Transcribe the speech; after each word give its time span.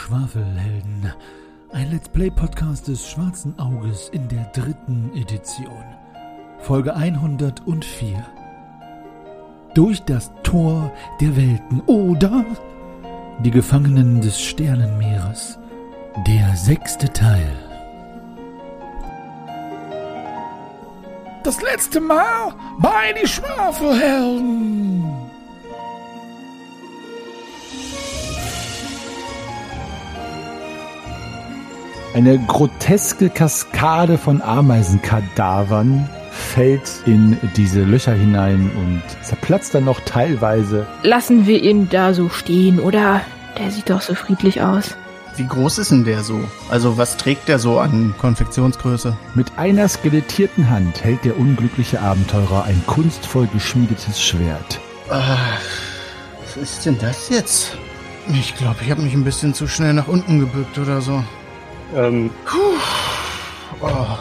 Schwafelhelden. 0.00 1.12
Ein 1.72 1.90
Let's 1.90 2.08
Play 2.08 2.30
Podcast 2.30 2.88
des 2.88 3.06
Schwarzen 3.06 3.56
Auges 3.58 4.08
in 4.08 4.28
der 4.28 4.44
dritten 4.54 5.10
Edition. 5.14 5.84
Folge 6.60 6.96
104. 6.96 8.26
Durch 9.74 10.02
das 10.04 10.32
Tor 10.42 10.90
der 11.20 11.36
Welten 11.36 11.82
oder 11.82 12.46
die 13.44 13.50
Gefangenen 13.50 14.22
des 14.22 14.40
Sternenmeeres. 14.40 15.58
Der 16.26 16.56
sechste 16.56 17.12
Teil. 17.12 17.52
Das 21.44 21.60
letzte 21.60 22.00
Mal 22.00 22.54
bei 22.78 23.12
die 23.20 23.28
Schwafelhelden. 23.28 24.79
Eine 32.20 32.38
groteske 32.38 33.30
Kaskade 33.30 34.18
von 34.18 34.42
Ameisenkadavern 34.42 36.06
fällt 36.30 36.82
in 37.06 37.38
diese 37.56 37.80
Löcher 37.82 38.12
hinein 38.12 38.70
und 38.76 39.02
zerplatzt 39.24 39.74
dann 39.74 39.86
noch 39.86 40.00
teilweise. 40.00 40.86
Lassen 41.02 41.46
wir 41.46 41.62
ihn 41.62 41.88
da 41.88 42.12
so 42.12 42.28
stehen, 42.28 42.78
oder? 42.78 43.22
Der 43.58 43.70
sieht 43.70 43.88
doch 43.88 44.02
so 44.02 44.14
friedlich 44.14 44.60
aus. 44.60 44.98
Wie 45.36 45.46
groß 45.46 45.78
ist 45.78 45.92
denn 45.92 46.04
der 46.04 46.22
so? 46.22 46.38
Also 46.68 46.98
was 46.98 47.16
trägt 47.16 47.48
der 47.48 47.58
so 47.58 47.78
an 47.78 48.14
Konfektionsgröße? 48.18 49.16
Mit 49.34 49.56
einer 49.56 49.88
skelettierten 49.88 50.68
Hand 50.68 51.02
hält 51.02 51.24
der 51.24 51.38
unglückliche 51.38 52.02
Abenteurer 52.02 52.64
ein 52.64 52.82
kunstvoll 52.86 53.46
geschmiedetes 53.46 54.20
Schwert. 54.20 54.78
Ah, 55.08 55.38
was 56.44 56.58
ist 56.58 56.84
denn 56.84 56.98
das 56.98 57.30
jetzt? 57.30 57.78
Ich 58.34 58.54
glaube, 58.56 58.80
ich 58.82 58.90
habe 58.90 59.00
mich 59.00 59.14
ein 59.14 59.24
bisschen 59.24 59.54
zu 59.54 59.66
schnell 59.66 59.94
nach 59.94 60.06
unten 60.06 60.38
gebückt 60.38 60.76
oder 60.76 61.00
so. 61.00 61.24
Ähm, 61.94 62.30
Oh. 63.82 64.18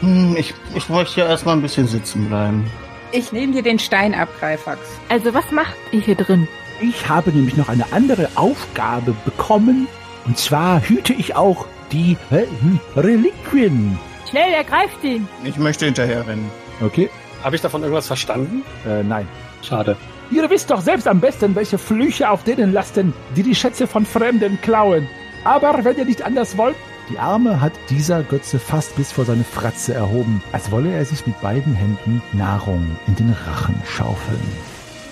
Hm, 0.00 0.34
ich, 0.38 0.54
ich 0.74 0.86
bräuchte 0.86 1.20
ja 1.20 1.26
erstmal 1.26 1.56
ein 1.56 1.62
bisschen 1.62 1.86
sitzen 1.86 2.28
bleiben. 2.28 2.70
Ich 3.12 3.32
nehme 3.32 3.52
dir 3.52 3.62
den 3.62 3.78
Stein 3.78 4.14
ab, 4.14 4.28
Greifax. 4.38 4.80
Also, 5.08 5.34
was 5.34 5.50
macht 5.50 5.74
ihr 5.92 6.00
hier 6.00 6.14
drin? 6.14 6.48
Ich 6.80 7.08
habe 7.08 7.30
nämlich 7.32 7.56
noch 7.56 7.68
eine 7.68 7.84
andere 7.92 8.28
Aufgabe 8.36 9.14
bekommen. 9.24 9.88
Und 10.24 10.38
zwar 10.38 10.80
hüte 10.80 11.12
ich 11.12 11.36
auch 11.36 11.66
die 11.90 12.16
äh, 12.30 12.46
hm, 12.60 12.80
Reliquien. 12.96 13.98
Schnell, 14.30 14.52
ergreift 14.52 15.02
ihn! 15.02 15.26
Ich 15.44 15.56
möchte 15.56 15.86
hinterher 15.86 16.26
rennen. 16.26 16.50
Okay, 16.80 17.08
habe 17.42 17.56
ich 17.56 17.62
davon 17.62 17.82
irgendwas 17.82 18.06
verstanden? 18.06 18.62
äh, 18.86 19.02
nein. 19.02 19.26
Schade. 19.62 19.96
Ihr 20.30 20.48
wisst 20.50 20.70
doch 20.70 20.80
selbst 20.82 21.08
am 21.08 21.20
besten, 21.20 21.54
welche 21.54 21.78
Flüche 21.78 22.30
auf 22.30 22.44
denen 22.44 22.72
lasten, 22.72 23.14
die 23.34 23.42
die 23.42 23.54
Schätze 23.54 23.86
von 23.86 24.04
Fremden 24.06 24.60
klauen. 24.60 25.08
Aber 25.44 25.84
wenn 25.84 25.96
ihr 25.96 26.04
nicht 26.04 26.22
anders 26.22 26.56
wollt... 26.56 26.76
Die 27.10 27.18
Arme 27.18 27.60
hat 27.60 27.72
dieser 27.88 28.22
Götze 28.22 28.58
fast 28.58 28.94
bis 28.96 29.12
vor 29.12 29.24
seine 29.24 29.44
Fratze 29.44 29.94
erhoben, 29.94 30.42
als 30.52 30.70
wolle 30.70 30.92
er 30.92 31.04
sich 31.06 31.26
mit 31.26 31.40
beiden 31.40 31.74
Händen 31.74 32.20
Nahrung 32.34 32.98
in 33.06 33.16
den 33.16 33.34
Rachen 33.46 33.74
schaufeln. 33.86 34.38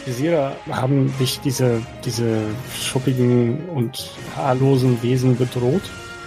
Visira, 0.05 0.53
haben 0.71 1.12
dich 1.19 1.41
diese, 1.41 1.81
diese 2.05 2.43
schuppigen 2.78 3.69
und 3.71 4.11
haarlosen 4.37 5.03
Wesen 5.03 5.37
bedroht? 5.37 5.83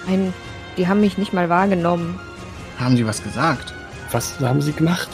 Nein, 0.08 0.34
die 0.76 0.88
haben 0.88 1.02
mich 1.02 1.18
nicht 1.18 1.34
mal 1.34 1.50
wahrgenommen. 1.50 2.20
Haben 2.78 2.96
die 2.96 3.06
was 3.06 3.24
gesagt? 3.24 3.74
Was 4.12 4.40
haben 4.40 4.62
sie 4.62 4.74
gemacht? 4.74 5.10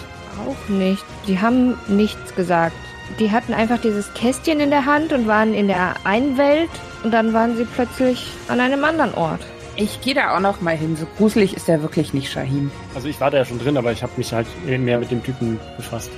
Auch 0.47 0.69
nicht. 0.69 1.03
Die 1.27 1.39
haben 1.39 1.75
nichts 1.87 2.33
gesagt. 2.35 2.75
Die 3.19 3.31
hatten 3.31 3.53
einfach 3.53 3.79
dieses 3.79 4.13
Kästchen 4.13 4.59
in 4.59 4.69
der 4.69 4.85
Hand 4.85 5.13
und 5.13 5.27
waren 5.27 5.53
in 5.53 5.67
der 5.67 5.95
einen 6.03 6.37
Welt 6.37 6.69
und 7.03 7.11
dann 7.11 7.33
waren 7.33 7.55
sie 7.55 7.65
plötzlich 7.65 8.27
an 8.47 8.59
einem 8.59 8.83
anderen 8.83 9.13
Ort. 9.13 9.41
Ich 9.77 10.01
gehe 10.01 10.13
da 10.13 10.35
auch 10.35 10.39
noch 10.39 10.61
mal 10.61 10.75
hin. 10.75 10.95
So 10.95 11.05
gruselig 11.17 11.55
ist 11.55 11.67
er 11.67 11.81
wirklich 11.81 12.13
nicht, 12.13 12.31
Shahim. 12.31 12.71
Also 12.93 13.07
ich 13.07 13.19
war 13.19 13.29
da 13.29 13.37
ja 13.37 13.45
schon 13.45 13.59
drin, 13.59 13.77
aber 13.77 13.91
ich 13.91 14.03
habe 14.03 14.13
mich 14.17 14.31
halt 14.33 14.47
mehr 14.65 14.99
mit 14.99 15.11
dem 15.11 15.21
Typen 15.23 15.59
befasst. 15.77 16.09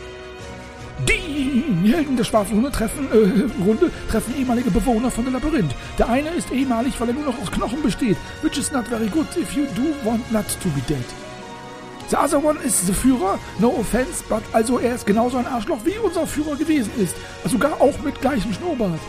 Die 1.07 1.93
Helden 1.93 2.17
der 2.17 2.23
Schwafelhunde 2.23 2.71
treffen, 2.71 3.07
äh, 3.11 3.63
Runde 3.63 3.91
treffen 4.09 4.35
ehemalige 4.37 4.71
Bewohner 4.71 5.11
von 5.11 5.25
dem 5.25 5.33
Labyrinth. 5.33 5.73
Der 5.97 6.09
eine 6.09 6.29
ist 6.29 6.51
ehemalig, 6.51 6.99
weil 6.99 7.09
er 7.09 7.13
nur 7.13 7.25
noch 7.25 7.41
aus 7.41 7.51
Knochen 7.51 7.83
besteht, 7.83 8.17
which 8.41 8.57
is 8.57 8.71
not 8.71 8.87
very 8.87 9.07
good 9.07 9.27
if 9.37 9.53
you 9.53 9.65
do 9.75 9.93
want 10.03 10.31
not 10.31 10.45
to 10.61 10.69
be 10.69 10.81
dead. 10.87 11.05
The 12.09 12.15
other 12.15 12.43
one 12.43 12.57
ist 12.59 12.87
the 12.87 12.93
Führer, 12.93 13.37
no 13.59 13.69
offense, 13.69 14.23
but 14.29 14.41
also 14.53 14.79
er 14.79 14.95
ist 14.95 15.05
genauso 15.05 15.37
ein 15.37 15.47
Arschloch 15.47 15.79
wie 15.83 15.97
unser 15.97 16.25
Führer 16.25 16.55
gewesen 16.55 16.91
ist. 16.97 17.15
Sogar 17.45 17.81
auch 17.81 17.99
mit 18.03 18.21
gleichem 18.21 18.53
Schnurrbart. 18.53 18.99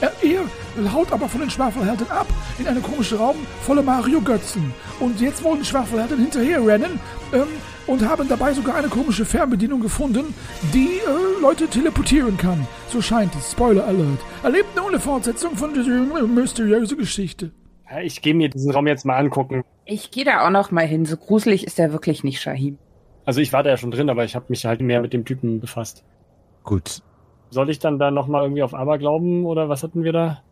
Er, 0.00 0.12
er 0.22 0.92
haut 0.92 1.12
aber 1.12 1.28
von 1.28 1.40
den 1.40 1.50
Schwafelhelden 1.50 2.08
ab 2.10 2.26
in 2.58 2.66
einen 2.66 2.82
komischen 2.82 3.18
Raum 3.18 3.36
voller 3.62 3.82
Mario-Götzen. 3.82 4.72
Und 5.00 5.20
jetzt 5.20 5.42
wollen 5.42 5.62
die 5.62 6.16
hinterher 6.16 6.64
rennen 6.64 7.00
ähm, 7.32 7.48
und 7.86 8.08
haben 8.08 8.28
dabei 8.28 8.52
sogar 8.52 8.76
eine 8.76 8.88
komische 8.88 9.24
Fernbedienung 9.24 9.80
gefunden, 9.80 10.34
die 10.72 10.98
äh, 10.98 11.40
Leute 11.40 11.66
teleportieren 11.66 12.36
kann. 12.36 12.66
So 12.88 13.02
scheint 13.02 13.34
es. 13.34 13.52
Spoiler 13.52 13.86
Alert. 13.86 14.20
Erlebt 14.42 14.76
nun 14.76 14.88
eine 14.88 15.00
Fortsetzung 15.00 15.56
von 15.56 15.74
dieser 15.74 16.26
mysteriösen 16.26 16.98
Geschichte. 16.98 17.50
Ich 18.02 18.22
gehe 18.22 18.34
mir 18.34 18.50
diesen 18.50 18.70
Raum 18.70 18.86
jetzt 18.86 19.04
mal 19.04 19.16
angucken. 19.16 19.64
Ich 19.90 20.10
gehe 20.10 20.24
da 20.24 20.46
auch 20.46 20.50
noch 20.50 20.70
mal 20.70 20.86
hin. 20.86 21.06
So 21.06 21.16
gruselig 21.16 21.66
ist 21.66 21.78
er 21.78 21.92
wirklich 21.92 22.22
nicht, 22.22 22.42
Shahim. 22.42 22.76
Also 23.24 23.40
ich 23.40 23.54
war 23.54 23.62
da 23.62 23.70
ja 23.70 23.78
schon 23.78 23.90
drin, 23.90 24.10
aber 24.10 24.22
ich 24.24 24.36
habe 24.36 24.44
mich 24.48 24.66
halt 24.66 24.82
mehr 24.82 25.00
mit 25.00 25.14
dem 25.14 25.24
Typen 25.24 25.60
befasst. 25.60 26.04
Gut, 26.62 27.02
Soll 27.50 27.70
ich 27.70 27.78
dann 27.78 27.98
da 27.98 28.10
nochmal 28.10 28.42
irgendwie 28.42 28.62
auf 28.62 28.74
Aber 28.74 28.98
glauben 28.98 29.46
oder 29.46 29.70
was 29.70 29.82
hatten 29.82 30.04
wir 30.04 30.12
da? 30.12 30.42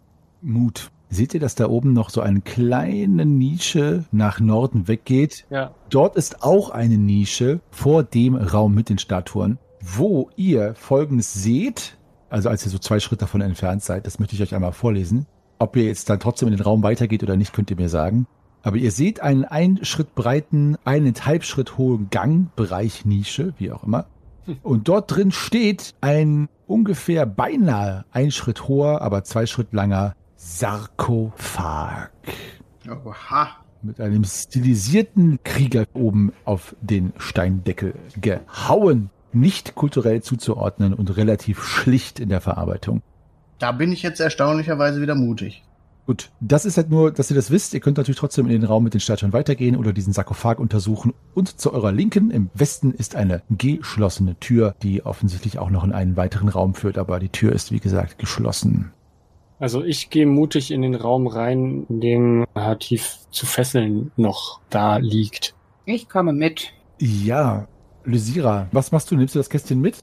Mut. 0.41 0.91
Seht 1.11 1.35
ihr, 1.35 1.41
dass 1.41 1.55
da 1.55 1.69
oben 1.69 1.93
noch 1.93 2.09
so 2.09 2.23
eine 2.23 2.41
kleine 2.41 3.27
Nische 3.27 4.05
nach 4.11 4.41
Norden 4.41 4.89
weggeht? 4.89 5.47
Ja. 5.51 5.75
Dort 5.91 6.17
ist 6.17 6.43
auch 6.43 6.71
eine 6.71 6.97
Nische 6.97 7.61
vor 7.71 8.03
dem 8.03 8.35
Raum 8.35 8.75
mit 8.75 8.89
den 8.89 8.99
Statuen, 8.99 9.59
wo 9.81 10.31
ihr 10.37 10.75
Folgendes 10.75 11.35
seht, 11.35 11.99
also 12.31 12.49
als 12.49 12.65
ihr 12.65 12.71
so 12.71 12.79
zwei 12.79 12.99
Schritte 12.99 13.21
davon 13.21 13.43
entfernt 13.43 13.85
seid, 13.85 14.07
das 14.07 14.19
möchte 14.19 14.35
ich 14.35 14.43
euch 14.43 14.55
einmal 14.55 14.73
vorlesen. 14.73 15.27
Ob 15.59 15.77
ihr 15.77 15.85
jetzt 15.85 16.09
dann 16.11 16.19
trotzdem 16.21 16.49
in 16.49 16.57
den 16.57 16.63
Raum 16.65 16.83
weitergeht 16.83 17.23
oder 17.23 17.37
nicht, 17.37 17.53
könnt 17.53 17.71
ihr 17.71 17.77
mir 17.77 17.89
sagen. 17.89 18.27
Aber 18.67 18.79
ihr 18.79 18.91
seht 18.91 19.21
einen 19.21 19.45
einen 19.45 19.85
Schritt 19.85 20.17
breiten, 20.17 20.77
eineinhalb 20.85 21.45
Schritt 21.45 21.79
hohen 21.79 22.11
Gangbereich 22.11 23.05
Nische, 23.05 23.55
wie 23.59 23.71
auch 23.71 23.85
immer. 23.85 24.07
Und 24.65 24.89
dort 24.89 25.15
drin 25.15 25.31
steht 25.31 25.95
ein 26.01 26.49
ungefähr 26.67 27.27
beinahe 27.27 28.05
ein 28.11 28.33
Schritt 28.33 28.67
hoher, 28.67 29.03
aber 29.03 29.23
zwei 29.23 29.47
Schritt 29.47 29.73
langer 29.73 30.17
Sarkophag 30.35 32.11
Oha. 32.89 33.51
mit 33.83 34.01
einem 34.01 34.25
stilisierten 34.25 35.39
Krieger 35.45 35.85
oben 35.95 36.33
auf 36.45 36.75
den 36.81 37.13
Steindeckel 37.19 37.95
gehauen. 38.21 39.11
Nicht 39.33 39.77
kulturell 39.77 40.23
zuzuordnen 40.23 40.93
und 40.93 41.17
relativ 41.17 41.63
schlicht 41.63 42.19
in 42.19 42.31
der 42.31 42.41
Verarbeitung. 42.41 43.01
Da 43.61 43.71
bin 43.71 43.93
ich 43.93 44.03
jetzt 44.03 44.19
erstaunlicherweise 44.19 45.01
wieder 45.01 45.15
mutig. 45.15 45.63
Gut, 46.07 46.31
das 46.39 46.65
ist 46.65 46.77
halt 46.77 46.89
nur, 46.89 47.11
dass 47.11 47.31
ihr 47.31 47.35
das 47.35 47.51
wisst. 47.51 47.75
Ihr 47.75 47.81
könnt 47.81 47.97
natürlich 47.97 48.19
trotzdem 48.19 48.47
in 48.47 48.53
den 48.53 48.65
Raum 48.65 48.85
mit 48.85 48.95
den 48.95 49.01
Statuen 49.01 49.33
weitergehen 49.33 49.77
oder 49.77 49.93
diesen 49.93 50.13
Sarkophag 50.13 50.61
untersuchen. 50.61 51.13
Und 51.35 51.61
zu 51.61 51.73
eurer 51.73 51.91
Linken 51.91 52.31
im 52.31 52.49
Westen 52.55 52.93
ist 52.93 53.17
eine 53.17 53.43
geschlossene 53.51 54.39
Tür, 54.39 54.77
die 54.83 55.05
offensichtlich 55.05 55.59
auch 55.59 55.69
noch 55.69 55.83
in 55.83 55.93
einen 55.93 56.17
weiteren 56.17 56.49
Raum 56.49 56.75
führt, 56.75 56.97
aber 56.97 57.19
die 57.19 57.29
Tür 57.29 57.53
ist 57.53 57.73
wie 57.73 57.81
gesagt 57.81 58.19
geschlossen. 58.19 58.93
Also 59.59 59.83
ich 59.83 60.11
gehe 60.11 60.27
mutig 60.27 60.71
in 60.71 60.83
den 60.83 60.95
Raum 60.95 61.27
rein, 61.27 61.87
in 61.89 62.01
dem 62.01 62.47
Hatif 62.55 63.19
zu 63.31 63.45
fesseln 63.45 64.13
noch 64.17 64.61
da 64.71 64.99
liegt. 64.99 65.55
Ich 65.87 66.09
komme 66.09 66.33
mit. 66.33 66.73
Ja, 67.01 67.67
Lysira, 68.05 68.69
was 68.71 68.93
machst 68.93 69.11
du? 69.11 69.17
Nimmst 69.17 69.35
du 69.35 69.41
das 69.41 69.51
Kästchen 69.51 69.81
mit? 69.81 69.99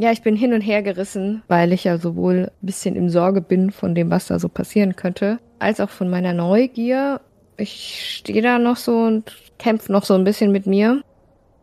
Ja, 0.00 0.12
ich 0.12 0.22
bin 0.22 0.36
hin 0.36 0.52
und 0.52 0.60
her 0.60 0.82
gerissen, 0.82 1.42
weil 1.48 1.72
ich 1.72 1.82
ja 1.82 1.98
sowohl 1.98 2.52
ein 2.62 2.66
bisschen 2.66 2.94
im 2.94 3.10
Sorge 3.10 3.40
bin 3.40 3.72
von 3.72 3.96
dem, 3.96 4.10
was 4.10 4.28
da 4.28 4.38
so 4.38 4.48
passieren 4.48 4.94
könnte, 4.94 5.40
als 5.58 5.80
auch 5.80 5.90
von 5.90 6.08
meiner 6.08 6.32
Neugier. 6.32 7.20
Ich 7.56 8.16
stehe 8.18 8.40
da 8.40 8.60
noch 8.60 8.76
so 8.76 8.96
und 8.96 9.36
kämpfe 9.58 9.90
noch 9.90 10.04
so 10.04 10.14
ein 10.14 10.22
bisschen 10.22 10.52
mit 10.52 10.66
mir. 10.66 11.02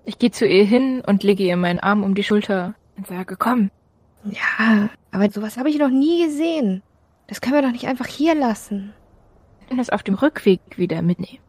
Ich 0.04 0.20
gehe 0.20 0.32
zu 0.32 0.46
ihr 0.46 0.66
hin 0.66 1.02
und 1.08 1.24
lege 1.24 1.44
ihr 1.44 1.56
meinen 1.56 1.80
Arm 1.80 2.04
um 2.04 2.14
die 2.14 2.26
Schulter 2.26 2.76
und 2.98 3.08
sage, 3.08 3.38
komm. 3.38 3.72
Ja, 4.26 4.90
aber 5.12 5.30
sowas 5.32 5.56
habe 5.58 5.70
ich 5.70 5.80
noch 5.80 5.90
nie 5.90 6.26
gesehen. 6.26 6.84
Das 7.28 7.40
können 7.40 7.56
wir 7.56 7.62
doch 7.62 7.72
nicht 7.72 7.88
einfach 7.88 8.08
hier 8.08 8.36
lassen. 8.36 8.94
Wir 9.60 9.70
können 9.70 9.80
es 9.80 9.90
auf 9.90 10.04
dem 10.04 10.16
Rückweg 10.16 10.60
wieder 10.76 11.02
mitnehmen. 11.02 11.40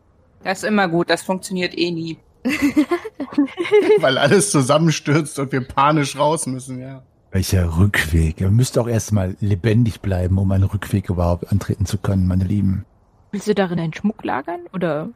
Das 0.45 0.59
ist 0.63 0.69
immer 0.69 0.87
gut. 0.87 1.11
Das 1.11 1.23
funktioniert 1.23 1.77
eh 1.77 1.91
nie. 1.91 2.19
Weil 4.01 4.19
alles 4.19 4.51
zusammenstürzt 4.51 5.39
und 5.39 5.53
wir 5.53 5.67
panisch 5.67 6.19
raus 6.19 6.47
müssen, 6.47 6.81
ja. 6.81 7.03
Welcher 7.31 7.79
Rückweg? 7.79 8.41
Ihr 8.41 8.51
müsst 8.51 8.79
auch 8.79 8.89
erstmal 8.89 9.37
lebendig 9.41 10.01
bleiben, 10.01 10.39
um 10.39 10.51
einen 10.53 10.65
Rückweg 10.65 11.11
überhaupt 11.11 11.51
antreten 11.53 11.85
zu 11.85 11.99
können, 11.99 12.27
meine 12.27 12.45
Lieben. 12.45 12.85
Willst 13.33 13.49
du 13.49 13.55
darin 13.55 13.79
einen 13.79 13.93
Schmuck 13.93 14.25
lagern? 14.25 14.61
Oder 14.73 15.11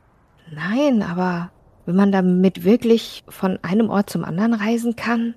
Nein, 0.53 1.03
aber 1.03 1.51
wenn 1.87 1.97
man 1.97 2.13
damit 2.13 2.65
wirklich 2.65 3.25
von 3.29 3.59
einem 3.63 3.89
Ort 3.89 4.11
zum 4.11 4.25
anderen 4.25 4.55
reisen 4.55 4.97
kann, 4.97 5.35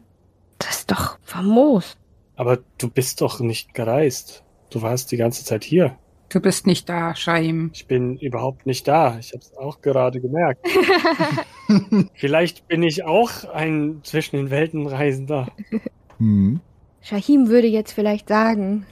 das 0.57 0.79
ist 0.79 0.91
doch 0.91 1.17
famos. 1.21 1.97
Aber 2.35 2.59
du 2.79 2.89
bist 2.89 3.21
doch 3.21 3.39
nicht 3.39 3.73
gereist. 3.73 4.43
Du 4.71 4.81
warst 4.81 5.11
die 5.11 5.17
ganze 5.17 5.45
Zeit 5.45 5.63
hier. 5.63 5.97
Du 6.33 6.39
bist 6.39 6.65
nicht 6.65 6.89
da, 6.89 7.15
Shaim. 7.15 7.69
Ich 7.75 7.85
bin 7.85 8.17
überhaupt 8.17 8.65
nicht 8.65 8.87
da. 8.87 9.17
Ich 9.19 9.33
habe 9.33 9.43
es 9.43 9.55
auch 9.55 9.81
gerade 9.81 10.19
gemerkt. 10.19 10.65
Vielleicht 12.15 12.67
bin 12.67 12.81
ich 12.81 13.05
auch 13.05 13.29
ein 13.53 13.99
zwischen 14.03 14.37
den 14.37 14.49
Welten 14.49 14.87
Reisender. 14.87 15.47
Hm. 16.17 16.59
Shahim 17.01 17.49
würde 17.49 17.67
jetzt 17.67 17.91
vielleicht 17.91 18.29
sagen, 18.29 18.85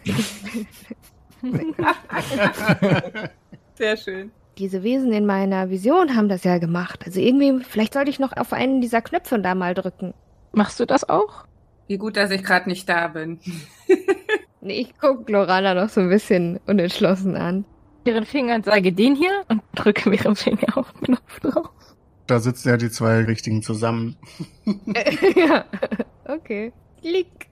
Sehr 3.74 3.98
schön. 3.98 4.32
diese 4.60 4.84
Wesen 4.84 5.12
in 5.12 5.26
meiner 5.26 5.72
Vision 5.72 6.16
haben 6.16 6.30
das 6.30 6.44
ja 6.44 6.60
gemacht. 6.60 7.04
Also 7.06 7.20
irgendwie, 7.20 7.64
vielleicht 7.64 7.94
sollte 7.94 8.12
ich 8.12 8.20
noch 8.20 8.38
auf 8.38 8.54
einen 8.54 8.82
dieser 8.82 9.02
Knöpfe 9.02 9.40
da 9.40 9.56
mal 9.56 9.74
drücken. 9.74 10.14
Machst 10.52 10.80
du 10.80 10.86
das 10.86 11.10
auch? 11.10 11.46
Wie 11.88 11.98
gut, 11.98 12.18
dass 12.18 12.30
ich 12.30 12.44
gerade 12.44 12.70
nicht 12.70 12.88
da 12.88 13.08
bin. 13.08 13.40
Nee, 14.62 14.82
ich 14.82 15.00
gucke 15.00 15.32
Lorana 15.32 15.74
noch 15.74 15.90
so 15.90 16.02
ein 16.02 16.10
bisschen 16.10 16.60
unentschlossen 16.68 17.36
an. 17.36 17.66
Ihren 18.06 18.26
Finger 18.26 18.56
und 18.56 18.66
sage 18.66 18.94
den 18.94 19.16
hier 19.16 19.44
und 19.48 19.62
drücke 19.76 20.10
mit 20.10 20.24
ihrem 20.24 20.36
Finger 20.36 20.78
auf 20.78 20.92
den 20.94 21.16
Knopf 21.16 21.40
drauf. 21.40 21.70
Da 22.28 22.40
sitzen 22.40 22.70
ja 22.70 22.78
die 22.78 22.90
zwei 22.90 23.22
Richtigen 23.24 23.62
zusammen. 23.62 24.16
ja, 25.36 25.66
okay. 26.28 26.72
Klick. 27.02 27.50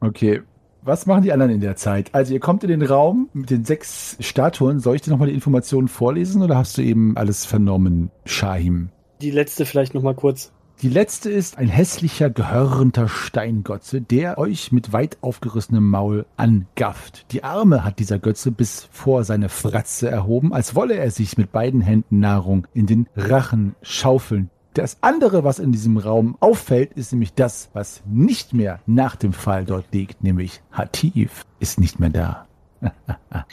Okay. 0.00 0.42
Was 0.82 1.06
machen 1.06 1.22
die 1.22 1.32
anderen 1.32 1.52
in 1.52 1.60
der 1.60 1.76
Zeit? 1.76 2.12
Also 2.12 2.34
ihr 2.34 2.40
kommt 2.40 2.64
in 2.64 2.70
den 2.70 2.82
Raum 2.82 3.28
mit 3.32 3.50
den 3.50 3.64
sechs 3.64 4.16
Statuen. 4.18 4.80
Soll 4.80 4.96
ich 4.96 5.02
dir 5.02 5.10
nochmal 5.10 5.28
die 5.28 5.34
Informationen 5.34 5.86
vorlesen 5.86 6.42
oder 6.42 6.56
hast 6.56 6.76
du 6.76 6.82
eben 6.82 7.16
alles 7.16 7.46
vernommen, 7.46 8.10
Shahim? 8.24 8.90
Die 9.20 9.30
letzte 9.30 9.64
vielleicht 9.64 9.94
noch 9.94 10.02
mal 10.02 10.16
kurz. 10.16 10.52
Die 10.82 10.88
letzte 10.88 11.30
ist 11.30 11.58
ein 11.58 11.68
hässlicher, 11.68 12.28
gehörnter 12.28 13.06
Steingotze, 13.06 14.00
der 14.00 14.36
euch 14.36 14.72
mit 14.72 14.92
weit 14.92 15.16
aufgerissenem 15.20 15.88
Maul 15.88 16.26
angafft. 16.36 17.26
Die 17.30 17.44
Arme 17.44 17.84
hat 17.84 18.00
dieser 18.00 18.18
Götze 18.18 18.50
bis 18.50 18.88
vor 18.90 19.22
seine 19.22 19.48
Fratze 19.48 20.10
erhoben, 20.10 20.52
als 20.52 20.74
wolle 20.74 20.94
er 20.94 21.12
sich 21.12 21.38
mit 21.38 21.52
beiden 21.52 21.82
Händen 21.82 22.18
Nahrung 22.18 22.66
in 22.74 22.86
den 22.86 23.06
Rachen 23.14 23.76
schaufeln. 23.82 24.50
Das 24.74 24.98
andere, 25.02 25.44
was 25.44 25.60
in 25.60 25.70
diesem 25.70 25.98
Raum 25.98 26.36
auffällt, 26.40 26.94
ist 26.94 27.12
nämlich 27.12 27.32
das, 27.32 27.70
was 27.74 28.02
nicht 28.04 28.52
mehr 28.52 28.80
nach 28.84 29.14
dem 29.14 29.34
Fall 29.34 29.64
dort 29.64 29.84
liegt, 29.92 30.24
nämlich 30.24 30.62
Hatif 30.72 31.46
ist 31.60 31.78
nicht 31.78 32.00
mehr 32.00 32.10
da. 32.10 32.46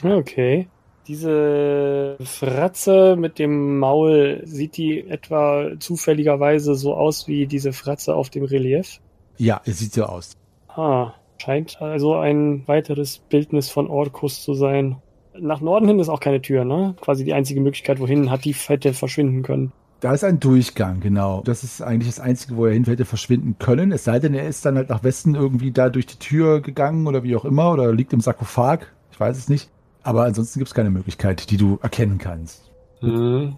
Okay. 0.02 0.66
Diese 1.10 2.16
Fratze 2.22 3.16
mit 3.16 3.40
dem 3.40 3.80
Maul, 3.80 4.42
sieht 4.44 4.76
die 4.76 5.08
etwa 5.08 5.70
zufälligerweise 5.80 6.76
so 6.76 6.94
aus 6.94 7.26
wie 7.26 7.48
diese 7.48 7.72
Fratze 7.72 8.14
auf 8.14 8.30
dem 8.30 8.44
Relief? 8.44 9.00
Ja, 9.36 9.60
es 9.64 9.80
sieht 9.80 9.92
so 9.92 10.04
aus. 10.04 10.36
Ah, 10.68 11.14
scheint 11.38 11.82
also 11.82 12.14
ein 12.14 12.62
weiteres 12.68 13.18
Bildnis 13.18 13.70
von 13.70 13.88
Orkus 13.88 14.40
zu 14.44 14.54
sein. 14.54 14.98
Nach 15.36 15.60
Norden 15.60 15.88
hin 15.88 15.98
ist 15.98 16.08
auch 16.08 16.20
keine 16.20 16.42
Tür, 16.42 16.64
ne? 16.64 16.94
Quasi 17.00 17.24
die 17.24 17.34
einzige 17.34 17.60
Möglichkeit, 17.60 17.98
wohin 17.98 18.30
Hatif 18.30 18.68
hätte 18.68 18.94
verschwinden 18.94 19.42
können. 19.42 19.72
Da 19.98 20.14
ist 20.14 20.22
ein 20.22 20.38
Durchgang, 20.38 21.00
genau. 21.00 21.42
Das 21.44 21.64
ist 21.64 21.82
eigentlich 21.82 22.14
das 22.14 22.20
Einzige, 22.20 22.56
wo 22.56 22.66
er 22.66 22.72
hin 22.72 22.84
hätte 22.84 23.04
verschwinden 23.04 23.56
können. 23.58 23.90
Es 23.90 24.04
sei 24.04 24.20
denn, 24.20 24.34
er 24.34 24.46
ist 24.46 24.64
dann 24.64 24.76
halt 24.76 24.90
nach 24.90 25.02
Westen 25.02 25.34
irgendwie 25.34 25.72
da 25.72 25.90
durch 25.90 26.06
die 26.06 26.20
Tür 26.20 26.60
gegangen 26.60 27.08
oder 27.08 27.24
wie 27.24 27.34
auch 27.34 27.44
immer 27.44 27.72
oder 27.72 27.92
liegt 27.92 28.12
im 28.12 28.20
Sarkophag. 28.20 28.86
Ich 29.10 29.18
weiß 29.18 29.36
es 29.36 29.48
nicht. 29.48 29.70
Aber 30.10 30.24
ansonsten 30.24 30.58
gibt 30.58 30.68
es 30.70 30.74
keine 30.74 30.90
Möglichkeit, 30.90 31.50
die 31.50 31.56
du 31.56 31.78
erkennen 31.82 32.18
kannst. 32.18 32.72
Hm. 32.98 33.54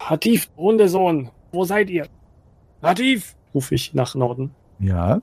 Hatif, 0.00 0.50
Hundesohn, 0.56 1.30
wo 1.52 1.64
seid 1.64 1.88
ihr? 1.88 2.08
Hatif, 2.82 3.36
rufe 3.54 3.76
ich 3.76 3.94
nach 3.94 4.16
Norden 4.16 4.50
Ja, 4.80 5.20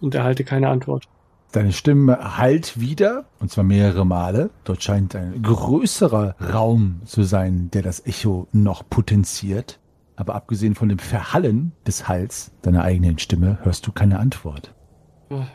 und 0.00 0.12
erhalte 0.16 0.42
keine 0.42 0.70
Antwort. 0.70 1.04
deine 1.52 1.72
Stimme 1.72 2.36
hallt 2.36 2.80
wieder, 2.80 3.26
und 3.38 3.52
zwar 3.52 3.62
mehrere 3.62 4.04
Male. 4.04 4.50
Dort 4.64 4.82
scheint 4.82 5.14
ein 5.14 5.40
größerer 5.40 6.34
Raum 6.52 7.00
zu 7.04 7.22
sein, 7.22 7.70
der 7.72 7.82
das 7.82 8.04
Echo 8.04 8.48
noch 8.50 8.82
potenziert. 8.90 9.78
Aber 10.16 10.34
abgesehen 10.34 10.74
von 10.74 10.88
dem 10.88 10.98
Verhallen 10.98 11.70
des 11.86 12.08
Halls 12.08 12.50
deiner 12.62 12.82
eigenen 12.82 13.20
Stimme 13.20 13.58
hörst 13.62 13.86
du 13.86 13.92
keine 13.92 14.18
Antwort. 14.18 14.74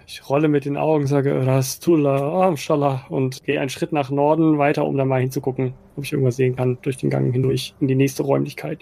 Ich 0.06 0.30
rolle 0.30 0.50
mit 0.50 0.66
den 0.66 0.76
Augen, 0.76 1.08
sage 1.08 1.46
Rastullah, 1.46 2.48
Amshallah 2.48 3.06
und 3.10 3.44
gehe 3.44 3.60
einen 3.60 3.70
Schritt 3.70 3.94
nach 3.94 4.10
Norden 4.10 4.58
weiter, 4.58 4.86
um 4.86 4.98
da 4.98 5.06
mal 5.06 5.22
hinzugucken, 5.22 5.74
ob 5.96 6.04
ich 6.04 6.12
irgendwas 6.12 6.36
sehen 6.36 6.56
kann 6.56 6.78
durch 6.82 6.98
den 6.98 7.10
Gang 7.10 7.32
hindurch 7.32 7.74
in 7.80 7.88
die 7.88 7.96
nächste 7.96 8.24
Räumlichkeit. 8.24 8.80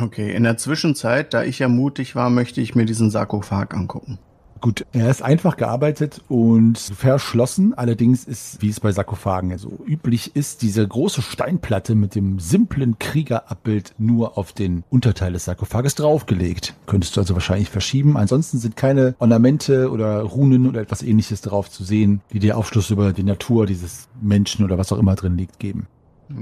Okay, 0.00 0.34
in 0.34 0.42
der 0.42 0.56
Zwischenzeit, 0.56 1.32
da 1.32 1.44
ich 1.44 1.58
ja 1.58 1.68
mutig 1.68 2.16
war, 2.16 2.28
möchte 2.28 2.60
ich 2.60 2.74
mir 2.74 2.84
diesen 2.84 3.10
Sarkophag 3.10 3.72
angucken. 3.72 4.18
Gut, 4.66 4.84
er 4.92 5.08
ist 5.08 5.22
einfach 5.22 5.56
gearbeitet 5.56 6.22
und 6.28 6.76
verschlossen. 6.76 7.74
Allerdings 7.74 8.24
ist, 8.24 8.60
wie 8.62 8.68
es 8.68 8.80
bei 8.80 8.90
Sarkophagen 8.90 9.56
so 9.58 9.78
üblich 9.86 10.34
ist, 10.34 10.62
diese 10.62 10.84
große 10.88 11.22
Steinplatte 11.22 11.94
mit 11.94 12.16
dem 12.16 12.40
simplen 12.40 12.98
Kriegerabbild 12.98 13.94
nur 13.98 14.36
auf 14.36 14.52
den 14.52 14.82
Unterteil 14.90 15.34
des 15.34 15.44
Sarkophages 15.44 15.94
draufgelegt. 15.94 16.74
Könntest 16.86 17.16
du 17.16 17.20
also 17.20 17.34
wahrscheinlich 17.34 17.70
verschieben. 17.70 18.16
Ansonsten 18.16 18.58
sind 18.58 18.74
keine 18.74 19.14
Ornamente 19.20 19.88
oder 19.88 20.22
Runen 20.22 20.66
oder 20.66 20.80
etwas 20.80 21.04
ähnliches 21.04 21.42
drauf 21.42 21.70
zu 21.70 21.84
sehen, 21.84 22.20
die 22.32 22.40
dir 22.40 22.58
Aufschluss 22.58 22.90
über 22.90 23.12
die 23.12 23.22
Natur 23.22 23.66
dieses 23.66 24.08
Menschen 24.20 24.64
oder 24.64 24.78
was 24.78 24.90
auch 24.90 24.98
immer 24.98 25.14
drin 25.14 25.36
liegt 25.36 25.60
geben. 25.60 25.86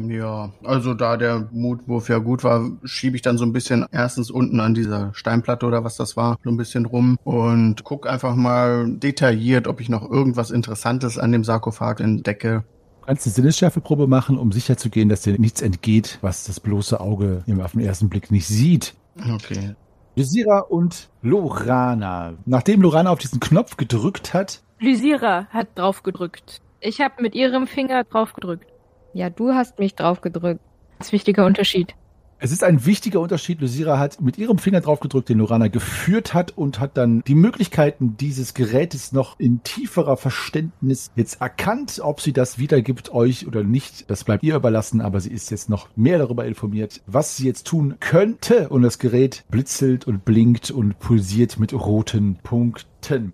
Ja, 0.09 0.51
also 0.65 0.95
da 0.95 1.17
der 1.17 1.49
Mutwurf 1.53 2.09
ja 2.09 2.19
gut 2.19 2.45
war, 2.45 2.71
schiebe 2.85 3.17
ich 3.17 3.23
dann 3.23 3.39
so 3.39 3.45
ein 3.45 3.53
bisschen 3.53 3.87
erstens 3.93 4.31
unten 4.31 4.61
an 4.61 4.75
dieser 4.75 5.13
Steinplatte 5.15 5.67
oder 5.67 5.85
was 5.85 5.97
das 5.97 6.17
war, 6.17 6.39
so 6.43 6.51
ein 6.51 6.57
bisschen 6.57 6.87
rum 6.87 7.19
und 7.25 7.85
guck 7.85 8.09
einfach 8.09 8.35
mal 8.35 8.89
detailliert, 8.89 9.67
ob 9.69 9.81
ich 9.81 9.89
noch 9.89 10.11
irgendwas 10.11 10.51
Interessantes 10.51 11.19
an 11.19 11.33
dem 11.33 11.45
Sarkophag 11.45 12.01
entdecke. 12.01 12.65
Du 13.01 13.07
kannst 13.07 13.27
eine 13.27 13.35
Sinnesschärfeprobe 13.35 14.07
machen, 14.07 14.39
um 14.39 14.51
sicherzugehen, 14.53 15.11
dass 15.11 15.23
dir 15.23 15.39
nichts 15.39 15.61
entgeht, 15.61 16.19
was 16.23 16.45
das 16.45 16.61
bloße 16.61 17.01
Auge 17.01 17.43
eben 17.47 17.61
auf 17.61 17.73
den 17.73 17.83
ersten 17.83 18.09
Blick 18.09 18.31
nicht 18.31 18.47
sieht. 18.47 18.95
Okay. 19.35 19.75
Lysira 20.17 20.61
und 20.61 21.11
Lorana. 21.23 22.35
Nachdem 22.47 22.81
Lorana 22.81 23.11
auf 23.11 23.19
diesen 23.19 23.41
Knopf 23.41 23.77
gedrückt 23.77 24.33
hat, 24.33 24.63
Lysira 24.79 25.47
hat 25.51 25.69
drauf 25.77 26.03
gedrückt. 26.03 26.61
Ich 26.81 27.01
habe 27.01 27.23
mit 27.23 27.35
ihrem 27.35 27.67
Finger 27.67 28.05
drauf 28.05 28.35
gedrückt. 28.35 28.67
Ja, 29.15 29.31
du 29.31 29.53
hast 29.53 29.79
mich 29.79 29.95
drauf 29.95 30.21
gedrückt. 30.21 30.61
Das 30.99 31.07
ist 31.07 31.13
ein 31.13 31.19
wichtiger 31.19 31.47
Unterschied. 31.47 31.95
es 32.41 32.51
ist 32.51 32.65
ein 32.65 32.85
wichtiger 32.85 33.21
Unterschied. 33.21 33.61
Lysira 33.61 33.99
hat 33.99 34.21
mit 34.21 34.39
ihrem 34.39 34.59
Finger 34.59 34.81
drauf 34.81 34.99
gedrückt, 34.99 35.29
den 35.29 35.39
Lorana 35.39 35.69
geführt 35.69 36.35
hat 36.35 36.51
und 36.59 36.81
hat 36.81 36.97
dann 36.97 37.23
die 37.23 37.37
Möglichkeiten 37.37 38.17
dieses 38.19 38.55
Gerätes 38.55 39.13
noch 39.13 39.39
in 39.39 39.63
tieferer 39.63 40.17
Verständnis 40.17 41.13
jetzt 41.15 41.41
erkannt. 41.41 42.01
Ob 42.03 42.21
sie 42.21 42.33
das 42.33 42.59
wiedergibt 42.59 43.15
euch 43.15 43.47
oder 43.47 43.63
nicht, 43.63 44.11
das 44.11 44.25
bleibt 44.25 44.43
ihr 44.43 44.57
überlassen, 44.57 45.01
aber 45.01 45.21
sie 45.21 45.31
ist 45.31 45.51
jetzt 45.51 45.71
noch 45.71 45.89
mehr 45.95 46.19
darüber 46.19 46.45
informiert, 46.45 47.01
was 47.07 47.37
sie 47.37 47.47
jetzt 47.47 47.69
tun 47.69 47.95
könnte. 48.01 48.69
Und 48.69 48.83
das 48.83 48.99
Gerät 48.99 49.45
blitzelt 49.49 50.09
und 50.09 50.25
blinkt 50.25 50.73
und 50.73 50.99
pulsiert 50.99 51.61
mit 51.61 51.73
roten 51.73 52.39
Punkten. 52.43 53.33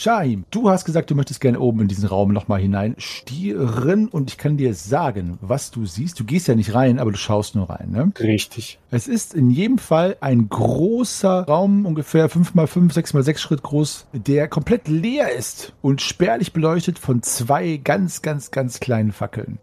Shahim, 0.00 0.44
du 0.52 0.70
hast 0.70 0.84
gesagt, 0.84 1.10
du 1.10 1.16
möchtest 1.16 1.40
gerne 1.40 1.58
oben 1.58 1.80
in 1.80 1.88
diesen 1.88 2.06
Raum 2.06 2.32
nochmal 2.32 2.60
hineinstieren 2.60 4.06
und 4.06 4.30
ich 4.30 4.38
kann 4.38 4.56
dir 4.56 4.72
sagen, 4.72 5.38
was 5.40 5.72
du 5.72 5.86
siehst. 5.86 6.20
Du 6.20 6.24
gehst 6.24 6.46
ja 6.46 6.54
nicht 6.54 6.72
rein, 6.72 7.00
aber 7.00 7.10
du 7.10 7.16
schaust 7.16 7.56
nur 7.56 7.68
rein, 7.68 7.90
ne? 7.90 8.12
Richtig. 8.20 8.78
Es 8.92 9.08
ist 9.08 9.34
in 9.34 9.50
jedem 9.50 9.78
Fall 9.78 10.16
ein 10.20 10.48
großer 10.48 11.46
Raum, 11.48 11.84
ungefähr 11.84 12.30
5x5, 12.30 12.92
6x6 12.92 13.38
Schritt 13.38 13.64
groß, 13.64 14.06
der 14.12 14.46
komplett 14.46 14.86
leer 14.86 15.36
ist 15.36 15.72
und 15.82 16.00
spärlich 16.00 16.52
beleuchtet 16.52 17.00
von 17.00 17.24
zwei 17.24 17.78
ganz, 17.78 18.22
ganz, 18.22 18.52
ganz 18.52 18.78
kleinen 18.78 19.10
Fackeln. 19.10 19.58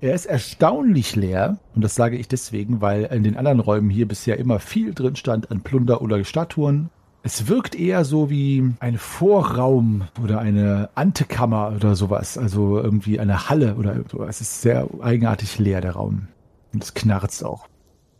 Er 0.00 0.14
ist 0.14 0.24
erstaunlich 0.24 1.16
leer 1.16 1.58
und 1.74 1.84
das 1.84 1.94
sage 1.94 2.16
ich 2.16 2.28
deswegen, 2.28 2.80
weil 2.80 3.04
in 3.04 3.24
den 3.24 3.36
anderen 3.36 3.60
Räumen 3.60 3.90
hier 3.90 4.08
bisher 4.08 4.38
immer 4.38 4.58
viel 4.58 4.94
drin 4.94 5.16
stand 5.16 5.50
an 5.50 5.60
Plunder 5.60 6.00
oder 6.00 6.24
Statuen. 6.24 6.88
Es 7.26 7.48
wirkt 7.48 7.74
eher 7.74 8.04
so 8.04 8.30
wie 8.30 8.72
ein 8.78 8.98
Vorraum 8.98 10.04
oder 10.22 10.38
eine 10.38 10.90
Antekammer 10.94 11.72
oder 11.74 11.96
sowas, 11.96 12.38
also 12.38 12.78
irgendwie 12.78 13.18
eine 13.18 13.50
Halle 13.50 13.74
oder 13.74 13.96
so. 14.08 14.22
Es 14.22 14.40
ist 14.40 14.62
sehr 14.62 14.86
eigenartig 15.00 15.58
leer, 15.58 15.80
der 15.80 15.90
Raum. 15.96 16.28
Und 16.72 16.84
es 16.84 16.94
knarzt 16.94 17.44
auch. 17.44 17.66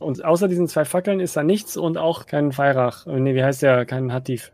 Und 0.01 0.25
außer 0.25 0.49
diesen 0.49 0.67
zwei 0.67 0.85
Fackeln 0.85 1.21
ist 1.21 1.37
da 1.37 1.45
nichts 1.45 1.77
und 1.77 1.99
auch 1.99 2.27
kein 2.27 2.51
Feirach. 2.51 3.07
Äh, 3.07 3.21
Nee, 3.21 3.37
wie 3.37 3.45
heißt 3.45 3.63
der? 3.63 3.87
Kein 3.87 4.13
Hatif. 4.13 4.51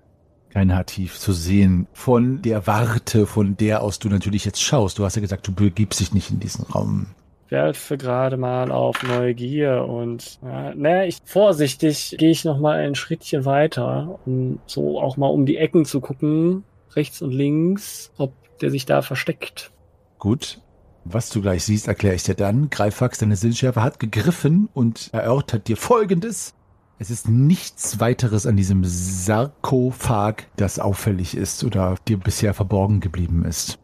kein 0.51 0.75
Hativ 0.77 1.19
zu 1.19 1.33
sehen 1.33 1.87
von 1.95 2.43
der 2.43 2.67
Warte, 2.67 3.27
von 3.27 3.57
der 3.57 3.83
aus 3.83 4.01
du 4.01 4.11
natürlich 4.11 4.45
jetzt 4.45 4.61
schaust. 4.63 4.99
Du 4.99 5.05
hast 5.07 5.17
ja 5.17 5.23
gesagt, 5.23 5.49
du 5.49 5.55
begibst 5.55 5.99
dich 6.01 6.13
nicht 6.13 6.31
in 6.31 6.41
diesen 6.41 6.67
Raum. 6.67 7.07
Werfe 7.53 7.97
gerade 7.97 8.37
mal 8.37 8.73
auf 8.73 9.05
Neugier 9.05 9.87
und 9.87 10.41
ja, 10.43 10.75
naja, 10.75 11.05
ich 11.05 11.19
vorsichtig 11.25 12.17
gehe 12.19 12.31
ich 12.31 12.45
noch 12.45 12.59
mal 12.59 12.81
ein 12.81 12.97
Schrittchen 12.97 13.45
weiter, 13.45 14.19
um 14.27 14.59
so 14.67 15.01
auch 15.01 15.17
mal 15.17 15.29
um 15.29 15.47
die 15.47 15.59
Ecken 15.59 15.85
zu 15.85 16.01
gucken, 16.01 16.65
rechts 16.97 17.23
und 17.23 17.31
links, 17.31 18.11
ob 18.17 18.33
der 18.59 18.71
sich 18.71 18.87
da 18.87 19.03
versteckt. 19.03 19.71
Gut. 20.19 20.61
Was 21.05 21.31
du 21.31 21.43
gleich 21.43 21.65
siehst, 21.65 21.89
erkläre 21.89 22.15
ich 22.15 22.23
dir 22.23 22.37
dann. 22.37 22.71
Greifax, 22.71 23.19
deine 23.19 23.35
Sinnschärfe, 23.35 23.83
hat 23.83 23.99
gegriffen 23.99 24.69
und 24.73 25.11
erörtert 25.13 25.67
dir 25.67 25.77
Folgendes. 25.77 26.55
Es 27.01 27.11
ist 27.11 27.29
nichts 27.29 27.99
weiteres 27.99 28.47
an 28.47 28.57
diesem 28.57 28.85
Sarkophag, 28.85 30.45
das 30.57 30.79
auffällig 30.79 31.37
ist 31.37 31.65
oder 31.65 31.97
dir 32.07 32.19
bisher 32.19 32.55
verborgen 32.55 33.01
geblieben 33.01 33.45
ist. 33.45 33.81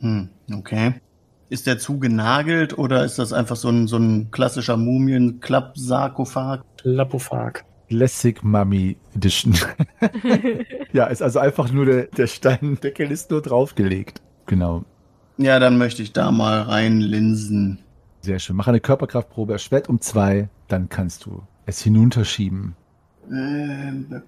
Hm, 0.00 0.30
okay. 0.50 0.94
Ist 1.48 1.66
der 1.66 1.78
zugenagelt 1.78 2.76
oder 2.78 3.04
ist 3.04 3.18
das 3.18 3.32
einfach 3.32 3.56
so 3.56 3.68
ein, 3.68 3.86
so 3.86 3.96
ein 3.96 4.30
klassischer 4.30 4.76
Mumien-Klapp-Sarkophag? 4.76 6.64
Lapophag. 6.82 7.64
Classic 7.88 8.42
Mummy 8.42 8.96
Edition. 9.14 9.54
ja, 10.92 11.06
ist 11.06 11.22
also 11.22 11.38
einfach 11.38 11.70
nur 11.70 11.86
der, 11.86 12.04
der 12.06 12.26
Steindeckel 12.26 13.10
ist 13.10 13.30
nur 13.30 13.42
draufgelegt. 13.42 14.22
Genau. 14.46 14.84
Ja, 15.36 15.58
dann 15.58 15.78
möchte 15.78 16.02
ich 16.02 16.12
da 16.12 16.30
mal 16.30 16.62
reinlinsen. 16.62 17.80
Sehr 18.20 18.38
schön. 18.38 18.56
Mach 18.56 18.68
eine 18.68 18.80
Körperkraftprobe, 18.80 19.52
erschwert 19.52 19.88
um 19.88 20.00
zwei, 20.00 20.48
dann 20.68 20.88
kannst 20.88 21.26
du 21.26 21.42
es 21.66 21.82
hinunterschieben. 21.82 22.74
Ähm, 23.30 24.22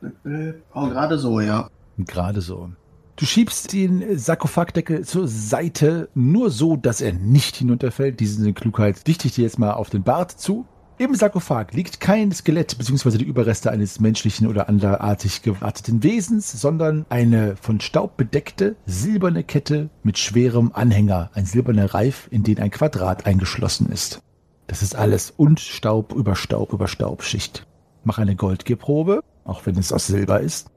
oh, 0.74 0.88
gerade 0.88 1.18
so, 1.18 1.40
ja. 1.40 1.68
Gerade 1.98 2.40
so. 2.40 2.70
Du 3.18 3.24
schiebst 3.24 3.72
den 3.72 4.18
Sarkophagdeckel 4.18 5.06
zur 5.06 5.26
Seite, 5.26 6.10
nur 6.14 6.50
so, 6.50 6.76
dass 6.76 7.00
er 7.00 7.14
nicht 7.14 7.56
hinunterfällt. 7.56 8.20
Diese 8.20 8.52
Klugheit 8.52 9.06
dichte 9.06 9.26
ich 9.26 9.34
dir 9.34 9.44
jetzt 9.44 9.58
mal 9.58 9.72
auf 9.72 9.88
den 9.88 10.02
Bart 10.02 10.32
zu. 10.32 10.66
Im 10.98 11.14
Sarkophag 11.14 11.72
liegt 11.72 11.98
kein 11.98 12.30
Skelett 12.30 12.76
bzw. 12.76 13.16
die 13.16 13.24
Überreste 13.24 13.70
eines 13.70 14.00
menschlichen 14.00 14.46
oder 14.46 14.68
anderartig 14.68 15.40
gearteten 15.40 16.02
Wesens, 16.02 16.60
sondern 16.60 17.06
eine 17.08 17.56
von 17.56 17.80
Staub 17.80 18.18
bedeckte 18.18 18.76
silberne 18.84 19.44
Kette 19.44 19.88
mit 20.02 20.18
schwerem 20.18 20.72
Anhänger, 20.74 21.30
ein 21.32 21.46
silberner 21.46 21.94
Reif, 21.94 22.28
in 22.30 22.42
den 22.42 22.58
ein 22.58 22.70
Quadrat 22.70 23.24
eingeschlossen 23.24 23.90
ist. 23.90 24.20
Das 24.66 24.82
ist 24.82 24.94
alles 24.94 25.30
und 25.30 25.60
Staub 25.60 26.12
über 26.12 26.36
Staub 26.36 26.74
über 26.74 26.86
Staubschicht. 26.86 27.66
Mach 28.04 28.18
eine 28.18 28.36
Goldgierprobe, 28.36 29.22
auch 29.44 29.64
wenn 29.64 29.78
es 29.78 29.90
aus 29.90 30.06
Silber 30.06 30.40
ist. 30.40 30.68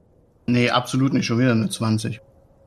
Nee, 0.47 0.69
absolut 0.69 1.11
nicht. 1.13 1.25
Schon 1.25 1.39
wieder 1.39 1.51
eine 1.51 1.69
20. 1.69 2.21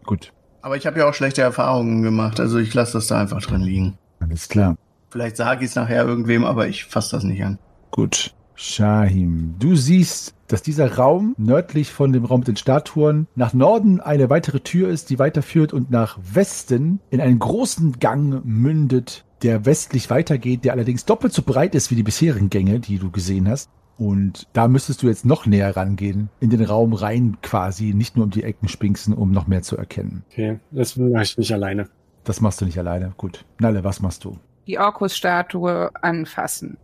Gut, 0.05 0.33
Aber 0.63 0.77
ich 0.77 0.87
habe 0.87 0.99
ja 0.99 1.09
auch 1.09 1.15
schlechte 1.15 1.43
Erfahrungen 1.43 2.03
gemacht. 2.03 2.41
Also 2.41 2.59
ich 2.59 2.73
lasse 2.75 2.95
das 2.95 3.07
da 3.07 3.21
einfach 3.21 3.41
drin 3.43 3.63
liegen. 3.63 3.99
alles 4.21 4.49
klar. 4.49 4.77
Vielleicht 5.11 5.37
sage 5.37 5.65
ich 5.65 5.71
es 5.71 5.77
nachher 5.77 6.05
irgendwem, 6.07 6.45
aber 6.45 6.69
ich 6.69 6.85
fasse 6.87 7.17
das 7.17 7.25
nicht 7.25 7.45
an. 7.45 7.59
Gut. 7.91 8.35
Shahim, 8.55 9.57
du 9.59 9.75
siehst, 9.75 10.35
dass 10.47 10.63
dieser 10.63 10.97
Raum 10.97 11.35
nördlich 11.39 11.91
von 11.91 12.13
dem 12.13 12.25
Raum 12.25 12.41
mit 12.41 12.49
den 12.49 12.57
Statuen 12.57 13.27
nach 13.35 13.55
Norden 13.55 14.01
eine 14.01 14.31
weitere 14.31 14.61
Tür 14.61 14.89
ist, 14.89 15.11
die 15.11 15.19
weiterführt 15.19 15.73
und 15.73 15.91
nach 15.91 16.19
Westen 16.23 17.01
in 17.11 17.21
einen 17.21 17.39
großen 17.39 17.99
Gang 17.99 18.45
mündet, 18.45 19.25
der 19.43 19.65
westlich 19.67 20.11
weitergeht, 20.11 20.65
der 20.65 20.73
allerdings 20.73 21.05
doppelt 21.05 21.33
so 21.33 21.43
breit 21.43 21.75
ist 21.75 21.91
wie 21.91 21.97
die 21.97 22.03
bisherigen 22.03 22.51
Gänge, 22.51 22.79
die 22.79 22.99
du 22.99 23.11
gesehen 23.11 23.49
hast. 23.49 23.71
Und 23.99 24.49
da 24.53 24.69
müsstest 24.69 25.03
du 25.03 25.09
jetzt 25.09 25.25
noch 25.25 25.47
näher 25.47 25.77
rangehen, 25.77 26.29
in 26.41 26.51
den 26.51 26.65
Raum 26.65 26.93
rein 26.93 27.39
quasi, 27.43 27.95
nicht 27.95 28.17
nur 28.17 28.25
um 28.25 28.31
die 28.31 28.43
Ecken 28.43 28.69
spinksen, 28.69 29.15
um 29.15 29.31
noch 29.31 29.47
mehr 29.47 29.63
zu 29.63 29.77
erkennen. 29.77 30.25
Okay, 30.31 30.59
das 30.71 30.97
mache 30.97 31.23
ich 31.23 31.39
nicht 31.39 31.53
alleine. 31.53 31.89
Das 32.25 32.41
machst 32.41 32.61
du 32.61 32.65
nicht 32.65 32.79
alleine. 32.79 33.13
Gut. 33.17 33.45
Nalle, 33.59 33.85
was 33.85 34.01
machst 34.01 34.25
du? 34.25 34.39
Die 34.67 34.79
Orkus-Statue 34.79 35.91
anfassen. 36.03 36.79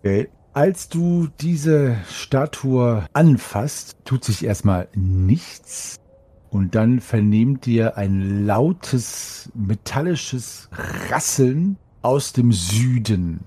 Okay. 0.00 0.28
Als 0.52 0.88
du 0.88 1.26
diese 1.40 1.96
Statue 2.08 3.06
anfasst, 3.12 3.96
tut 4.04 4.22
sich 4.22 4.44
erstmal 4.44 4.86
nichts. 4.94 5.96
Und 6.48 6.76
dann 6.76 7.00
vernehmt 7.00 7.66
ihr 7.66 7.96
ein 7.96 8.46
lautes, 8.46 9.50
metallisches 9.54 10.68
Rasseln 11.10 11.76
aus 12.02 12.32
dem 12.32 12.52
Süden. 12.52 13.40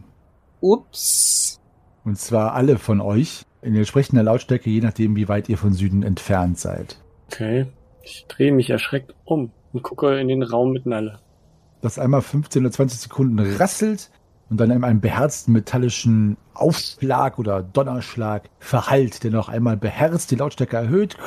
Ups. 0.60 1.57
Und 2.08 2.18
zwar 2.18 2.54
alle 2.54 2.78
von 2.78 3.02
euch 3.02 3.44
in 3.62 3.76
entsprechender 3.76 4.24
Lautstärke, 4.24 4.70
je 4.70 4.80
nachdem, 4.80 5.18
wie 5.18 5.28
weit 5.28 5.50
ihr 5.50 5.58
von 5.58 5.74
Süden 5.74 6.04
entfernt 6.04 6.58
seid. 6.58 6.96
Okay. 7.30 7.66
Ich 8.02 8.28
drehe 8.30 8.54
mich 8.54 8.70
erschreckt 8.70 9.14
um 9.26 9.52
und 9.74 9.84
gucke 9.84 10.18
in 10.18 10.30
den 10.30 10.42
Raum 10.42 10.72
mit 10.72 10.86
Nalle. 10.86 11.20
Das 11.82 12.00
einmal 12.00 12.22
15 12.22 12.62
oder 12.62 12.72
20 12.72 13.02
Sekunden 13.02 13.38
rasselt 13.58 14.10
und 14.50 14.58
dann 14.58 14.72
in 14.72 14.86
einem 14.86 15.02
beherzten 15.02 15.52
metallischen 15.52 16.38
Aufschlag 16.54 17.40
oder 17.40 17.62
Donnerschlag 17.62 18.50
verhallt, 18.60 19.26
der 19.26 19.32
noch 19.32 19.50
einmal 19.50 19.76
beherzt 19.76 20.32
die 20.32 20.36
Lautstärke 20.36 20.78
erhöht. 20.78 21.18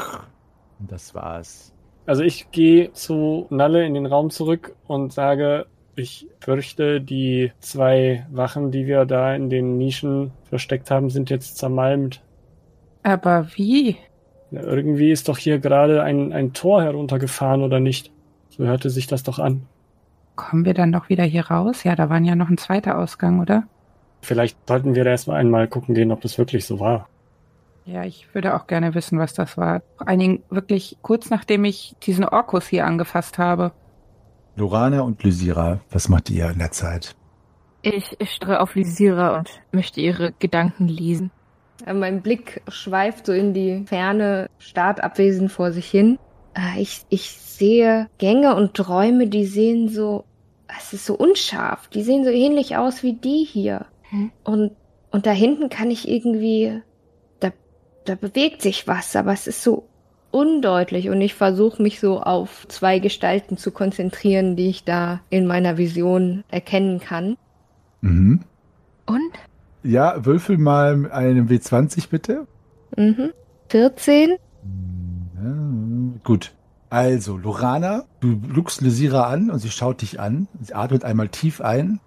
Und 0.79 0.91
das 0.91 1.15
war's. 1.15 1.75
Also 2.07 2.23
ich 2.23 2.51
gehe 2.53 2.91
zu 2.95 3.47
Nalle 3.51 3.85
in 3.85 3.93
den 3.93 4.07
Raum 4.07 4.31
zurück 4.31 4.75
und 4.87 5.13
sage, 5.13 5.67
ich 5.97 6.27
fürchte, 6.41 7.01
die 7.01 7.53
zwei 7.61 8.27
Wachen, 8.31 8.71
die 8.71 8.87
wir 8.87 9.05
da 9.05 9.35
in 9.35 9.51
den 9.51 9.79
Nischen 9.79 10.33
versteckt 10.45 10.91
haben, 10.91 11.11
sind 11.11 11.31
jetzt 11.31 11.59
zermalmt. 11.59 12.23
Aber 13.03 13.49
wie? 13.55 13.97
Ja, 14.51 14.63
irgendwie 14.63 15.11
ist 15.11 15.29
doch 15.29 15.39
hier 15.39 15.59
gerade 15.59 16.03
ein, 16.03 16.33
ein 16.33 16.53
Tor 16.53 16.83
heruntergefahren, 16.83 17.63
oder 17.63 17.81
nicht? 17.81 18.11
So 18.51 18.65
hörte 18.65 18.91
sich 18.91 19.07
das 19.07 19.23
doch 19.23 19.39
an. 19.39 19.67
Kommen 20.37 20.65
wir 20.65 20.75
dann 20.75 20.93
doch 20.93 21.09
wieder 21.09 21.25
hier 21.25 21.47
raus? 21.47 21.85
Ja, 21.85 21.97
da 21.97 22.09
war 22.09 22.21
ja 22.21 22.35
noch 22.35 22.49
ein 22.49 22.59
zweiter 22.59 22.99
Ausgang, 22.99 23.41
oder? 23.41 23.65
Vielleicht 24.23 24.57
sollten 24.67 24.95
wir 24.95 25.05
da 25.05 25.11
erstmal 25.11 25.39
einmal 25.39 25.69
gucken 25.69 25.95
gehen, 25.95 26.13
ob 26.13 26.21
das 26.21 26.39
wirklich 26.39 26.67
so 26.67 26.81
war. 26.81 27.09
Ja, 27.85 28.05
ich 28.05 28.35
würde 28.35 28.55
auch 28.55 28.67
gerne 28.67 28.95
wissen, 28.95 29.19
was 29.19 29.35
das 29.35 29.57
war. 29.57 29.83
Vor 29.97 30.09
allen 30.09 30.19
Dingen 30.19 30.43
wirklich 30.51 30.99
kurz 31.03 31.31
nachdem 31.31 31.65
ich 31.65 31.97
diesen 32.03 32.25
Orkus 32.25 32.69
hier 32.69 32.87
angefasst 32.87 33.39
habe. 33.39 33.73
Lorana 34.61 35.01
und 35.01 35.23
Lysira, 35.23 35.81
was 35.91 36.11
macht 36.11 36.29
ihr 36.29 36.51
in 36.51 36.59
der 36.59 36.71
Zeit? 36.71 37.17
Ich 37.81 38.15
starre 38.25 38.61
auf 38.61 38.75
Lysira 38.75 39.39
und 39.39 39.49
möchte 39.73 40.03
ihre 40.03 40.33
Gedanken 40.39 40.87
lesen. 40.87 41.31
Äh, 41.87 41.95
Mein 41.95 42.21
Blick 42.21 42.63
schweift 42.69 43.25
so 43.25 43.33
in 43.33 43.55
die 43.55 43.85
Ferne, 43.87 44.51
starrt 44.59 45.03
abwesend 45.03 45.51
vor 45.51 45.73
sich 45.73 45.87
hin. 45.91 46.19
Äh, 46.55 46.83
Ich, 46.83 47.03
ich 47.09 47.31
sehe 47.31 48.09
Gänge 48.19 48.55
und 48.55 48.75
Träume, 48.75 49.29
die 49.29 49.47
sehen 49.47 49.89
so, 49.89 50.25
es 50.79 50.93
ist 50.93 51.07
so 51.07 51.15
unscharf. 51.15 51.89
Die 51.89 52.03
sehen 52.03 52.25
so 52.25 52.31
ähnlich 52.31 52.77
aus 52.77 53.03
wie 53.03 53.15
die 53.15 53.45
hier. 53.45 53.87
Hm. 54.11 54.31
Und, 54.45 54.73
und 55.11 55.25
da 55.25 55.31
hinten 55.31 55.71
kann 55.71 55.91
ich 55.91 56.07
irgendwie, 56.07 56.83
da, 57.41 57.51
da 58.05 58.15
bewegt 58.15 58.61
sich 58.61 58.87
was, 58.87 59.17
aber 59.17 59.33
es 59.33 59.47
ist 59.47 59.63
so 59.63 59.89
undeutlich 60.31 61.09
und 61.09 61.21
ich 61.21 61.35
versuche 61.35 61.83
mich 61.83 62.01
so 62.01 62.21
auf 62.21 62.67
zwei 62.69 62.99
Gestalten 62.99 63.57
zu 63.57 63.71
konzentrieren, 63.71 64.57
die 64.57 64.69
ich 64.69 64.85
da 64.85 65.21
in 65.31 65.47
meiner 65.47 65.77
Vision 65.77 66.45
erkennen 66.51 67.01
kann. 67.01 67.37
Mhm. 68.01 68.41
Und? 69.07 69.33
Ja, 69.83 70.25
würfel 70.25 70.59
mal 70.59 71.11
einen 71.11 71.49
W20 71.49 72.09
bitte. 72.11 72.47
Mhm. 72.97 73.33
14? 73.69 74.31
Ja, 74.31 75.55
gut. 76.25 76.53
Also, 76.91 77.37
Lorana, 77.37 78.05
du 78.19 78.41
guckst 78.41 78.81
Lysira 78.81 79.25
an 79.25 79.51
und 79.51 79.61
sie 79.61 79.71
schaut 79.71 80.03
dich 80.03 80.19
an. 80.19 80.49
Sie 80.61 80.75
atmet 80.75 81.05
einmal 81.05 81.29
tief 81.29 81.61
ein. 81.61 82.01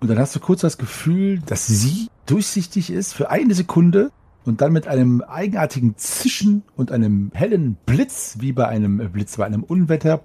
Und 0.00 0.08
dann 0.08 0.18
hast 0.18 0.34
du 0.34 0.40
kurz 0.40 0.62
das 0.62 0.78
Gefühl, 0.78 1.40
dass 1.44 1.66
sie 1.66 2.08
durchsichtig 2.24 2.90
ist 2.90 3.12
für 3.12 3.30
eine 3.30 3.52
Sekunde 3.54 4.10
und 4.44 4.60
dann 4.60 4.72
mit 4.72 4.86
einem 4.88 5.22
eigenartigen 5.22 5.96
Zischen 5.96 6.62
und 6.76 6.92
einem 6.92 7.30
hellen 7.34 7.76
Blitz, 7.86 8.36
wie 8.40 8.52
bei 8.52 8.66
einem 8.68 9.00
äh, 9.00 9.08
Blitz 9.08 9.36
bei 9.36 9.46
einem 9.46 9.62
Unwetter, 9.62 10.22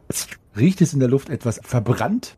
riecht 0.58 0.82
es 0.82 0.94
in 0.94 1.00
der 1.00 1.10
Luft 1.10 1.30
etwas 1.30 1.60
verbrannt. 1.64 2.38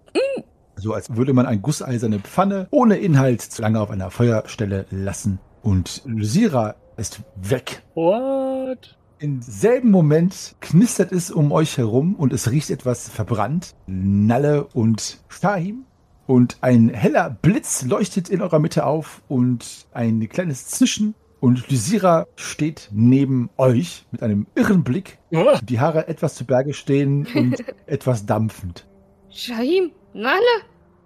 So 0.80 0.94
als 0.94 1.16
würde 1.16 1.34
man 1.34 1.48
eine 1.48 1.60
gusseiserne 1.60 2.20
Pfanne 2.20 2.68
ohne 2.70 2.98
Inhalt 2.98 3.42
zu 3.42 3.64
lange 3.64 3.82
auf 3.82 3.90
einer 3.90 4.12
Feuerstelle 4.12 4.86
lassen. 4.92 5.40
Und 5.64 6.04
Lysira 6.06 6.76
ist 6.98 7.22
weg. 7.36 7.84
What? 7.96 8.96
Im 9.20 9.42
selben 9.42 9.90
Moment 9.90 10.56
knistert 10.62 11.12
es 11.12 11.32
um 11.32 11.52
euch 11.52 11.80
herum 11.80 12.14
und 12.16 12.32
es 12.32 12.52
riecht 12.52 12.70
etwas 12.70 13.10
verbrannt. 13.10 13.74
Nalle 13.88 14.68
und 14.68 15.18
Shahim. 15.30 15.86
Und 16.28 16.58
ein 16.62 16.90
heller 16.90 17.32
Blitz 17.42 17.84
leuchtet 17.84 18.30
in 18.30 18.42
eurer 18.42 18.60
Mitte 18.60 18.86
auf 18.86 19.24
und 19.28 19.88
ein 19.94 20.30
kleines 20.30 20.68
Zischen. 20.68 21.16
Und 21.39 21.70
Lysira 21.70 22.25
steht 22.36 22.89
neben 22.91 23.50
euch 23.58 24.06
mit 24.12 24.24
einem 24.24 24.48
irren 24.56 24.84
Blick. 24.84 25.20
Ah, 25.34 25.60
Die 25.62 25.79
Haare 25.79 26.08
etwas 26.08 26.36
zu 26.36 26.46
Berge 26.46 26.74
stehen 26.74 27.27
und 27.36 27.63
etwas 27.86 28.25
dampfend. 28.25 28.88
Shahim, 29.29 29.91
Nalle? 30.13 30.41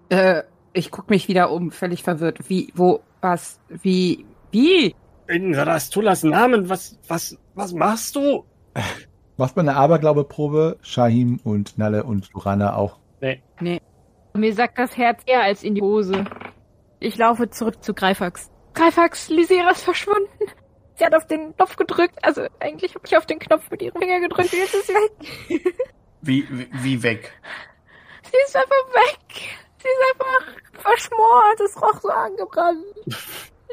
Äh, 0.09 0.43
ich 0.73 0.89
guck 0.91 1.09
mich 1.09 1.27
wieder 1.27 1.51
um, 1.51 1.71
völlig 1.71 2.03
verwirrt. 2.03 2.49
Wie, 2.49 2.71
wo, 2.75 3.01
was, 3.19 3.59
wie, 3.69 4.25
wie? 4.51 4.95
in 5.31 5.55
Rastullas 5.55 6.23
Namen, 6.23 6.69
was, 6.69 6.99
was, 7.07 7.37
was 7.55 7.73
machst 7.73 8.15
du? 8.15 8.45
Macht 9.37 9.55
mal 9.55 9.61
eine 9.67 9.75
Aberglaube-Probe. 9.75 10.77
Shahim 10.81 11.39
und 11.43 11.77
Nalle 11.77 12.03
und 12.03 12.31
Lorana 12.33 12.75
auch. 12.75 12.99
Nee. 13.59 13.81
Mir 14.33 14.53
sagt 14.53 14.77
das 14.77 14.95
Herz 14.97 15.21
eher 15.25 15.43
als 15.43 15.63
in 15.63 15.75
die 15.75 15.81
Hose. 15.81 16.25
Ich 16.99 17.17
laufe 17.17 17.49
zurück 17.49 17.83
zu 17.83 17.93
Greifax. 17.93 18.51
Greifax, 18.73 19.29
Lysira 19.29 19.71
ist 19.71 19.83
verschwunden. 19.83 20.29
Sie 20.95 21.05
hat 21.05 21.15
auf 21.15 21.25
den 21.27 21.55
Knopf 21.55 21.75
gedrückt. 21.75 22.15
Also 22.21 22.45
eigentlich 22.59 22.93
habe 22.95 23.05
ich 23.05 23.17
auf 23.17 23.25
den 23.25 23.39
Knopf 23.39 23.69
mit 23.71 23.81
ihrem 23.81 23.99
Finger 23.99 24.19
gedrückt 24.19 24.53
und 24.53 24.59
jetzt 24.59 24.75
ist 24.75 24.87
sie 24.87 24.93
weg. 24.93 25.75
Wie, 26.23 26.45
wie, 26.51 26.67
wie 26.71 27.01
weg? 27.01 27.33
Sie 28.23 28.37
ist 28.45 28.55
einfach 28.55 28.85
weg. 28.93 29.17
Sie 29.79 29.87
ist 29.87 30.13
einfach 30.13 30.81
verschmort. 30.83 31.59
Es 31.65 31.81
roch 31.81 31.99
so 32.01 32.09
angebrannt. 32.09 32.85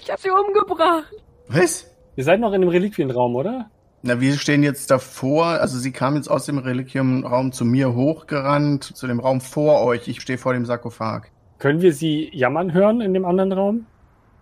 Ich 0.01 0.09
habe 0.11 0.21
sie 0.23 0.31
umgebracht. 0.31 1.13
Was? 1.49 1.91
Ihr 2.15 2.23
seid 2.23 2.39
noch 2.39 2.53
in 2.53 2.61
dem 2.61 2.71
Reliquienraum, 2.71 3.35
oder? 3.35 3.69
Na, 4.03 4.21
wir 4.21 4.35
stehen 4.39 4.63
jetzt 4.63 4.93
davor. 4.93 5.47
Also 5.47 5.77
sie 5.77 5.91
kam 5.91 6.15
jetzt 6.15 6.31
aus 6.31 6.47
dem 6.47 6.59
Reliquium-Raum 6.59 7.51
zu 7.51 7.65
mir 7.65 7.95
hochgerannt, 7.95 8.85
zu 8.85 9.09
dem 9.09 9.19
Raum 9.19 9.41
vor 9.41 9.83
euch. 9.83 10.07
Ich 10.07 10.21
stehe 10.21 10.39
vor 10.39 10.53
dem 10.53 10.65
Sarkophag. 10.65 11.33
Können 11.59 11.83
wir 11.83 11.93
sie 11.93 12.31
jammern 12.33 12.73
hören 12.73 13.01
in 13.01 13.13
dem 13.13 13.25
anderen 13.25 13.53
Raum? 13.53 13.87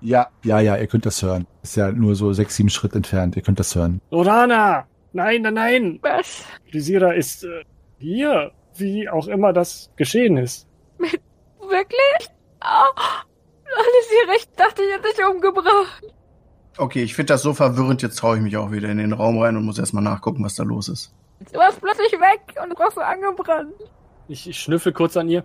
Ja, 0.00 0.28
ja, 0.44 0.60
ja, 0.60 0.76
ihr 0.76 0.86
könnt 0.86 1.06
das 1.06 1.22
hören. 1.22 1.46
Ist 1.62 1.76
ja 1.76 1.90
nur 1.90 2.14
so 2.14 2.32
sechs, 2.32 2.56
sieben 2.56 2.68
Schritt 2.68 2.94
entfernt. 2.94 3.36
Ihr 3.36 3.42
könnt 3.42 3.58
das 3.58 3.74
hören. 3.74 4.00
Lorana! 4.10 4.86
Nein, 5.12 5.42
nein, 5.42 5.54
nein! 5.54 5.98
Was? 6.02 6.44
Lysira 6.70 7.12
ist 7.12 7.44
äh, 7.44 7.64
hier, 7.98 8.52
wie 8.74 9.08
auch 9.08 9.26
immer 9.28 9.52
das 9.52 9.90
geschehen 9.96 10.36
ist. 10.36 10.68
Wirklich? 10.98 12.30
Oh, 12.60 13.00
alles 13.64 14.10
hier 14.10 14.34
recht, 14.34 14.50
dachte 14.56 14.82
ich 14.82 14.92
hätte 14.94 15.08
dich 15.16 15.26
umgebracht. 15.26 16.02
Okay, 16.78 17.02
ich 17.02 17.14
finde 17.14 17.32
das 17.32 17.42
so 17.42 17.54
verwirrend. 17.54 18.02
Jetzt 18.02 18.16
traue 18.16 18.36
ich 18.36 18.42
mich 18.42 18.56
auch 18.56 18.70
wieder 18.70 18.90
in 18.90 18.98
den 18.98 19.12
Raum 19.12 19.38
rein 19.38 19.56
und 19.56 19.64
muss 19.64 19.78
erstmal 19.78 20.02
nachgucken, 20.02 20.44
was 20.44 20.54
da 20.54 20.62
los 20.62 20.88
ist. 20.88 21.14
Du 21.52 21.58
warst 21.58 21.80
plötzlich 21.80 22.12
weg 22.12 22.40
und 22.62 22.70
du 22.70 22.78
warst 22.78 22.96
so 22.96 23.00
angebrannt. 23.00 23.72
Ich, 24.28 24.48
ich 24.48 24.58
schnüffel 24.58 24.92
kurz 24.92 25.16
an 25.16 25.28
ihr. 25.28 25.42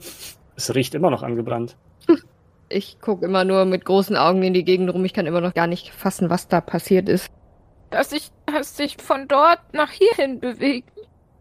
Es 0.55 0.73
riecht 0.75 0.93
immer 0.95 1.09
noch 1.09 1.23
angebrannt. 1.23 1.77
Ich 2.71 2.99
gucke 3.01 3.25
immer 3.25 3.43
nur 3.43 3.65
mit 3.65 3.85
großen 3.85 4.15
Augen 4.15 4.43
in 4.43 4.53
die 4.53 4.63
Gegend 4.63 4.93
rum. 4.93 5.03
Ich 5.05 5.13
kann 5.13 5.25
immer 5.25 5.41
noch 5.41 5.53
gar 5.53 5.67
nicht 5.67 5.91
fassen, 5.91 6.29
was 6.29 6.47
da 6.47 6.61
passiert 6.61 7.09
ist. 7.09 7.29
Du 7.89 7.97
hast 7.97 8.13
dich, 8.13 8.31
hast 8.49 8.79
dich 8.79 8.97
von 8.97 9.27
dort 9.27 9.59
nach 9.73 9.91
hierhin 9.91 10.39
bewegt. 10.39 10.89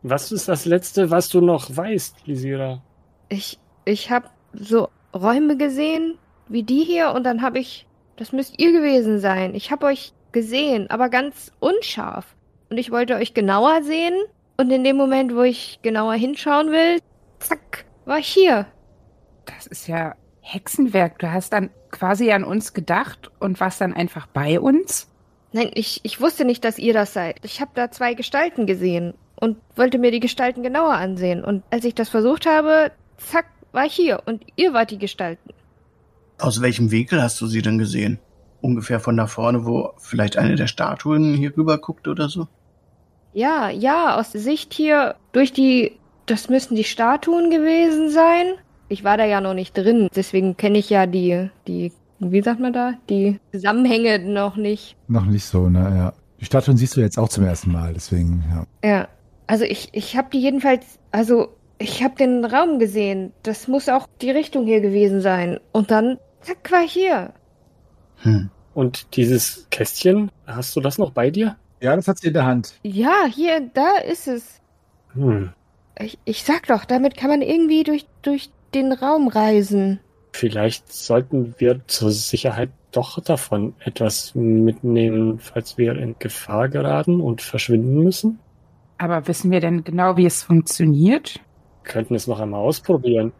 Was 0.02 0.32
ist 0.32 0.48
das 0.48 0.64
Letzte, 0.64 1.10
was 1.10 1.28
du 1.28 1.40
noch 1.40 1.76
weißt, 1.76 2.26
Lysira? 2.26 2.82
Ich, 3.28 3.58
ich 3.84 4.10
habe 4.10 4.28
so 4.52 4.88
Räume 5.14 5.56
gesehen, 5.56 6.18
wie 6.48 6.62
die 6.62 6.82
hier, 6.84 7.12
und 7.12 7.24
dann 7.24 7.42
habe 7.42 7.58
ich, 7.58 7.86
das 8.16 8.32
müsst 8.32 8.58
ihr 8.58 8.72
gewesen 8.72 9.20
sein. 9.20 9.54
Ich 9.54 9.70
habe 9.70 9.86
euch 9.86 10.12
gesehen, 10.32 10.90
aber 10.90 11.08
ganz 11.08 11.52
unscharf. 11.60 12.34
Und 12.70 12.78
ich 12.78 12.90
wollte 12.90 13.14
euch 13.14 13.34
genauer 13.34 13.82
sehen, 13.82 14.14
und 14.56 14.70
in 14.70 14.84
dem 14.84 14.96
Moment, 14.96 15.34
wo 15.34 15.40
ich 15.40 15.78
genauer 15.80 16.14
hinschauen 16.14 16.70
will, 16.70 16.98
zack, 17.38 17.86
war 18.04 18.18
ich 18.18 18.26
hier. 18.26 18.66
Das 19.46 19.66
ist 19.66 19.86
ja 19.86 20.14
Hexenwerk. 20.40 21.18
Du 21.18 21.30
hast 21.30 21.52
dann 21.52 21.70
quasi 21.90 22.32
an 22.32 22.44
uns 22.44 22.72
gedacht 22.72 23.30
und 23.40 23.60
warst 23.60 23.80
dann 23.80 23.92
einfach 23.92 24.26
bei 24.26 24.60
uns? 24.60 25.08
Nein, 25.52 25.70
ich, 25.74 26.00
ich 26.04 26.20
wusste 26.20 26.44
nicht, 26.44 26.64
dass 26.64 26.78
ihr 26.78 26.94
das 26.94 27.12
seid. 27.12 27.40
Ich 27.42 27.60
habe 27.60 27.72
da 27.74 27.90
zwei 27.90 28.14
Gestalten 28.14 28.66
gesehen 28.66 29.14
und 29.36 29.56
wollte 29.74 29.98
mir 29.98 30.10
die 30.10 30.20
Gestalten 30.20 30.62
genauer 30.62 30.94
ansehen. 30.94 31.44
Und 31.44 31.64
als 31.70 31.84
ich 31.84 31.94
das 31.94 32.08
versucht 32.08 32.46
habe, 32.46 32.92
zack, 33.16 33.46
war 33.72 33.86
ich 33.86 33.94
hier 33.94 34.22
und 34.26 34.44
ihr 34.56 34.72
wart 34.72 34.90
die 34.90 34.98
Gestalten. 34.98 35.50
Aus 36.38 36.60
welchem 36.60 36.90
Winkel 36.90 37.22
hast 37.22 37.40
du 37.40 37.46
sie 37.46 37.62
denn 37.62 37.78
gesehen? 37.78 38.18
Ungefähr 38.60 39.00
von 39.00 39.16
da 39.16 39.26
vorne, 39.26 39.64
wo 39.64 39.92
vielleicht 39.98 40.36
eine 40.36 40.54
der 40.54 40.66
Statuen 40.66 41.34
hier 41.34 41.56
rüber 41.56 41.78
guckt 41.78 42.08
oder 42.08 42.28
so? 42.28 42.46
Ja, 43.32 43.70
ja, 43.70 44.16
aus 44.18 44.32
der 44.32 44.40
Sicht 44.40 44.74
hier 44.74 45.16
durch 45.32 45.52
die, 45.52 45.98
das 46.26 46.48
müssen 46.48 46.74
die 46.74 46.84
Statuen 46.84 47.50
gewesen 47.50 48.10
sein. 48.10 48.54
Ich 48.90 49.04
war 49.04 49.16
da 49.16 49.24
ja 49.24 49.40
noch 49.40 49.54
nicht 49.54 49.76
drin, 49.76 50.08
deswegen 50.14 50.56
kenne 50.56 50.78
ich 50.78 50.90
ja 50.90 51.06
die, 51.06 51.48
die, 51.66 51.92
wie 52.18 52.42
sagt 52.42 52.60
man 52.60 52.72
da, 52.72 52.94
die 53.08 53.40
Zusammenhänge 53.52 54.18
noch 54.18 54.56
nicht. 54.56 54.96
Noch 55.08 55.24
nicht 55.24 55.44
so, 55.44 55.68
ne, 55.68 55.92
ja. 55.96 56.12
Die 56.40 56.44
Statuen 56.44 56.76
siehst 56.76 56.96
du 56.96 57.00
jetzt 57.00 57.18
auch 57.18 57.28
zum 57.28 57.44
ersten 57.44 57.70
Mal, 57.70 57.94
deswegen, 57.94 58.44
ja. 58.50 58.88
Ja, 58.88 59.08
also 59.46 59.64
ich, 59.64 59.90
ich 59.92 60.16
habe 60.16 60.28
die 60.32 60.40
jedenfalls, 60.40 60.98
also 61.12 61.56
ich 61.80 62.02
habe 62.04 62.14
den 62.14 62.44
Raum 62.44 62.78
gesehen. 62.78 63.32
Das 63.42 63.66
muss 63.66 63.88
auch 63.88 64.06
die 64.20 64.30
Richtung 64.30 64.66
hier 64.66 64.80
gewesen 64.80 65.20
sein. 65.22 65.58
Und 65.72 65.90
dann, 65.90 66.18
zack, 66.42 66.70
war 66.70 66.84
ich 66.84 66.92
hier. 66.92 67.32
Hm. 68.16 68.50
Und 68.74 69.16
dieses 69.16 69.66
Kästchen, 69.70 70.30
hast 70.46 70.76
du 70.76 70.80
das 70.80 70.98
noch 70.98 71.10
bei 71.10 71.30
dir? 71.30 71.56
Ja, 71.80 71.96
das 71.96 72.06
hat 72.06 72.18
sie 72.18 72.28
in 72.28 72.34
der 72.34 72.44
Hand. 72.44 72.74
Ja, 72.82 73.24
hier, 73.32 73.60
da 73.72 73.96
ist 73.96 74.28
es. 74.28 74.60
Hm. 75.14 75.52
Ich, 75.98 76.18
ich 76.24 76.44
sag 76.44 76.66
doch, 76.66 76.84
damit 76.84 77.16
kann 77.16 77.30
man 77.30 77.40
irgendwie 77.40 77.82
durch, 77.82 78.06
durch 78.22 78.50
den 78.74 78.92
Raum 78.92 79.28
reisen. 79.28 80.00
Vielleicht 80.32 80.92
sollten 80.92 81.54
wir 81.58 81.80
zur 81.86 82.10
Sicherheit 82.10 82.70
doch 82.92 83.20
davon 83.20 83.74
etwas 83.84 84.34
mitnehmen, 84.34 85.38
falls 85.38 85.78
wir 85.78 85.96
in 85.96 86.16
Gefahr 86.18 86.68
geraten 86.68 87.20
und 87.20 87.42
verschwinden 87.42 88.02
müssen. 88.02 88.38
Aber 88.98 89.26
wissen 89.28 89.50
wir 89.50 89.60
denn 89.60 89.84
genau, 89.84 90.16
wie 90.16 90.26
es 90.26 90.42
funktioniert? 90.42 91.40
Könnten 91.84 92.14
es 92.14 92.26
noch 92.26 92.40
einmal 92.40 92.60
ausprobieren. 92.60 93.32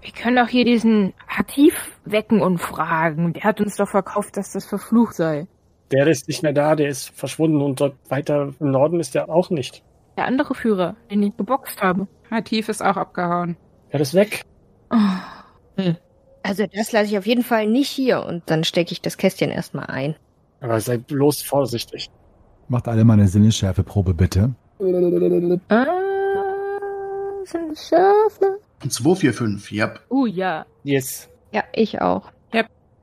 Wir 0.00 0.12
können 0.12 0.36
doch 0.36 0.48
hier 0.48 0.64
diesen 0.64 1.12
Hatif 1.28 2.00
wecken 2.04 2.40
und 2.40 2.58
fragen. 2.58 3.34
Der 3.34 3.44
hat 3.44 3.60
uns 3.60 3.76
doch 3.76 3.88
verkauft, 3.88 4.36
dass 4.36 4.52
das 4.52 4.66
verflucht 4.66 5.14
sei. 5.14 5.46
Der 5.92 6.06
ist 6.06 6.26
nicht 6.26 6.42
mehr 6.42 6.52
da, 6.52 6.74
der 6.74 6.88
ist 6.88 7.10
verschwunden 7.10 7.60
und 7.60 7.80
dort 7.80 7.94
weiter 8.08 8.52
im 8.58 8.70
Norden 8.70 8.98
ist 8.98 9.14
er 9.14 9.28
auch 9.28 9.50
nicht. 9.50 9.84
Der 10.16 10.24
andere 10.24 10.54
Führer, 10.54 10.96
den 11.10 11.22
ich 11.22 11.36
geboxt 11.36 11.80
habe. 11.82 12.08
Hatif 12.30 12.68
ist 12.68 12.82
auch 12.82 12.96
abgehauen. 12.96 13.56
Er 13.90 14.00
ist 14.00 14.14
weg. 14.14 14.44
Oh. 14.92 15.92
Also 16.42 16.66
das 16.72 16.92
lasse 16.92 17.06
ich 17.06 17.18
auf 17.18 17.26
jeden 17.26 17.42
Fall 17.42 17.66
nicht 17.66 17.88
hier. 17.88 18.24
Und 18.24 18.42
dann 18.46 18.64
stecke 18.64 18.92
ich 18.92 19.00
das 19.00 19.16
Kästchen 19.16 19.50
erstmal 19.50 19.86
ein. 19.86 20.14
Aber 20.60 20.80
sei 20.80 20.98
bloß 20.98 21.42
vorsichtig. 21.42 22.10
Macht 22.68 22.88
alle 22.88 23.04
mal 23.04 23.14
eine 23.14 23.28
Sinnesschärfeprobe, 23.28 24.14
bitte. 24.14 24.54
Ah, 25.68 25.86
sind 27.44 27.78
Schafe. 27.78 28.58
245, 28.88 29.70
ja. 29.70 29.94
Oh 30.08 30.26
ja. 30.26 30.66
Yes. 30.84 31.28
Ja, 31.52 31.64
ich 31.72 32.00
auch. 32.00 32.30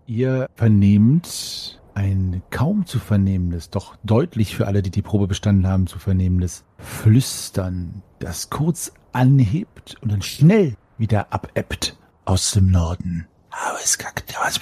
Ihr 0.09 0.47
vernehmt 0.55 1.79
ein 1.93 2.41
kaum 2.49 2.87
zu 2.87 2.97
vernehmendes, 2.97 3.69
doch 3.69 3.95
deutlich 4.03 4.55
für 4.55 4.65
alle, 4.65 4.81
die 4.81 4.89
die 4.89 5.03
Probe 5.03 5.27
bestanden 5.27 5.67
haben, 5.67 5.85
zu 5.85 5.99
vernehmendes 5.99 6.63
Flüstern, 6.79 8.01
das 8.17 8.49
kurz 8.49 8.91
anhebt 9.11 9.97
und 10.01 10.11
dann 10.11 10.23
schnell 10.23 10.75
wieder 10.99 11.33
abebbt 11.33 11.97
aus 12.25 12.51
dem 12.51 12.69
Norden. 12.69 13.27
Aber 13.49 13.79
es 13.83 13.97
kackt, 13.97 14.31
ja, 14.31 14.39
was 14.43 14.59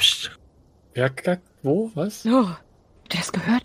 Wer 0.93 1.09
kackt? 1.09 1.43
Wo? 1.63 1.91
Was? 1.95 2.25
Oh, 2.25 2.47
habt 2.47 3.13
ihr 3.13 3.19
das 3.19 3.31
gehört? 3.31 3.63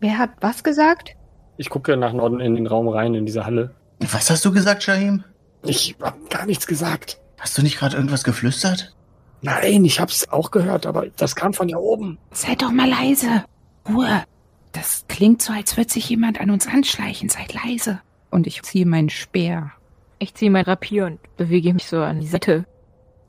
Wer 0.00 0.18
hat 0.18 0.30
was 0.40 0.62
gesagt? 0.62 1.16
Ich 1.56 1.70
gucke 1.70 1.96
nach 1.96 2.12
Norden 2.12 2.40
in 2.40 2.54
den 2.54 2.66
Raum 2.66 2.88
rein, 2.88 3.14
in 3.14 3.26
diese 3.26 3.44
Halle. 3.44 3.74
Was 3.98 4.30
hast 4.30 4.44
du 4.44 4.52
gesagt, 4.52 4.84
Shahim? 4.84 5.24
Ich 5.64 5.96
hab 6.00 6.30
gar 6.30 6.46
nichts 6.46 6.66
gesagt. 6.66 7.20
Hast 7.38 7.58
du 7.58 7.62
nicht 7.62 7.78
gerade 7.78 7.96
irgendwas 7.96 8.22
geflüstert? 8.22 8.94
Nein, 9.42 9.84
ich 9.84 10.00
hab's 10.00 10.28
auch 10.28 10.50
gehört, 10.50 10.86
aber 10.86 11.06
das 11.16 11.36
kam 11.36 11.52
von 11.52 11.68
hier 11.68 11.80
oben. 11.80 12.18
Seid 12.30 12.62
doch 12.62 12.72
mal 12.72 12.88
leise. 12.88 13.44
Ruhe. 13.88 14.24
Das 14.72 15.04
klingt 15.08 15.42
so, 15.42 15.52
als 15.52 15.76
würde 15.76 15.90
sich 15.90 16.08
jemand 16.08 16.40
an 16.40 16.50
uns 16.50 16.66
anschleichen. 16.66 17.28
Seid 17.28 17.54
leise. 17.54 18.00
Und 18.30 18.46
ich 18.46 18.62
ziehe 18.62 18.86
meinen 18.86 19.10
Speer. 19.10 19.72
Ich 20.18 20.34
ziehe 20.34 20.50
mein 20.50 20.64
Rapier 20.64 21.06
und 21.06 21.18
bewege 21.36 21.72
mich 21.72 21.86
so 21.86 21.98
an 21.98 22.20
die 22.20 22.26
Seite. 22.26 22.64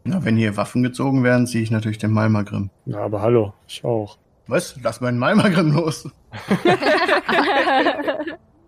Na, 0.04 0.24
wenn 0.24 0.38
hier 0.38 0.58
Waffen 0.58 0.82
gezogen 0.82 1.24
werden, 1.24 1.46
ziehe 1.46 1.64
ich 1.64 1.72
natürlich 1.72 2.00
den 2.00 2.12
Malmagrim. 2.12 2.70
Ja, 2.86 3.02
aber 3.02 3.22
hallo, 3.22 3.54
ich 3.68 3.84
auch. 3.84 4.18
Was? 4.48 4.76
Lass 4.82 5.02
meinen 5.02 5.20
Malmagrim 5.20 5.72
los. 5.74 6.10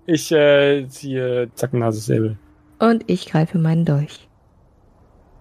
Ich 0.06 0.32
äh, 0.32 0.88
ziehe 0.90 1.50
Zackennase 1.54 2.02
Säbel. 2.02 2.38
Und 2.80 3.04
ich 3.08 3.28
greife 3.28 3.60
meinen 3.60 3.86
Dolch. 3.86 4.28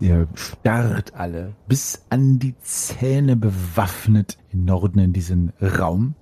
Ihr 0.01 0.29
starrt 0.35 1.15
alle 1.15 1.55
bis 1.67 2.07
an 2.11 2.39
die 2.39 2.57
Zähne 2.61 3.37
bewaffnet 3.37 4.39
im 4.53 4.65
Norden 4.65 4.99
in 4.99 5.13
diesen 5.13 5.53
Raum. 5.61 6.15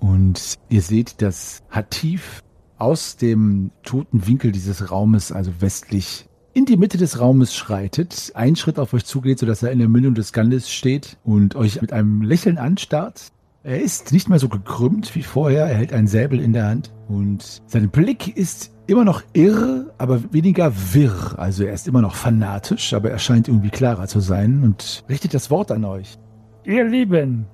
Und 0.00 0.54
ihr 0.68 0.82
seht, 0.82 1.22
dass 1.22 1.62
Hatif 1.70 2.42
aus 2.78 3.16
dem 3.16 3.70
toten 3.82 4.26
Winkel 4.26 4.52
dieses 4.52 4.90
Raumes, 4.90 5.32
also 5.32 5.50
westlich, 5.60 6.28
in 6.54 6.64
die 6.64 6.76
Mitte 6.76 6.98
des 6.98 7.20
Raumes 7.20 7.54
schreitet, 7.54 8.32
einen 8.34 8.56
Schritt 8.56 8.78
auf 8.78 8.92
euch 8.92 9.04
zugeht, 9.04 9.38
sodass 9.38 9.62
er 9.62 9.70
in 9.70 9.78
der 9.78 9.88
Mündung 9.88 10.14
des 10.14 10.32
Gandes 10.32 10.70
steht 10.70 11.16
und 11.24 11.54
euch 11.54 11.80
mit 11.80 11.92
einem 11.92 12.22
Lächeln 12.22 12.58
anstarrt. 12.58 13.28
Er 13.62 13.80
ist 13.80 14.12
nicht 14.12 14.28
mehr 14.28 14.38
so 14.38 14.48
gekrümmt 14.48 15.14
wie 15.14 15.22
vorher, 15.22 15.66
er 15.66 15.76
hält 15.76 15.92
einen 15.92 16.06
Säbel 16.06 16.40
in 16.40 16.52
der 16.52 16.66
Hand 16.66 16.90
und 17.08 17.62
sein 17.66 17.90
Blick 17.90 18.36
ist 18.36 18.72
immer 18.86 19.04
noch 19.04 19.22
irr, 19.34 19.92
aber 19.98 20.32
weniger 20.32 20.72
wirr. 20.94 21.34
Also 21.38 21.64
er 21.64 21.74
ist 21.74 21.86
immer 21.86 22.00
noch 22.00 22.14
fanatisch, 22.14 22.94
aber 22.94 23.10
er 23.10 23.18
scheint 23.18 23.46
irgendwie 23.46 23.70
klarer 23.70 24.08
zu 24.08 24.20
sein 24.20 24.62
und 24.64 25.04
richtet 25.08 25.34
das 25.34 25.50
Wort 25.50 25.70
an 25.70 25.84
euch. 25.84 26.18
Ihr 26.64 26.84
Lieben, 26.84 27.46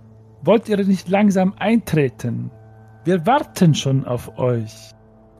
wollt 0.42 0.68
ihr 0.68 0.82
nicht 0.84 1.08
langsam 1.08 1.52
eintreten? 1.58 2.50
Wir 3.04 3.26
warten 3.26 3.74
schon 3.74 4.06
auf 4.06 4.38
euch. 4.38 4.93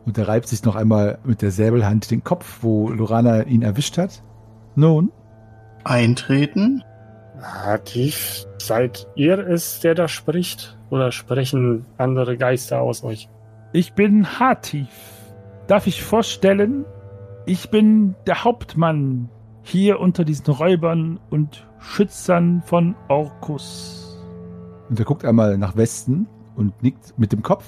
Und 0.06 0.18
er 0.18 0.28
reibt 0.28 0.48
sich 0.48 0.64
noch 0.64 0.76
einmal 0.76 1.18
mit 1.24 1.42
der 1.42 1.50
Säbelhand 1.50 2.10
den 2.10 2.22
Kopf, 2.24 2.58
wo 2.60 2.90
Lorana 2.90 3.44
ihn 3.44 3.62
erwischt 3.62 3.96
hat. 3.98 4.22
Nun, 4.74 5.10
Eintreten? 5.84 6.82
Hatif, 7.42 8.46
seid 8.58 9.06
ihr 9.16 9.38
es, 9.38 9.80
der 9.80 9.94
da 9.94 10.08
spricht? 10.08 10.78
Oder 10.90 11.12
sprechen 11.12 11.84
andere 11.98 12.36
Geister 12.36 12.80
aus 12.80 13.04
euch? 13.04 13.28
Ich 13.72 13.92
bin 13.92 14.38
Hatif. 14.38 14.88
Darf 15.66 15.86
ich 15.86 16.02
vorstellen? 16.02 16.84
Ich 17.46 17.70
bin 17.70 18.14
der 18.26 18.44
Hauptmann 18.44 19.28
hier 19.62 20.00
unter 20.00 20.24
diesen 20.24 20.46
Räubern 20.46 21.20
und 21.30 21.66
Schützern 21.78 22.62
von 22.64 22.94
Orkus. 23.08 24.18
und 24.88 24.98
er 24.98 25.04
guckt 25.04 25.24
einmal 25.24 25.58
nach 25.58 25.76
Westen 25.76 26.26
und 26.56 26.82
nickt 26.82 27.18
mit 27.18 27.32
dem 27.32 27.42
Kopf. 27.42 27.64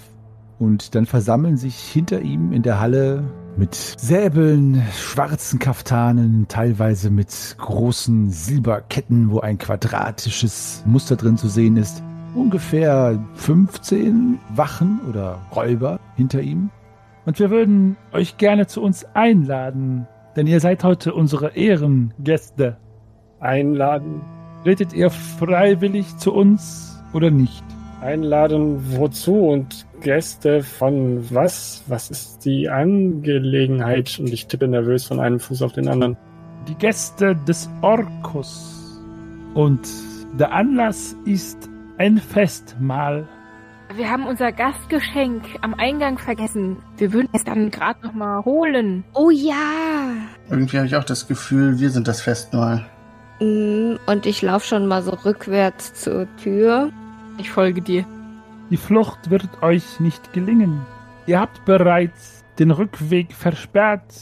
Und 0.59 0.95
dann 0.95 1.07
versammeln 1.07 1.57
sich 1.57 1.77
hinter 1.77 2.23
ihm 2.23 2.53
in 2.53 2.63
der 2.63 2.81
Halle 2.81 3.25
mit 3.57 3.75
Säbeln, 3.75 4.83
schwarzen 4.93 5.59
Kaftanen, 5.59 6.47
teilweise 6.49 7.11
mit 7.11 7.57
großen 7.59 8.31
Silberketten, 8.31 9.31
wo 9.31 9.41
ein 9.41 9.59
quadratisches 9.59 10.83
Muster 10.87 11.17
drin 11.17 11.37
zu 11.37 11.49
sehen 11.49 11.77
ist. 11.77 12.03
Ungefähr 12.35 13.23
15 13.35 14.39
Wachen 14.51 15.01
oder 15.09 15.41
Räuber 15.55 16.01
hinter 16.17 16.41
ihm. 16.43 16.71
Und 17.25 17.39
wir 17.39 17.51
würden 17.51 17.97
euch 18.13 18.37
gerne 18.37 18.67
zu 18.67 18.83
uns 18.83 19.05
einladen, 19.15 20.07
denn 20.37 20.47
ihr 20.47 20.61
seid 20.61 20.85
heute 20.85 21.15
unsere 21.15 21.57
Ehrengäste. 21.57 22.77
Einladen. 23.41 24.23
Redet 24.65 24.93
ihr 24.93 25.11
freiwillig 25.11 26.17
zu 26.19 26.33
uns 26.33 27.03
oder 27.13 27.31
nicht? 27.31 27.65
Einladen 28.01 28.97
wozu 28.97 29.49
und 29.49 29.87
Gäste 30.01 30.63
von 30.63 31.25
was? 31.33 31.83
Was 31.87 32.11
ist 32.11 32.45
die 32.45 32.69
Angelegenheit? 32.69 34.19
Und 34.19 34.33
ich 34.33 34.47
tippe 34.47 34.69
nervös 34.69 35.05
von 35.05 35.19
einem 35.21 35.41
Fuß 35.41 35.63
auf 35.63 35.73
den 35.73 35.89
anderen. 35.89 36.17
Die 36.69 36.75
Gäste 36.75 37.35
des 37.49 37.71
Orkus. 37.83 39.01
Und 39.55 39.89
der 40.39 40.53
Anlass 40.53 41.17
ist 41.25 41.71
ein 41.99 42.19
Festmahl. 42.19 43.27
Wir 43.95 44.11
haben 44.11 44.27
unser 44.27 44.53
Gastgeschenk 44.53 45.45
am 45.63 45.73
Eingang 45.75 46.19
vergessen. 46.19 46.77
Wir 46.99 47.13
würden 47.13 47.29
es 47.33 47.45
dann 47.45 47.71
gerade 47.71 48.05
noch 48.05 48.13
mal 48.13 48.45
holen. 48.45 49.05
Oh 49.15 49.31
ja. 49.31 50.13
Irgendwie 50.51 50.77
habe 50.77 50.87
ich 50.87 50.97
auch 50.97 51.05
das 51.05 51.29
Gefühl, 51.29 51.79
wir 51.79 51.91
sind 51.91 52.07
das 52.09 52.21
Festmahl. 52.21 52.85
Mm, 53.41 53.95
Und 54.07 54.27
ich 54.27 54.43
laufe 54.43 54.67
schon 54.67 54.87
mal 54.87 55.03
so 55.03 55.13
rückwärts 55.13 55.95
zur 55.95 56.27
Tür. 56.37 56.91
Ich 57.39 57.51
folge 57.51 57.83
dir. 57.83 58.05
Die 58.71 58.77
Flucht 58.77 59.31
wird 59.31 59.63
euch 59.63 60.01
nicht 60.01 60.33
gelingen. 60.33 60.81
Ihr 61.27 61.41
habt 61.41 61.65
bereits 61.65 62.45
den 62.59 62.71
Rückweg 62.71 63.33
versperrt. 63.33 64.15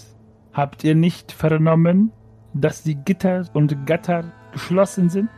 Habt 0.52 0.84
ihr 0.84 0.94
nicht 0.94 1.32
vernommen, 1.32 2.12
dass 2.52 2.82
die 2.82 2.94
Gitter 2.94 3.44
und 3.52 3.86
Gatter 3.86 4.24
geschlossen 4.52 5.08
sind? 5.08 5.30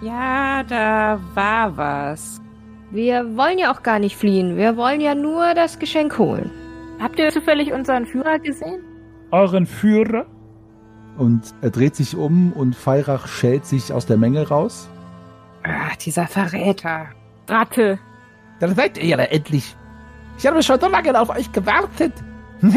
Ja, 0.00 0.62
da 0.62 1.20
war 1.34 1.76
was. 1.76 2.40
Wir 2.90 3.36
wollen 3.36 3.58
ja 3.58 3.72
auch 3.72 3.82
gar 3.82 3.98
nicht 3.98 4.16
fliehen. 4.16 4.56
Wir 4.56 4.76
wollen 4.76 5.00
ja 5.00 5.14
nur 5.14 5.54
das 5.54 5.78
Geschenk 5.78 6.18
holen. 6.18 6.50
Habt 7.00 7.18
ihr 7.18 7.30
zufällig 7.30 7.72
unseren 7.72 8.06
Führer 8.06 8.38
gesehen? 8.38 8.80
Euren 9.30 9.66
Führer? 9.66 10.26
Und 11.16 11.54
er 11.60 11.70
dreht 11.70 11.96
sich 11.96 12.16
um 12.16 12.52
und 12.52 12.76
Feirach 12.76 13.26
schält 13.26 13.66
sich 13.66 13.92
aus 13.92 14.06
der 14.06 14.16
Menge 14.16 14.48
raus. 14.48 14.88
Ach, 15.68 15.96
dieser 15.96 16.26
Verräter. 16.26 17.06
Ratte. 17.46 17.98
Da 18.60 18.68
seid 18.68 18.98
ihr 18.98 19.04
ja 19.04 19.18
endlich. 19.18 19.76
Ich 20.38 20.46
habe 20.46 20.62
schon 20.62 20.80
so 20.80 20.88
lange 20.88 21.18
auf 21.20 21.30
euch 21.30 21.52
gewartet. 21.52 22.12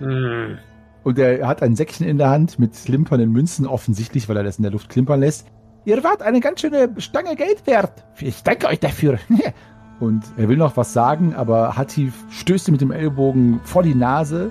Hm. 0.00 0.58
Und 1.04 1.18
er 1.20 1.46
hat 1.46 1.62
ein 1.62 1.76
Säckchen 1.76 2.04
in 2.04 2.18
der 2.18 2.28
Hand 2.28 2.58
mit 2.58 2.72
klimpernden 2.74 3.30
Münzen, 3.30 3.64
offensichtlich, 3.64 4.28
weil 4.28 4.36
er 4.36 4.42
das 4.42 4.56
in 4.56 4.64
der 4.64 4.72
Luft 4.72 4.88
klimpern 4.88 5.20
lässt. 5.20 5.46
Ihr 5.84 6.02
wart 6.02 6.20
eine 6.20 6.40
ganz 6.40 6.62
schöne 6.62 6.92
Stange 6.98 7.36
Geld 7.36 7.64
wert. 7.66 8.04
Ich 8.18 8.42
danke 8.42 8.66
euch 8.66 8.80
dafür. 8.80 9.20
Und 10.00 10.24
er 10.36 10.48
will 10.48 10.56
noch 10.56 10.76
was 10.76 10.92
sagen, 10.92 11.32
aber 11.34 11.76
Hatif 11.76 12.12
stößt 12.30 12.66
ihm 12.68 12.72
mit 12.72 12.80
dem 12.80 12.90
Ellbogen 12.90 13.60
vor 13.62 13.84
die 13.84 13.94
Nase. 13.94 14.50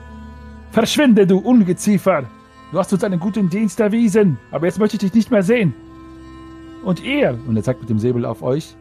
Verschwinde, 0.71 1.27
du 1.27 1.39
Ungeziefer! 1.39 2.23
Du 2.71 2.79
hast 2.79 2.93
uns 2.93 3.03
einen 3.03 3.19
guten 3.19 3.49
Dienst 3.49 3.81
erwiesen, 3.81 4.39
aber 4.49 4.65
jetzt 4.67 4.79
möchte 4.79 4.95
ich 4.95 5.01
dich 5.01 5.13
nicht 5.13 5.29
mehr 5.29 5.43
sehen. 5.43 5.73
Und 6.83 7.03
ihr, 7.03 7.39
Und 7.47 7.55
er 7.55 7.63
zeigt 7.63 7.81
mit 7.81 7.89
dem 7.89 7.99
Säbel 7.99 8.25
auf 8.25 8.41
euch. 8.41 8.75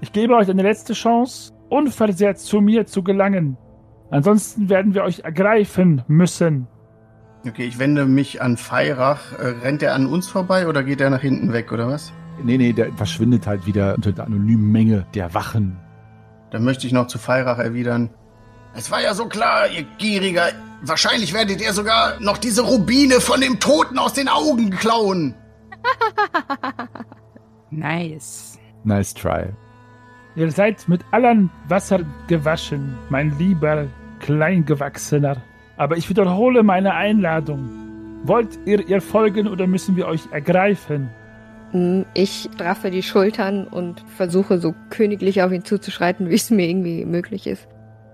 ich 0.00 0.12
gebe 0.12 0.34
euch 0.34 0.48
eine 0.48 0.62
letzte 0.62 0.92
Chance, 0.92 1.52
unversehrt 1.68 2.38
zu 2.38 2.60
mir 2.60 2.86
zu 2.86 3.02
gelangen. 3.02 3.56
Ansonsten 4.10 4.68
werden 4.68 4.94
wir 4.94 5.02
euch 5.04 5.20
ergreifen 5.20 6.02
müssen. 6.08 6.66
Okay, 7.46 7.64
ich 7.64 7.78
wende 7.78 8.06
mich 8.06 8.42
an 8.42 8.56
Feirach. 8.56 9.38
Äh, 9.38 9.46
rennt 9.62 9.82
er 9.82 9.94
an 9.94 10.06
uns 10.06 10.28
vorbei 10.28 10.66
oder 10.68 10.82
geht 10.82 11.00
er 11.00 11.10
nach 11.10 11.20
hinten 11.20 11.52
weg 11.52 11.72
oder 11.72 11.88
was? 11.88 12.12
Nee, 12.42 12.58
nee, 12.58 12.72
der 12.72 12.92
verschwindet 12.94 13.46
halt 13.46 13.66
wieder 13.66 13.94
unter 13.96 14.12
der 14.12 14.24
anonymen 14.26 14.70
Menge 14.70 15.06
der 15.14 15.32
Wachen. 15.34 15.76
Dann 16.50 16.64
möchte 16.64 16.86
ich 16.86 16.92
noch 16.92 17.06
zu 17.06 17.18
Feirach 17.18 17.58
erwidern. 17.58 18.10
Es 18.74 18.90
war 18.90 19.00
ja 19.02 19.14
so 19.14 19.26
klar, 19.26 19.68
ihr 19.68 19.84
Gieriger. 19.98 20.48
Wahrscheinlich 20.82 21.32
werdet 21.34 21.60
ihr 21.60 21.72
sogar 21.72 22.20
noch 22.20 22.38
diese 22.38 22.62
Rubine 22.62 23.20
von 23.20 23.40
dem 23.40 23.60
Toten 23.60 23.98
aus 23.98 24.12
den 24.14 24.28
Augen 24.28 24.70
klauen. 24.70 25.34
Nice. 27.70 28.58
Nice 28.84 29.14
try. 29.14 29.44
Ihr 30.36 30.50
seid 30.50 30.88
mit 30.88 31.04
allem 31.10 31.50
Wasser 31.68 32.00
gewaschen, 32.28 32.94
mein 33.08 33.36
lieber 33.38 33.86
Kleingewachsener. 34.20 35.36
Aber 35.76 35.96
ich 35.96 36.08
wiederhole 36.08 36.62
meine 36.62 36.94
Einladung. 36.94 37.68
Wollt 38.24 38.58
ihr 38.66 38.86
ihr 38.88 39.00
folgen 39.00 39.48
oder 39.48 39.66
müssen 39.66 39.96
wir 39.96 40.06
euch 40.06 40.20
ergreifen? 40.30 41.08
Mm, 41.72 42.02
Ich 42.14 42.48
straffe 42.54 42.90
die 42.90 43.02
Schultern 43.02 43.66
und 43.66 44.00
versuche 44.16 44.58
so 44.58 44.74
königlich 44.90 45.42
auf 45.42 45.52
ihn 45.52 45.64
zuzuschreiten, 45.64 46.28
wie 46.30 46.34
es 46.34 46.50
mir 46.50 46.68
irgendwie 46.68 47.04
möglich 47.04 47.46
ist. 47.46 47.66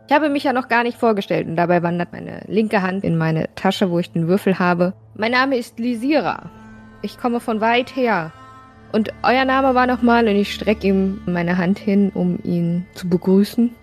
Ich 0.08 0.14
habe 0.14 0.28
mich 0.28 0.44
ja 0.44 0.52
noch 0.52 0.68
gar 0.68 0.84
nicht 0.84 0.98
vorgestellt 0.98 1.48
und 1.48 1.56
dabei 1.56 1.82
wandert 1.82 2.12
meine 2.12 2.42
linke 2.46 2.80
Hand 2.82 3.02
in 3.02 3.16
meine 3.18 3.48
Tasche, 3.56 3.90
wo 3.90 3.98
ich 3.98 4.12
den 4.12 4.28
Würfel 4.28 4.58
habe. 4.60 4.94
Mein 5.16 5.32
Name 5.32 5.56
ist 5.56 5.80
Lisira. 5.80 6.50
Ich 7.02 7.18
komme 7.18 7.40
von 7.40 7.60
weit 7.60 7.96
her. 7.96 8.32
Und 8.92 9.12
euer 9.22 9.44
Name 9.44 9.74
war 9.74 9.86
nochmal 9.86 10.26
und 10.28 10.36
ich 10.36 10.54
strecke 10.54 10.86
ihm 10.86 11.20
meine 11.26 11.58
Hand 11.58 11.78
hin, 11.78 12.10
um 12.14 12.38
ihn 12.44 12.86
zu 12.94 13.08
begrüßen. 13.08 13.74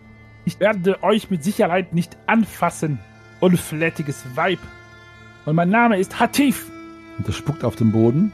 Ich 0.46 0.60
werde 0.60 1.02
euch 1.04 1.30
mit 1.30 1.44
Sicherheit 1.44 1.94
nicht 1.94 2.18
anfassen, 2.26 3.00
unflätiges 3.40 4.26
Weib. 4.36 4.60
Und 5.46 5.56
mein 5.56 5.70
Name 5.70 6.00
ist 6.00 6.20
Hatif. 6.20 6.70
Und 7.18 7.28
er 7.28 7.34
spuckt 7.34 7.64
auf 7.64 7.76
den 7.76 7.92
Boden. 7.92 8.32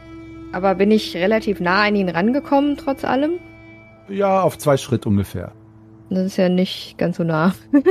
Aber 0.51 0.75
bin 0.75 0.89
ich 0.91 1.15
relativ 1.15 1.59
nah 1.59 1.83
an 1.83 1.95
ihn 1.95 2.09
rangekommen, 2.09 2.77
trotz 2.77 3.03
allem? 3.03 3.33
Ja, 4.07 4.41
auf 4.41 4.57
zwei 4.57 4.77
Schritt 4.77 5.05
ungefähr. 5.05 5.51
Das 6.09 6.25
ist 6.25 6.37
ja 6.37 6.49
nicht 6.49 6.97
ganz 6.97 7.17
so 7.17 7.23
nah. 7.23 7.53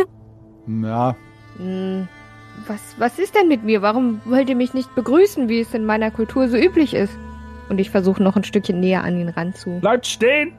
Ja, 0.66 1.16
Hm, 1.56 2.06
Was, 2.66 2.80
was 2.98 3.18
ist 3.18 3.34
denn 3.34 3.48
mit 3.48 3.64
mir? 3.64 3.80
Warum 3.82 4.20
wollt 4.24 4.48
ihr 4.50 4.56
mich 4.56 4.74
nicht 4.74 4.94
begrüßen, 4.94 5.48
wie 5.48 5.60
es 5.60 5.72
in 5.74 5.86
meiner 5.86 6.10
Kultur 6.10 6.48
so 6.48 6.56
üblich 6.56 6.92
ist? 6.94 7.12
Und 7.68 7.78
ich 7.80 7.90
versuche 7.90 8.22
noch 8.22 8.36
ein 8.36 8.44
Stückchen 8.44 8.80
näher 8.80 9.04
an 9.04 9.18
ihn 9.18 9.28
ranzu. 9.28 9.78
Bleibt 9.80 10.06
stehen, 10.06 10.52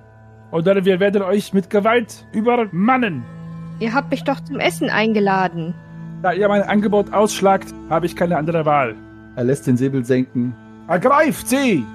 oder 0.52 0.84
wir 0.86 1.00
werden 1.00 1.22
euch 1.22 1.54
mit 1.54 1.69
Gewalt 1.69 2.26
übermannen. 2.32 3.24
Ihr 3.80 3.93
habt 3.93 4.12
mich 4.12 4.24
doch 4.24 4.39
zum 4.41 4.60
Essen 4.60 4.89
eingeladen. 4.89 5.74
Da 6.22 6.34
ihr 6.34 6.48
mein 6.50 6.63
Angebot 6.63 7.13
ausschlagt, 7.13 7.74
habe 7.89 8.06
ich 8.06 8.15
keine 8.15 8.38
andere 8.38 8.65
Wahl. 8.65 8.95
er 9.36 9.43
lässt 9.45 9.67
den 9.67 9.78
Säbel 9.78 10.04
senken. 10.04 10.54
Ergreift 10.88 11.48
sie! 11.48 11.86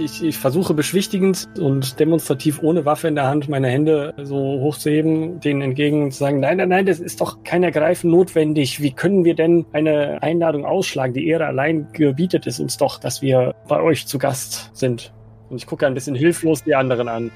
Ich, 0.00 0.22
ich 0.22 0.38
versuche 0.38 0.74
beschwichtigend 0.74 1.48
und 1.58 1.98
demonstrativ 1.98 2.62
ohne 2.62 2.84
Waffe 2.84 3.08
in 3.08 3.14
der 3.14 3.26
Hand 3.26 3.48
meine 3.48 3.68
Hände 3.68 4.14
so 4.16 4.36
hochzuheben, 4.36 5.40
denen 5.40 5.60
entgegen 5.60 6.10
zu 6.10 6.18
sagen, 6.18 6.40
nein, 6.40 6.58
nein, 6.58 6.68
nein, 6.68 6.86
das 6.86 7.00
ist 7.00 7.20
doch 7.20 7.42
kein 7.42 7.62
Ergreifen 7.62 8.10
notwendig. 8.10 8.80
Wie 8.80 8.92
können 8.92 9.24
wir 9.24 9.34
denn 9.34 9.66
eine 9.72 10.22
Einladung 10.22 10.64
ausschlagen? 10.64 11.14
Die 11.14 11.26
Ehre 11.26 11.46
allein 11.46 11.88
gebietet 11.92 12.46
es 12.46 12.60
uns 12.60 12.76
doch, 12.76 12.98
dass 13.00 13.22
wir 13.22 13.54
bei 13.66 13.80
euch 13.80 14.06
zu 14.06 14.18
Gast 14.18 14.70
sind. 14.72 15.12
Und 15.50 15.56
ich 15.56 15.66
gucke 15.66 15.86
ein 15.86 15.94
bisschen 15.94 16.14
hilflos 16.14 16.62
die 16.62 16.74
anderen 16.74 17.08
an. 17.08 17.30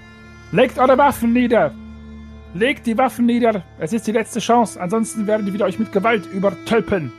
Legt 0.52 0.78
eure 0.78 0.98
Waffen 0.98 1.32
nieder! 1.32 1.72
Legt 2.54 2.86
die 2.86 2.96
Waffen 2.98 3.26
nieder! 3.26 3.62
Es 3.78 3.92
ist 3.92 4.06
die 4.06 4.12
letzte 4.12 4.38
Chance, 4.38 4.80
ansonsten 4.80 5.26
werden 5.26 5.52
wir 5.52 5.64
euch 5.64 5.78
mit 5.78 5.90
Gewalt 5.92 6.26
übertölpeln. 6.26 7.12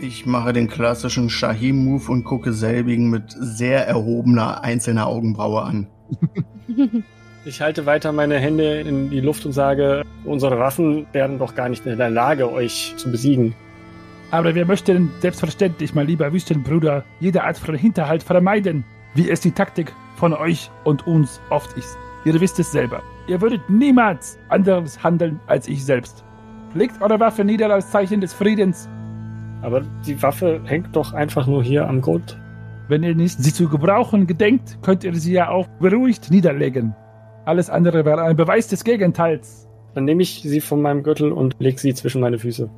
Ich 0.00 0.26
mache 0.26 0.52
den 0.52 0.68
klassischen 0.68 1.28
Shahim-Move 1.28 2.12
und 2.12 2.24
gucke 2.24 2.52
selbigen 2.52 3.10
mit 3.10 3.34
sehr 3.36 3.86
erhobener 3.86 4.62
einzelner 4.62 5.06
Augenbraue 5.06 5.62
an. 5.62 5.86
Ich 7.44 7.62
halte 7.62 7.86
weiter 7.86 8.12
meine 8.12 8.38
Hände 8.38 8.80
in 8.80 9.08
die 9.08 9.20
Luft 9.20 9.46
und 9.46 9.52
sage, 9.52 10.02
unsere 10.24 10.58
Waffen 10.58 11.06
wären 11.12 11.38
doch 11.38 11.54
gar 11.54 11.70
nicht 11.70 11.86
in 11.86 11.96
der 11.96 12.10
Lage, 12.10 12.52
euch 12.52 12.92
zu 12.98 13.10
besiegen. 13.10 13.54
Aber 14.30 14.54
wir 14.54 14.66
möchten 14.66 15.10
selbstverständlich, 15.20 15.94
mein 15.94 16.08
lieber 16.08 16.30
Wüstenbruder, 16.30 17.04
jede 17.20 17.44
Art 17.44 17.56
von 17.56 17.74
Hinterhalt 17.74 18.22
vermeiden, 18.22 18.84
wie 19.14 19.30
es 19.30 19.40
die 19.40 19.52
Taktik 19.52 19.94
von 20.16 20.34
euch 20.34 20.70
und 20.84 21.06
uns 21.06 21.40
oft 21.48 21.74
ist. 21.78 21.96
Ihr 22.26 22.38
wisst 22.38 22.58
es 22.58 22.70
selber. 22.70 23.02
Ihr 23.28 23.40
würdet 23.40 23.70
niemals 23.70 24.36
anders 24.50 25.02
handeln 25.02 25.40
als 25.46 25.68
ich 25.68 25.82
selbst. 25.82 26.24
Legt 26.74 27.00
eure 27.00 27.18
Waffe 27.18 27.44
nieder 27.44 27.72
als 27.72 27.90
Zeichen 27.90 28.20
des 28.20 28.34
Friedens. 28.34 28.90
Aber 29.62 29.82
die 30.06 30.22
Waffe 30.22 30.60
hängt 30.64 30.94
doch 30.94 31.12
einfach 31.12 31.46
nur 31.46 31.62
hier 31.62 31.88
am 31.88 32.00
Grund. 32.00 32.38
Wenn 32.88 33.02
ihr 33.02 33.14
nicht 33.14 33.38
sie 33.38 33.52
zu 33.52 33.68
gebrauchen 33.68 34.26
gedenkt, 34.26 34.78
könnt 34.82 35.04
ihr 35.04 35.14
sie 35.14 35.32
ja 35.32 35.50
auch 35.50 35.66
beruhigt 35.80 36.30
niederlegen. 36.30 36.94
Alles 37.44 37.68
andere 37.70 38.04
wäre 38.04 38.22
ein 38.22 38.36
Beweis 38.36 38.68
des 38.68 38.84
Gegenteils. 38.84 39.68
Dann 39.94 40.04
nehme 40.04 40.22
ich 40.22 40.42
sie 40.42 40.60
von 40.60 40.80
meinem 40.80 41.02
Gürtel 41.02 41.32
und 41.32 41.56
lege 41.58 41.78
sie 41.78 41.94
zwischen 41.94 42.20
meine 42.20 42.38
Füße. 42.38 42.70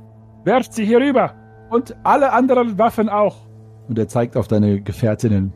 Werft 0.45 0.73
sie 0.73 0.85
hier 0.85 1.01
rüber. 1.01 1.35
Und 1.71 1.97
alle 2.03 2.33
anderen 2.33 2.79
Waffen 2.79 3.09
auch. 3.09 3.37
Und 3.88 3.99
er 3.99 4.09
zeigt 4.09 4.37
auf 4.37 4.49
deine 4.49 4.81
Gefährtinnen. 4.81 5.53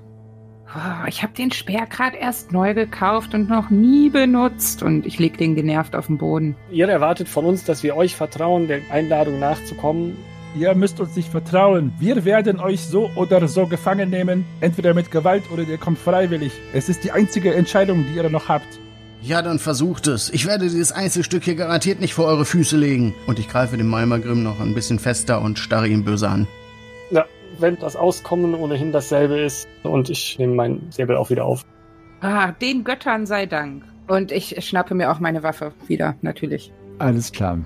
Oh, 0.66 1.06
ich 1.06 1.22
habe 1.22 1.32
den 1.34 1.52
Speer 1.52 1.86
gerade 1.86 2.16
erst 2.16 2.52
neu 2.52 2.74
gekauft 2.74 3.34
und 3.34 3.48
noch 3.48 3.70
nie 3.70 4.10
benutzt. 4.10 4.82
Und 4.82 5.06
ich 5.06 5.18
leg 5.18 5.38
den 5.38 5.54
genervt 5.54 5.94
auf 5.96 6.06
den 6.06 6.18
Boden. 6.18 6.56
Ihr 6.70 6.88
erwartet 6.88 7.28
von 7.28 7.44
uns, 7.44 7.64
dass 7.64 7.82
wir 7.82 7.96
euch 7.96 8.16
vertrauen, 8.16 8.68
der 8.68 8.80
Einladung 8.90 9.38
nachzukommen. 9.38 10.16
Ihr 10.56 10.74
müsst 10.74 11.00
uns 11.00 11.16
nicht 11.16 11.28
vertrauen. 11.28 11.92
Wir 11.98 12.24
werden 12.24 12.60
euch 12.60 12.80
so 12.80 13.10
oder 13.16 13.48
so 13.48 13.66
gefangen 13.66 14.10
nehmen. 14.10 14.44
Entweder 14.60 14.94
mit 14.94 15.10
Gewalt 15.10 15.42
oder 15.52 15.64
ihr 15.64 15.78
kommt 15.78 15.98
freiwillig. 15.98 16.52
Es 16.72 16.88
ist 16.88 17.02
die 17.02 17.10
einzige 17.10 17.52
Entscheidung, 17.54 18.04
die 18.06 18.16
ihr 18.16 18.30
noch 18.30 18.48
habt. 18.48 18.78
Ja, 19.20 19.42
dann 19.42 19.58
versucht 19.58 20.06
es. 20.06 20.30
Ich 20.30 20.46
werde 20.46 20.64
dieses 20.64 20.92
Einzelstück 20.92 21.42
hier 21.42 21.56
garantiert 21.56 22.00
nicht 22.00 22.14
vor 22.14 22.26
eure 22.26 22.44
Füße 22.44 22.76
legen. 22.76 23.14
Und 23.26 23.40
ich 23.40 23.48
greife 23.48 23.76
den 23.76 23.88
Malmagrim 23.88 24.44
noch 24.44 24.60
ein 24.60 24.74
bisschen 24.74 25.00
fester 25.00 25.40
und 25.42 25.58
starre 25.58 25.88
ihn 25.88 26.04
böse 26.04 26.28
an. 26.28 26.46
Ja, 27.10 27.24
wenn 27.58 27.76
das 27.78 27.96
Auskommen 27.96 28.54
ohnehin 28.54 28.92
dasselbe 28.92 29.40
ist 29.40 29.66
und 29.82 30.08
ich 30.08 30.38
nehme 30.38 30.54
mein 30.54 30.82
Säbel 30.90 31.16
auch 31.16 31.30
wieder 31.30 31.46
auf. 31.46 31.64
Ah, 32.20 32.52
den 32.52 32.84
Göttern 32.84 33.26
sei 33.26 33.46
Dank. 33.46 33.82
Und 34.06 34.30
ich 34.30 34.54
schnappe 34.64 34.94
mir 34.94 35.10
auch 35.10 35.18
meine 35.18 35.42
Waffe 35.42 35.72
wieder, 35.88 36.14
natürlich. 36.22 36.72
Alles 36.98 37.32
klar. 37.32 37.58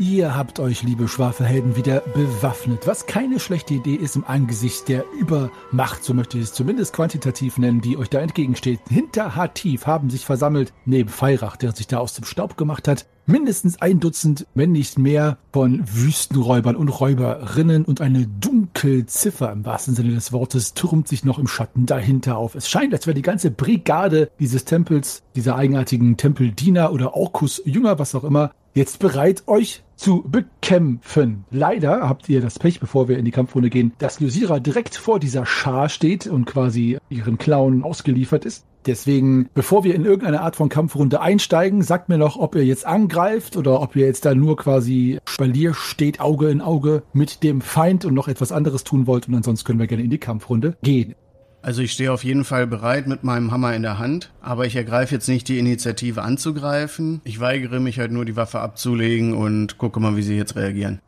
Ihr 0.00 0.34
habt 0.34 0.60
euch, 0.60 0.82
liebe 0.82 1.08
Schwafelhelden, 1.08 1.76
wieder 1.76 2.00
bewaffnet, 2.14 2.86
was 2.86 3.04
keine 3.04 3.38
schlechte 3.38 3.74
Idee 3.74 3.96
ist 3.96 4.16
im 4.16 4.24
Angesicht 4.24 4.88
der 4.88 5.04
Übermacht, 5.12 6.04
so 6.04 6.14
möchte 6.14 6.38
ich 6.38 6.44
es 6.44 6.54
zumindest 6.54 6.94
quantitativ 6.94 7.58
nennen, 7.58 7.82
die 7.82 7.98
euch 7.98 8.08
da 8.08 8.18
entgegensteht. 8.18 8.80
Hinter 8.88 9.36
Hartief 9.36 9.86
haben 9.86 10.08
sich 10.08 10.24
versammelt, 10.24 10.72
neben 10.86 11.10
Feirach, 11.10 11.58
der 11.58 11.72
sich 11.72 11.86
da 11.86 11.98
aus 11.98 12.14
dem 12.14 12.24
Staub 12.24 12.56
gemacht 12.56 12.88
hat, 12.88 13.04
mindestens 13.26 13.82
ein 13.82 14.00
Dutzend, 14.00 14.46
wenn 14.54 14.72
nicht 14.72 14.98
mehr, 14.98 15.36
von 15.52 15.82
Wüstenräubern 15.86 16.76
und 16.76 16.88
Räuberinnen 16.88 17.84
und 17.84 18.00
eine 18.00 18.26
Dunkelziffer 18.26 19.52
im 19.52 19.66
wahrsten 19.66 19.94
Sinne 19.94 20.14
des 20.14 20.32
Wortes 20.32 20.72
türmt 20.72 21.08
sich 21.08 21.24
noch 21.24 21.38
im 21.38 21.46
Schatten 21.46 21.84
dahinter 21.84 22.38
auf. 22.38 22.54
Es 22.54 22.70
scheint, 22.70 22.94
als 22.94 23.06
wäre 23.06 23.14
die 23.14 23.22
ganze 23.22 23.50
Brigade 23.50 24.30
dieses 24.40 24.64
Tempels, 24.64 25.22
dieser 25.36 25.56
eigenartigen 25.56 26.16
Tempeldiener 26.16 26.90
oder 26.90 27.14
Orkus 27.14 27.60
Jünger, 27.66 27.98
was 27.98 28.14
auch 28.14 28.24
immer, 28.24 28.52
jetzt 28.74 28.98
bereit, 28.98 29.44
euch 29.46 29.82
zu 29.96 30.24
bekämpfen. 30.26 31.44
Leider 31.50 32.08
habt 32.08 32.28
ihr 32.28 32.40
das 32.40 32.58
Pech, 32.58 32.80
bevor 32.80 33.08
wir 33.08 33.18
in 33.18 33.24
die 33.24 33.30
Kampfrunde 33.30 33.70
gehen, 33.70 33.92
dass 33.98 34.20
Lysira 34.20 34.58
direkt 34.58 34.96
vor 34.96 35.20
dieser 35.20 35.44
Schar 35.44 35.88
steht 35.88 36.26
und 36.26 36.46
quasi 36.46 36.98
ihren 37.10 37.36
Clown 37.36 37.84
ausgeliefert 37.84 38.44
ist. 38.44 38.64
Deswegen, 38.86 39.50
bevor 39.52 39.84
wir 39.84 39.94
in 39.94 40.06
irgendeine 40.06 40.40
Art 40.40 40.56
von 40.56 40.70
Kampfrunde 40.70 41.20
einsteigen, 41.20 41.82
sagt 41.82 42.08
mir 42.08 42.16
noch, 42.16 42.38
ob 42.38 42.54
ihr 42.54 42.64
jetzt 42.64 42.86
angreift 42.86 43.58
oder 43.58 43.82
ob 43.82 43.94
ihr 43.94 44.06
jetzt 44.06 44.24
da 44.24 44.34
nur 44.34 44.56
quasi 44.56 45.18
Spalier 45.28 45.74
steht, 45.74 46.20
Auge 46.20 46.48
in 46.48 46.62
Auge 46.62 47.02
mit 47.12 47.42
dem 47.42 47.60
Feind 47.60 48.06
und 48.06 48.14
noch 48.14 48.28
etwas 48.28 48.52
anderes 48.52 48.82
tun 48.82 49.06
wollt. 49.06 49.28
Und 49.28 49.34
ansonsten 49.34 49.66
können 49.66 49.80
wir 49.80 49.86
gerne 49.86 50.04
in 50.04 50.10
die 50.10 50.18
Kampfrunde 50.18 50.78
gehen. 50.82 51.14
Also 51.62 51.82
ich 51.82 51.92
stehe 51.92 52.12
auf 52.12 52.24
jeden 52.24 52.44
Fall 52.44 52.66
bereit 52.66 53.06
mit 53.06 53.22
meinem 53.22 53.52
Hammer 53.52 53.74
in 53.74 53.82
der 53.82 53.98
Hand, 53.98 54.32
aber 54.40 54.64
ich 54.64 54.76
ergreife 54.76 55.14
jetzt 55.14 55.28
nicht 55.28 55.46
die 55.48 55.58
Initiative 55.58 56.22
anzugreifen. 56.22 57.20
Ich 57.24 57.38
weigere 57.38 57.80
mich 57.80 57.98
halt 57.98 58.12
nur 58.12 58.24
die 58.24 58.36
Waffe 58.36 58.60
abzulegen 58.60 59.34
und 59.34 59.76
gucke 59.76 60.00
mal, 60.00 60.16
wie 60.16 60.22
sie 60.22 60.36
jetzt 60.36 60.56
reagieren. 60.56 61.00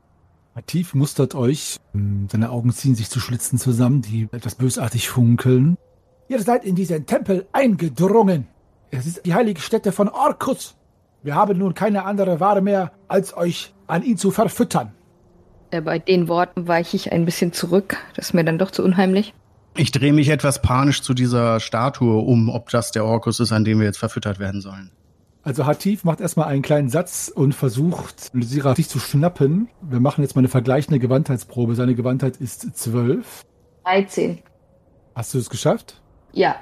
Tief 0.66 0.92
mustert 0.92 1.34
euch. 1.34 1.78
Seine 2.30 2.50
Augen 2.50 2.70
ziehen 2.72 2.94
sich 2.94 3.08
zu 3.08 3.20
Schlitzen 3.20 3.58
zusammen, 3.58 4.02
die 4.02 4.28
etwas 4.32 4.56
bösartig 4.56 5.08
funkeln. 5.08 5.78
Ihr 6.28 6.42
seid 6.42 6.66
in 6.66 6.74
diesen 6.74 7.06
Tempel 7.06 7.46
eingedrungen. 7.52 8.46
Es 8.90 9.06
ist 9.06 9.24
die 9.24 9.32
heilige 9.32 9.60
Stätte 9.62 9.92
von 9.92 10.10
Orkus. 10.10 10.76
Wir 11.22 11.34
haben 11.34 11.56
nun 11.56 11.72
keine 11.72 12.04
andere 12.04 12.40
Ware 12.40 12.60
mehr, 12.60 12.92
als 13.08 13.34
euch 13.34 13.72
an 13.86 14.02
ihn 14.02 14.18
zu 14.18 14.30
verfüttern. 14.30 14.92
Äh, 15.70 15.80
Bei 15.80 15.98
den 15.98 16.28
Worten 16.28 16.68
weiche 16.68 16.96
ich 16.96 17.12
ein 17.12 17.24
bisschen 17.24 17.54
zurück. 17.54 17.96
Das 18.14 18.26
ist 18.26 18.34
mir 18.34 18.44
dann 18.44 18.58
doch 18.58 18.70
zu 18.70 18.82
unheimlich. 18.82 19.32
Ich 19.74 19.90
drehe 19.90 20.12
mich 20.12 20.28
etwas 20.28 20.60
panisch 20.60 21.00
zu 21.00 21.14
dieser 21.14 21.58
Statue 21.58 22.18
um, 22.18 22.50
ob 22.50 22.68
das 22.68 22.90
der 22.90 23.06
Orkus 23.06 23.40
ist, 23.40 23.52
an 23.52 23.64
dem 23.64 23.78
wir 23.78 23.86
jetzt 23.86 23.98
verfüttert 23.98 24.38
werden 24.38 24.60
sollen. 24.60 24.90
Also 25.44 25.66
Hatif 25.66 26.04
macht 26.04 26.20
erstmal 26.20 26.48
einen 26.48 26.62
kleinen 26.62 26.88
Satz 26.88 27.32
und 27.34 27.54
versucht, 27.54 28.30
Lysira 28.32 28.74
dich 28.74 28.88
zu 28.88 29.00
schnappen. 29.00 29.68
Wir 29.80 29.98
machen 29.98 30.22
jetzt 30.22 30.36
mal 30.36 30.40
eine 30.40 30.48
vergleichende 30.48 31.00
Gewandheitsprobe. 31.00 31.74
Seine 31.74 31.94
Gewandheit 31.94 32.36
ist 32.36 32.76
12. 32.76 33.44
13. 33.84 34.38
Hast 35.14 35.34
du 35.34 35.38
es 35.38 35.50
geschafft? 35.50 36.00
Ja. 36.32 36.56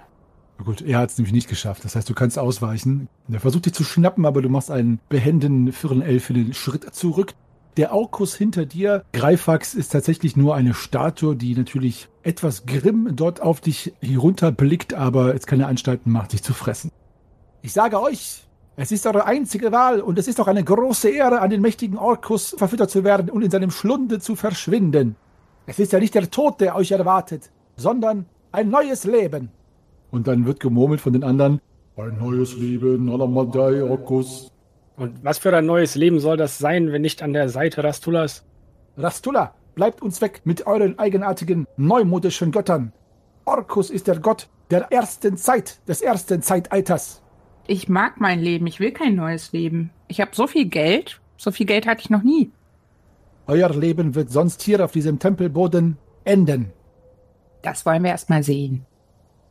Na 0.58 0.64
Gut, 0.64 0.80
er 0.80 0.98
hat 0.98 1.10
es 1.10 1.18
nämlich 1.18 1.34
nicht 1.34 1.48
geschafft. 1.48 1.84
Das 1.84 1.94
heißt, 1.96 2.08
du 2.08 2.14
kannst 2.14 2.38
ausweichen. 2.38 3.08
Er 3.30 3.40
versucht 3.40 3.66
dich 3.66 3.74
zu 3.74 3.84
schnappen, 3.84 4.24
aber 4.24 4.40
du 4.40 4.48
machst 4.48 4.70
einen 4.70 5.00
behenden 5.08 5.72
Firnelf 5.72 6.24
für 6.24 6.34
den 6.34 6.54
Schritt 6.54 6.94
zurück. 6.94 7.34
Der 7.76 7.92
Orkus 7.94 8.34
hinter 8.34 8.66
dir, 8.66 9.04
Greifax, 9.12 9.74
ist 9.74 9.90
tatsächlich 9.90 10.36
nur 10.36 10.54
eine 10.56 10.74
Statue, 10.74 11.36
die 11.36 11.54
natürlich 11.54 12.08
etwas 12.22 12.66
grimm 12.66 13.10
dort 13.14 13.40
auf 13.40 13.60
dich 13.60 13.94
herunterblickt, 14.00 14.94
aber 14.94 15.34
jetzt 15.34 15.46
keine 15.46 15.66
Anstalten 15.66 16.10
macht, 16.10 16.32
dich 16.32 16.42
zu 16.42 16.52
fressen. 16.52 16.90
Ich 17.62 17.72
sage 17.72 18.00
euch, 18.02 18.44
es 18.76 18.90
ist 18.90 19.06
eure 19.06 19.24
einzige 19.24 19.72
Wahl 19.72 20.00
und 20.00 20.18
es 20.18 20.26
ist 20.26 20.40
auch 20.40 20.48
eine 20.48 20.64
große 20.64 21.10
Ehre, 21.10 21.40
an 21.40 21.50
den 21.50 21.60
mächtigen 21.60 21.98
Orkus 21.98 22.54
verfüttert 22.58 22.90
zu 22.90 23.04
werden 23.04 23.30
und 23.30 23.42
in 23.42 23.50
seinem 23.50 23.70
Schlunde 23.70 24.18
zu 24.18 24.34
verschwinden. 24.36 25.16
Es 25.66 25.78
ist 25.78 25.92
ja 25.92 26.00
nicht 26.00 26.14
der 26.14 26.30
Tod, 26.30 26.60
der 26.60 26.74
euch 26.74 26.90
erwartet, 26.90 27.50
sondern 27.76 28.26
ein 28.50 28.68
neues 28.68 29.04
Leben. 29.04 29.50
Und 30.10 30.26
dann 30.26 30.44
wird 30.44 30.58
gemurmelt 30.58 31.00
von 31.00 31.12
den 31.12 31.22
anderen, 31.22 31.60
ein 31.96 32.18
neues 32.18 32.56
Leben, 32.56 33.10
Alamadai, 33.10 33.84
Orkus. 33.84 34.50
Und 35.00 35.24
was 35.24 35.38
für 35.38 35.56
ein 35.56 35.64
neues 35.64 35.94
Leben 35.94 36.20
soll 36.20 36.36
das 36.36 36.58
sein, 36.58 36.92
wenn 36.92 37.00
nicht 37.00 37.22
an 37.22 37.32
der 37.32 37.48
Seite 37.48 37.82
Rastulas? 37.82 38.44
Rastulla, 38.98 39.54
bleibt 39.74 40.02
uns 40.02 40.20
weg 40.20 40.42
mit 40.44 40.66
euren 40.66 40.98
eigenartigen, 40.98 41.66
neumodischen 41.78 42.52
Göttern. 42.52 42.92
Orkus 43.46 43.88
ist 43.88 44.08
der 44.08 44.18
Gott 44.18 44.50
der 44.70 44.92
ersten 44.92 45.38
Zeit, 45.38 45.80
des 45.88 46.02
ersten 46.02 46.42
Zeitalters. 46.42 47.22
Ich 47.66 47.88
mag 47.88 48.20
mein 48.20 48.40
Leben. 48.40 48.66
Ich 48.66 48.78
will 48.78 48.92
kein 48.92 49.14
neues 49.14 49.52
Leben. 49.52 49.88
Ich 50.06 50.20
habe 50.20 50.32
so 50.34 50.46
viel 50.46 50.66
Geld. 50.66 51.18
So 51.38 51.50
viel 51.50 51.64
Geld 51.64 51.86
hatte 51.86 52.02
ich 52.02 52.10
noch 52.10 52.22
nie. 52.22 52.50
Euer 53.46 53.70
Leben 53.70 54.14
wird 54.14 54.30
sonst 54.30 54.60
hier 54.60 54.84
auf 54.84 54.92
diesem 54.92 55.18
Tempelboden 55.18 55.96
enden. 56.24 56.74
Das 57.62 57.86
wollen 57.86 58.02
wir 58.02 58.10
erst 58.10 58.28
mal 58.28 58.42
sehen. 58.42 58.84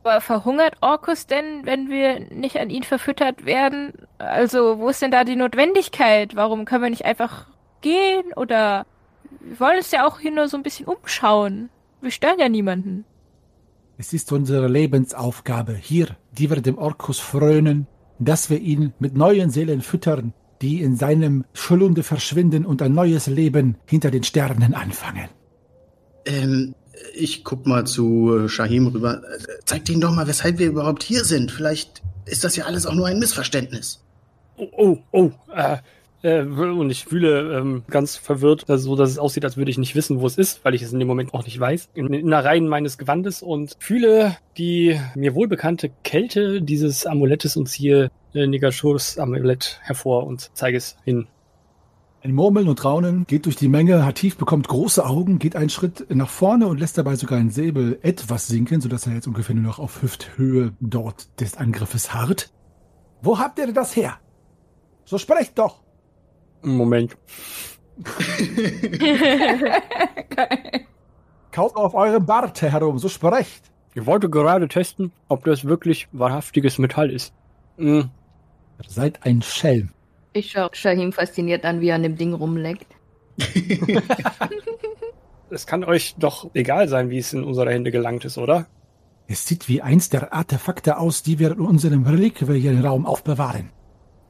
Aber 0.09 0.21
verhungert 0.21 0.73
Orkus 0.81 1.27
denn, 1.27 1.65
wenn 1.65 1.89
wir 1.89 2.19
nicht 2.31 2.57
an 2.57 2.71
ihn 2.71 2.81
verfüttert 2.81 3.45
werden? 3.45 3.93
Also, 4.17 4.79
wo 4.79 4.89
ist 4.89 5.03
denn 5.03 5.11
da 5.11 5.23
die 5.23 5.35
Notwendigkeit? 5.35 6.35
Warum 6.35 6.65
können 6.65 6.81
wir 6.81 6.89
nicht 6.89 7.05
einfach 7.05 7.45
gehen? 7.81 8.33
Oder 8.35 8.87
wir 9.39 9.59
wollen 9.59 9.77
uns 9.77 9.91
ja 9.91 10.07
auch 10.07 10.19
hier 10.19 10.31
nur 10.31 10.47
so 10.47 10.57
ein 10.57 10.63
bisschen 10.63 10.87
umschauen. 10.87 11.69
Wir 12.01 12.09
stören 12.09 12.39
ja 12.39 12.49
niemanden. 12.49 13.05
Es 13.99 14.11
ist 14.11 14.31
unsere 14.31 14.67
Lebensaufgabe 14.67 15.75
hier, 15.75 16.17
die 16.31 16.49
wir 16.49 16.59
dem 16.61 16.79
Orkus 16.79 17.19
frönen, 17.19 17.85
dass 18.17 18.49
wir 18.49 18.59
ihn 18.59 18.93
mit 18.97 19.15
neuen 19.15 19.51
Seelen 19.51 19.81
füttern, 19.81 20.33
die 20.63 20.81
in 20.81 20.95
seinem 20.95 21.45
Schlunde 21.53 22.01
verschwinden 22.01 22.65
und 22.65 22.81
ein 22.81 22.93
neues 22.93 23.27
Leben 23.27 23.77
hinter 23.85 24.09
den 24.09 24.23
Sternen 24.23 24.73
anfangen. 24.73 25.29
Ähm, 26.25 26.73
ich 27.13 27.43
guck 27.43 27.65
mal 27.65 27.85
zu 27.85 28.45
äh, 28.45 28.49
Shahim 28.49 28.87
rüber. 28.87 29.21
Zeig 29.65 29.85
denen 29.85 30.01
doch 30.01 30.13
mal, 30.13 30.27
weshalb 30.27 30.59
wir 30.59 30.67
überhaupt 30.67 31.03
hier 31.03 31.23
sind. 31.23 31.51
Vielleicht 31.51 32.01
ist 32.25 32.43
das 32.43 32.55
ja 32.55 32.65
alles 32.65 32.85
auch 32.85 32.93
nur 32.93 33.07
ein 33.07 33.19
Missverständnis. 33.19 34.03
Oh, 34.57 34.67
oh, 34.77 34.97
oh, 35.11 35.31
äh, 35.55 35.77
äh, 36.21 36.41
und 36.41 36.89
ich 36.89 37.05
fühle 37.05 37.57
ähm, 37.57 37.83
ganz 37.89 38.17
verwirrt, 38.17 38.69
also 38.69 38.89
so 38.89 38.95
dass 38.95 39.09
es 39.09 39.17
aussieht, 39.17 39.45
als 39.45 39.55
würde 39.55 39.71
ich 39.71 39.77
nicht 39.77 39.95
wissen, 39.95 40.19
wo 40.19 40.27
es 40.27 40.37
ist, 40.37 40.63
weil 40.65 40.75
ich 40.75 40.81
es 40.81 40.91
in 40.91 40.99
dem 40.99 41.07
Moment 41.07 41.33
auch 41.33 41.45
nicht 41.45 41.59
weiß, 41.59 41.89
in 41.93 42.11
den 42.11 42.21
Innereien 42.21 42.67
meines 42.67 42.97
Gewandes 42.97 43.41
und 43.41 43.77
fühle 43.79 44.35
die 44.57 44.99
mir 45.15 45.35
wohlbekannte 45.35 45.91
Kälte 46.03 46.61
dieses 46.61 47.05
Amulettes 47.05 47.55
und 47.55 47.67
ziehe 47.67 48.11
äh, 48.33 48.47
Negashurs 48.47 49.17
Amulett 49.17 49.79
hervor 49.81 50.27
und 50.27 50.51
zeige 50.53 50.77
es 50.77 50.97
hin. 51.05 51.27
Ein 52.21 52.33
Murmeln 52.33 52.67
und 52.67 52.83
Raunen 52.83 53.25
geht 53.27 53.45
durch 53.45 53.55
die 53.55 53.69
Menge. 53.69 54.05
Hatif 54.05 54.35
bekommt 54.35 54.67
große 54.67 55.05
Augen, 55.05 55.39
geht 55.39 55.55
einen 55.55 55.69
Schritt 55.69 56.05
nach 56.13 56.27
vorne 56.29 56.67
und 56.67 56.77
lässt 56.77 56.97
dabei 56.97 57.15
sogar 57.15 57.39
einen 57.39 57.49
Säbel 57.49 57.97
etwas 58.01 58.47
sinken, 58.47 58.81
sodass 58.81 59.07
er 59.07 59.13
jetzt 59.13 59.27
ungefähr 59.27 59.55
nur 59.55 59.63
noch 59.63 59.79
auf 59.79 60.01
Hüfthöhe 60.01 60.73
dort 60.81 61.39
des 61.39 61.55
Angriffes 61.55 62.13
harrt. 62.13 62.51
Wo 63.21 63.39
habt 63.39 63.57
ihr 63.59 63.71
das 63.71 63.95
her? 63.95 64.17
So 65.05 65.17
sprecht 65.17 65.57
doch! 65.57 65.81
Moment. 66.61 67.17
Kaut 71.51 71.75
auf 71.77 71.93
eurem 71.93 72.25
Barte 72.25 72.69
herum, 72.69 72.99
so 72.99 73.07
sprecht! 73.07 73.71
Ich 73.95 74.05
wollte 74.05 74.29
gerade 74.29 74.67
testen, 74.67 75.13
ob 75.29 75.45
das 75.45 75.63
wirklich 75.63 76.09
wahrhaftiges 76.11 76.79
Metall 76.79 77.11
ist. 77.11 77.33
Hm, 77.77 78.09
Ihr 78.83 78.89
seid 78.89 79.25
ein 79.25 79.41
Schelm. 79.41 79.91
Ich 80.33 80.51
schaue 80.51 80.69
Shahim 80.73 81.11
fasziniert 81.11 81.65
an, 81.65 81.81
wie 81.81 81.89
er 81.89 81.95
an 81.95 82.03
dem 82.03 82.15
Ding 82.15 82.33
rumleckt. 82.33 82.87
es 85.49 85.65
kann 85.65 85.83
euch 85.83 86.15
doch 86.17 86.49
egal 86.53 86.87
sein, 86.87 87.09
wie 87.09 87.17
es 87.17 87.33
in 87.33 87.43
unsere 87.43 87.71
Hände 87.71 87.91
gelangt 87.91 88.25
ist, 88.25 88.37
oder? 88.37 88.67
Es 89.27 89.45
sieht 89.47 89.67
wie 89.67 89.81
eins 89.81 90.09
der 90.09 90.33
Artefakte 90.33 90.97
aus, 90.97 91.23
die 91.23 91.39
wir 91.39 91.51
in 91.51 91.61
unserem 91.61 92.05
Reliquienraum 92.05 93.05
aufbewahren. 93.05 93.71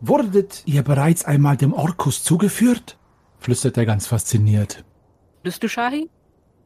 Wurdet 0.02 0.64
ihr 0.66 0.84
bereits 0.84 1.26
einmal 1.26 1.58
dem 1.58 1.74
Orkus 1.74 2.24
zugeführt? 2.24 2.98
flüstert 3.40 3.78
er 3.78 3.86
ganz 3.86 4.08
fasziniert. 4.08 4.84
Bist 5.44 5.64
du 5.64 5.70
Shahi? 5.70 6.10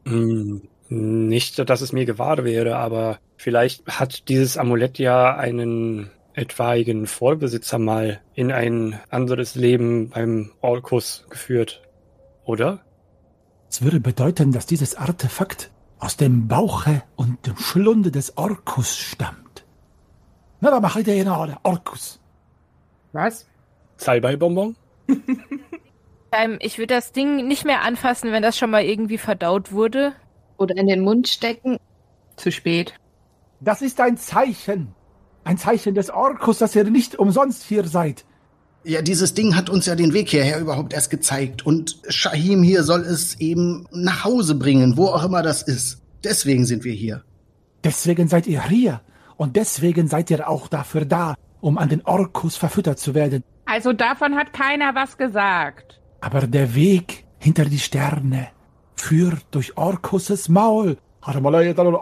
Hm, 0.04 0.62
nicht, 0.88 1.58
dass 1.70 1.80
es 1.80 1.92
mir 1.92 2.04
gewahr 2.04 2.44
wäre, 2.44 2.76
aber 2.76 3.18
vielleicht 3.36 3.86
hat 3.86 4.28
dieses 4.28 4.56
Amulett 4.56 4.98
ja 4.98 5.36
einen 5.36 6.10
etwaigen 6.34 7.06
Vorbesitzer 7.06 7.78
mal 7.78 8.20
in 8.34 8.52
ein 8.52 9.00
anderes 9.08 9.54
Leben 9.54 10.10
beim 10.10 10.52
Orkus 10.60 11.26
geführt, 11.30 11.82
oder? 12.44 12.80
Es 13.70 13.82
würde 13.82 14.00
bedeuten, 14.00 14.52
dass 14.52 14.66
dieses 14.66 14.96
Artefakt 14.96 15.70
aus 15.98 16.16
dem 16.16 16.48
Bauche 16.48 17.02
und 17.16 17.46
dem 17.46 17.56
Schlunde 17.56 18.10
des 18.10 18.36
Orkus 18.36 18.96
stammt. 18.96 19.64
Na, 20.60 20.70
dann 20.70 20.82
mach 20.82 20.96
ich 20.96 21.04
dir 21.04 21.16
genau, 21.16 21.46
der 21.46 21.58
Orkus. 21.62 22.20
Was? 23.12 23.46
Salbeibonbon? 23.96 24.76
Ähm, 26.36 26.58
ich 26.60 26.78
würde 26.78 26.94
das 26.94 27.12
Ding 27.12 27.46
nicht 27.46 27.64
mehr 27.64 27.82
anfassen, 27.82 28.32
wenn 28.32 28.42
das 28.42 28.58
schon 28.58 28.70
mal 28.70 28.82
irgendwie 28.82 29.18
verdaut 29.18 29.70
wurde. 29.70 30.14
Oder 30.56 30.76
in 30.76 30.88
den 30.88 31.00
Mund 31.00 31.28
stecken. 31.28 31.78
Zu 32.36 32.50
spät. 32.50 32.94
Das 33.60 33.82
ist 33.82 34.00
ein 34.00 34.16
Zeichen. 34.16 34.94
Ein 35.44 35.58
Zeichen 35.58 35.94
des 35.94 36.10
Orkus, 36.10 36.58
dass 36.58 36.74
ihr 36.74 36.84
nicht 36.84 37.16
umsonst 37.18 37.62
hier 37.62 37.86
seid. 37.86 38.24
Ja, 38.82 39.00
dieses 39.02 39.34
Ding 39.34 39.56
hat 39.56 39.70
uns 39.70 39.86
ja 39.86 39.94
den 39.94 40.12
Weg 40.12 40.28
hierher 40.28 40.58
überhaupt 40.58 40.92
erst 40.92 41.10
gezeigt. 41.10 41.64
Und 41.64 41.98
Shahim 42.08 42.62
hier 42.62 42.82
soll 42.82 43.00
es 43.02 43.40
eben 43.40 43.86
nach 43.92 44.24
Hause 44.24 44.54
bringen, 44.54 44.96
wo 44.96 45.06
auch 45.06 45.24
immer 45.24 45.42
das 45.42 45.62
ist. 45.62 46.02
Deswegen 46.22 46.66
sind 46.66 46.84
wir 46.84 46.92
hier. 46.92 47.22
Deswegen 47.82 48.28
seid 48.28 48.46
ihr 48.46 48.62
hier. 48.62 49.00
Und 49.36 49.56
deswegen 49.56 50.08
seid 50.08 50.30
ihr 50.30 50.48
auch 50.48 50.68
dafür 50.68 51.04
da, 51.04 51.34
um 51.60 51.78
an 51.78 51.88
den 51.88 52.02
Orkus 52.04 52.56
verfüttert 52.56 52.98
zu 52.98 53.14
werden. 53.14 53.42
Also 53.66 53.92
davon 53.92 54.34
hat 54.34 54.52
keiner 54.52 54.94
was 54.94 55.16
gesagt. 55.16 56.00
Aber 56.20 56.46
der 56.46 56.74
Weg 56.74 57.24
hinter 57.38 57.64
die 57.64 57.78
Sterne 57.78 58.48
führt 58.96 59.44
durch 59.50 59.76
Orkus' 59.76 60.50
Maul. 60.50 60.98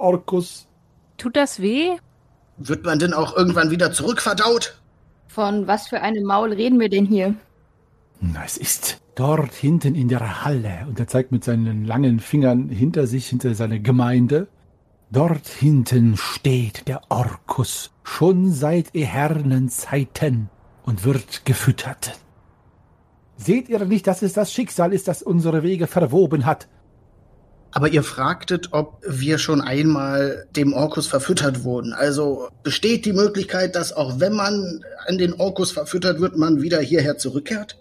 Orkus. 0.00 0.68
Tut 1.16 1.36
das 1.36 1.60
weh? 1.60 1.96
Wird 2.68 2.84
man 2.84 2.98
denn 2.98 3.12
auch 3.12 3.36
irgendwann 3.36 3.70
wieder 3.70 3.92
zurückverdaut? 3.92 4.78
Von 5.28 5.66
was 5.66 5.88
für 5.88 6.00
einem 6.00 6.24
Maul 6.24 6.52
reden 6.52 6.78
wir 6.78 6.88
denn 6.88 7.06
hier? 7.06 7.34
Na, 8.20 8.44
es 8.44 8.56
ist 8.56 9.00
dort 9.14 9.52
hinten 9.52 9.94
in 9.94 10.08
der 10.08 10.44
Halle. 10.44 10.86
Und 10.86 11.00
er 11.00 11.08
zeigt 11.08 11.32
mit 11.32 11.42
seinen 11.42 11.84
langen 11.84 12.20
Fingern 12.20 12.68
hinter 12.68 13.06
sich, 13.06 13.28
hinter 13.28 13.54
seine 13.54 13.80
Gemeinde. 13.80 14.48
Dort 15.10 15.48
hinten 15.48 16.16
steht 16.16 16.86
der 16.88 17.02
Orkus, 17.08 17.90
schon 18.02 18.52
seit 18.52 18.94
ehernen 18.94 19.68
Zeiten 19.68 20.48
und 20.84 21.04
wird 21.04 21.44
gefüttert. 21.44 22.18
Seht 23.36 23.68
ihr 23.68 23.84
nicht, 23.84 24.06
dass 24.06 24.22
es 24.22 24.34
das 24.34 24.52
Schicksal 24.52 24.92
ist, 24.92 25.08
das 25.08 25.22
unsere 25.22 25.62
Wege 25.62 25.86
verwoben 25.86 26.46
hat? 26.46 26.68
Aber 27.72 27.88
ihr 27.88 28.02
fragtet, 28.02 28.68
ob 28.72 29.02
wir 29.06 29.38
schon 29.38 29.62
einmal 29.62 30.46
dem 30.54 30.74
Orkus 30.74 31.06
verfüttert 31.06 31.64
wurden. 31.64 31.94
Also 31.94 32.48
besteht 32.62 33.06
die 33.06 33.14
Möglichkeit, 33.14 33.74
dass 33.74 33.94
auch 33.94 34.20
wenn 34.20 34.34
man 34.34 34.84
an 35.06 35.18
den 35.18 35.32
Orkus 35.32 35.72
verfüttert 35.72 36.20
wird, 36.20 36.36
man 36.36 36.60
wieder 36.60 36.80
hierher 36.80 37.16
zurückkehrt? 37.16 37.78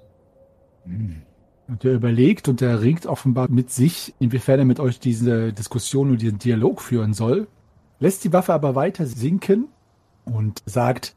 Und 1.68 1.86
er 1.86 1.94
überlegt 1.94 2.48
und 2.48 2.62
er 2.62 2.82
ringt 2.82 3.06
offenbar 3.06 3.50
mit 3.50 3.70
sich, 3.70 4.14
inwiefern 4.20 4.60
er 4.60 4.66
mit 4.66 4.80
euch 4.80 5.00
diese 5.00 5.52
Diskussion 5.54 6.10
und 6.10 6.22
diesen 6.22 6.40
Dialog 6.40 6.82
führen 6.82 7.14
soll, 7.14 7.48
lässt 8.00 8.24
die 8.24 8.34
Waffe 8.34 8.54
aber 8.54 8.76
weiter 8.76 9.06
sinken 9.06 9.68
und 10.26 10.64
sagt, 10.66 11.16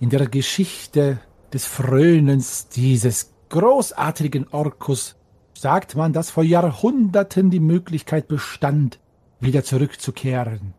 in 0.00 0.10
der 0.10 0.26
Geschichte 0.26 1.18
des 1.52 1.64
Frönens 1.64 2.68
dieses 2.68 3.32
großartigen 3.48 4.48
Orkus 4.50 5.16
sagt 5.60 5.96
man, 5.96 6.12
dass 6.12 6.30
vor 6.30 6.44
Jahrhunderten 6.44 7.50
die 7.50 7.60
Möglichkeit 7.60 8.28
bestand, 8.28 8.98
wieder 9.40 9.64
zurückzukehren. 9.64 10.74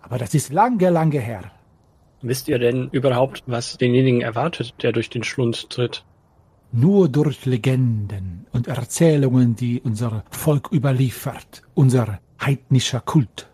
Aber 0.00 0.18
das 0.18 0.34
ist 0.34 0.52
lange, 0.52 0.90
lange 0.90 1.20
her. 1.20 1.50
Wisst 2.22 2.48
ihr 2.48 2.58
denn 2.58 2.88
überhaupt, 2.90 3.42
was 3.46 3.76
denjenigen 3.76 4.20
erwartet, 4.20 4.74
der 4.82 4.92
durch 4.92 5.10
den 5.10 5.24
Schlund 5.24 5.70
tritt? 5.70 6.04
Nur 6.72 7.08
durch 7.08 7.44
Legenden 7.46 8.46
und 8.52 8.66
Erzählungen, 8.66 9.56
die 9.56 9.80
unser 9.80 10.24
Volk 10.30 10.72
überliefert, 10.72 11.62
unser 11.74 12.18
heidnischer 12.40 13.00
Kult. 13.00 13.50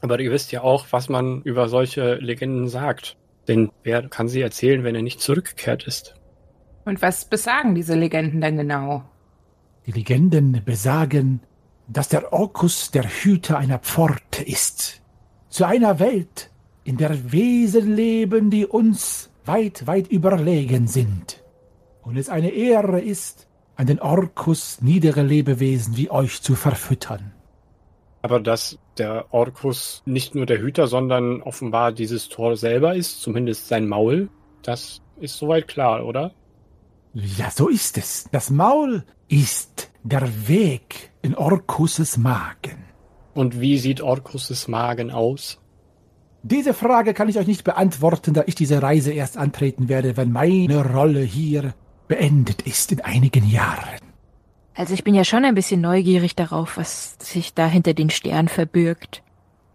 Aber 0.00 0.18
ihr 0.20 0.30
wisst 0.30 0.52
ja 0.52 0.62
auch, 0.62 0.86
was 0.90 1.08
man 1.08 1.42
über 1.42 1.68
solche 1.68 2.14
Legenden 2.14 2.68
sagt. 2.68 3.16
Denn 3.48 3.70
wer 3.82 4.08
kann 4.08 4.28
sie 4.28 4.40
erzählen, 4.40 4.82
wenn 4.82 4.94
er 4.94 5.02
nicht 5.02 5.20
zurückgekehrt 5.20 5.86
ist? 5.86 6.14
Und 6.84 7.02
was 7.02 7.24
besagen 7.24 7.74
diese 7.74 7.94
Legenden 7.94 8.40
denn 8.40 8.56
genau? 8.56 9.04
Die 9.86 9.92
Legenden 9.92 10.62
besagen, 10.64 11.40
dass 11.86 12.08
der 12.08 12.32
Orkus 12.32 12.90
der 12.90 13.04
Hüter 13.04 13.58
einer 13.58 13.78
Pforte 13.78 14.42
ist. 14.42 15.00
Zu 15.48 15.64
einer 15.64 16.00
Welt, 16.00 16.50
in 16.82 16.96
der 16.96 17.32
Wesen 17.32 17.94
leben, 17.94 18.50
die 18.50 18.66
uns 18.66 19.30
weit, 19.44 19.86
weit 19.86 20.08
überlegen 20.08 20.88
sind. 20.88 21.42
Und 22.02 22.16
es 22.16 22.28
eine 22.28 22.50
Ehre 22.50 23.00
ist, 23.00 23.46
an 23.76 23.86
den 23.86 24.00
Orkus 24.00 24.80
niedere 24.80 25.22
Lebewesen 25.22 25.96
wie 25.96 26.10
euch 26.10 26.42
zu 26.42 26.54
verfüttern. 26.54 27.32
Aber 28.22 28.40
dass 28.40 28.78
der 28.98 29.26
Orkus 29.32 30.02
nicht 30.04 30.34
nur 30.34 30.46
der 30.46 30.60
Hüter, 30.60 30.88
sondern 30.88 31.42
offenbar 31.42 31.92
dieses 31.92 32.28
Tor 32.28 32.56
selber 32.56 32.96
ist, 32.96 33.20
zumindest 33.20 33.68
sein 33.68 33.86
Maul, 33.86 34.30
das 34.62 35.00
ist 35.20 35.36
soweit 35.36 35.68
klar, 35.68 36.04
oder? 36.04 36.32
Ja, 37.12 37.50
so 37.50 37.68
ist 37.68 37.98
es. 37.98 38.28
Das 38.32 38.50
Maul 38.50 39.04
ist 39.28 39.90
der 40.02 40.48
Weg 40.48 41.10
in 41.22 41.34
Orkus' 41.34 42.16
Magen. 42.16 42.84
Und 43.34 43.60
wie 43.60 43.78
sieht 43.78 44.00
Orkus' 44.00 44.68
Magen 44.68 45.10
aus? 45.10 45.58
Diese 46.42 46.74
Frage 46.74 47.12
kann 47.12 47.28
ich 47.28 47.38
euch 47.38 47.48
nicht 47.48 47.64
beantworten, 47.64 48.32
da 48.32 48.44
ich 48.46 48.54
diese 48.54 48.80
Reise 48.80 49.12
erst 49.12 49.36
antreten 49.36 49.88
werde, 49.88 50.16
wenn 50.16 50.30
meine 50.30 50.92
Rolle 50.92 51.20
hier 51.20 51.74
beendet 52.06 52.62
ist 52.62 52.92
in 52.92 53.00
einigen 53.00 53.48
Jahren. 53.48 53.98
Also 54.74 54.94
ich 54.94 55.02
bin 55.02 55.14
ja 55.14 55.24
schon 55.24 55.44
ein 55.44 55.54
bisschen 55.54 55.80
neugierig 55.80 56.36
darauf, 56.36 56.76
was 56.76 57.16
sich 57.20 57.54
da 57.54 57.66
hinter 57.66 57.94
den 57.94 58.10
Sternen 58.10 58.48
verbirgt. 58.48 59.22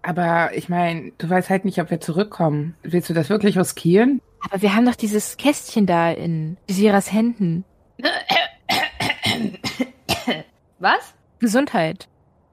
Aber 0.02 0.56
ich 0.56 0.70
meine, 0.70 1.12
du 1.18 1.30
weißt 1.30 1.50
halt 1.50 1.66
nicht, 1.66 1.82
ob 1.82 1.92
wir 1.92 2.00
zurückkommen. 2.00 2.76
Willst 2.84 3.10
du 3.10 3.14
das 3.14 3.30
wirklich 3.30 3.58
riskieren? 3.58 4.22
Aber 4.40 4.62
wir 4.62 4.76
haben 4.76 4.86
doch 4.86 4.96
dieses 4.96 5.38
Kästchen 5.38 5.86
da 5.86 6.12
in 6.12 6.58
Visiras 6.68 7.12
Händen. 7.12 7.66
Was? 10.80 11.14
Gesundheit. 11.40 12.08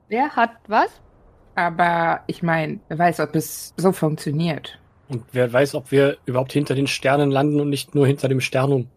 Wer 0.08 0.36
hat 0.36 0.50
was? 0.66 0.88
Aber 1.54 2.20
ich 2.26 2.42
meine, 2.42 2.80
wer 2.88 2.98
weiß, 2.98 3.20
ob 3.20 3.34
es 3.34 3.74
so 3.76 3.92
funktioniert. 3.92 4.78
Und 5.08 5.24
wer 5.32 5.52
weiß, 5.52 5.74
ob 5.74 5.90
wir 5.90 6.18
überhaupt 6.24 6.52
hinter 6.52 6.74
den 6.74 6.86
Sternen 6.86 7.30
landen 7.30 7.60
und 7.60 7.68
nicht 7.68 7.94
nur 7.94 8.06
hinter 8.06 8.28
dem 8.28 8.40
Sternum. 8.40 8.88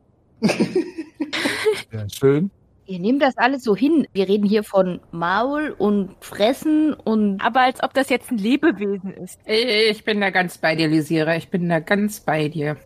Ja, 1.91 2.07
schön. 2.09 2.51
Ihr 2.85 2.99
nehmt 2.99 3.21
das 3.21 3.37
alles 3.37 3.63
so 3.63 3.75
hin. 3.75 4.07
Wir 4.13 4.27
reden 4.27 4.45
hier 4.45 4.63
von 4.63 5.01
Maul 5.11 5.75
und 5.77 6.15
Fressen 6.21 6.93
und 6.93 7.41
Aber 7.41 7.61
als 7.61 7.83
ob 7.83 7.93
das 7.93 8.09
jetzt 8.09 8.31
ein 8.31 8.37
Lebewesen 8.37 9.13
ist. 9.13 9.39
Ich 9.45 10.03
bin 10.03 10.21
da 10.21 10.29
ganz 10.29 10.57
bei 10.57 10.75
dir, 10.75 10.87
Lisira. 10.87 11.35
Ich 11.35 11.49
bin 11.49 11.67
da 11.69 11.79
ganz 11.79 12.21
bei 12.21 12.47
dir. 12.49 12.77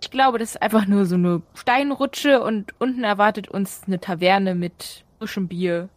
Ich 0.00 0.10
glaube, 0.10 0.38
das 0.38 0.50
ist 0.52 0.62
einfach 0.62 0.86
nur 0.86 1.06
so 1.06 1.14
eine 1.16 1.42
Steinrutsche 1.54 2.42
und 2.42 2.74
unten 2.78 3.04
erwartet 3.04 3.48
uns 3.48 3.82
eine 3.86 4.00
Taverne 4.00 4.54
mit 4.54 5.04
frischem 5.18 5.48
Bier. 5.48 5.88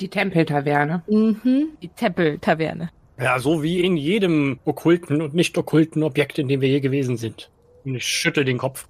Die 0.00 0.08
Tempeltaverne. 0.08 1.02
mhm. 1.08 1.68
Die 1.82 1.88
Tempeltaverne. 1.88 2.90
Ja, 3.20 3.38
so 3.40 3.62
wie 3.62 3.80
in 3.80 3.96
jedem 3.96 4.60
okkulten 4.64 5.20
und 5.20 5.34
nicht 5.34 5.58
okkulten 5.58 6.04
Objekt, 6.04 6.38
in 6.38 6.46
dem 6.46 6.60
wir 6.60 6.68
je 6.68 6.80
gewesen 6.80 7.16
sind. 7.16 7.50
Und 7.84 7.96
ich 7.96 8.04
schüttel 8.04 8.44
den 8.44 8.58
Kopf. 8.58 8.86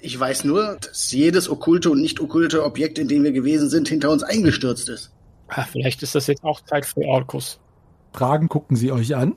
Ich 0.00 0.18
weiß 0.18 0.44
nur, 0.44 0.78
dass 0.80 1.12
jedes 1.12 1.50
okkulte 1.50 1.90
und 1.90 2.00
nicht 2.00 2.20
okkulte 2.20 2.64
Objekt, 2.64 2.98
in 2.98 3.08
dem 3.08 3.24
wir 3.24 3.32
gewesen 3.32 3.68
sind, 3.68 3.88
hinter 3.88 4.10
uns 4.10 4.22
eingestürzt 4.22 4.88
ist. 4.88 5.10
Ah, 5.48 5.64
vielleicht 5.70 6.02
ist 6.02 6.14
das 6.14 6.28
jetzt 6.28 6.44
auch 6.44 6.60
Zeit 6.62 6.86
für 6.86 7.00
Orkus. 7.00 7.58
Fragen 8.12 8.48
gucken 8.48 8.76
sie 8.76 8.92
euch 8.92 9.14
an. 9.16 9.34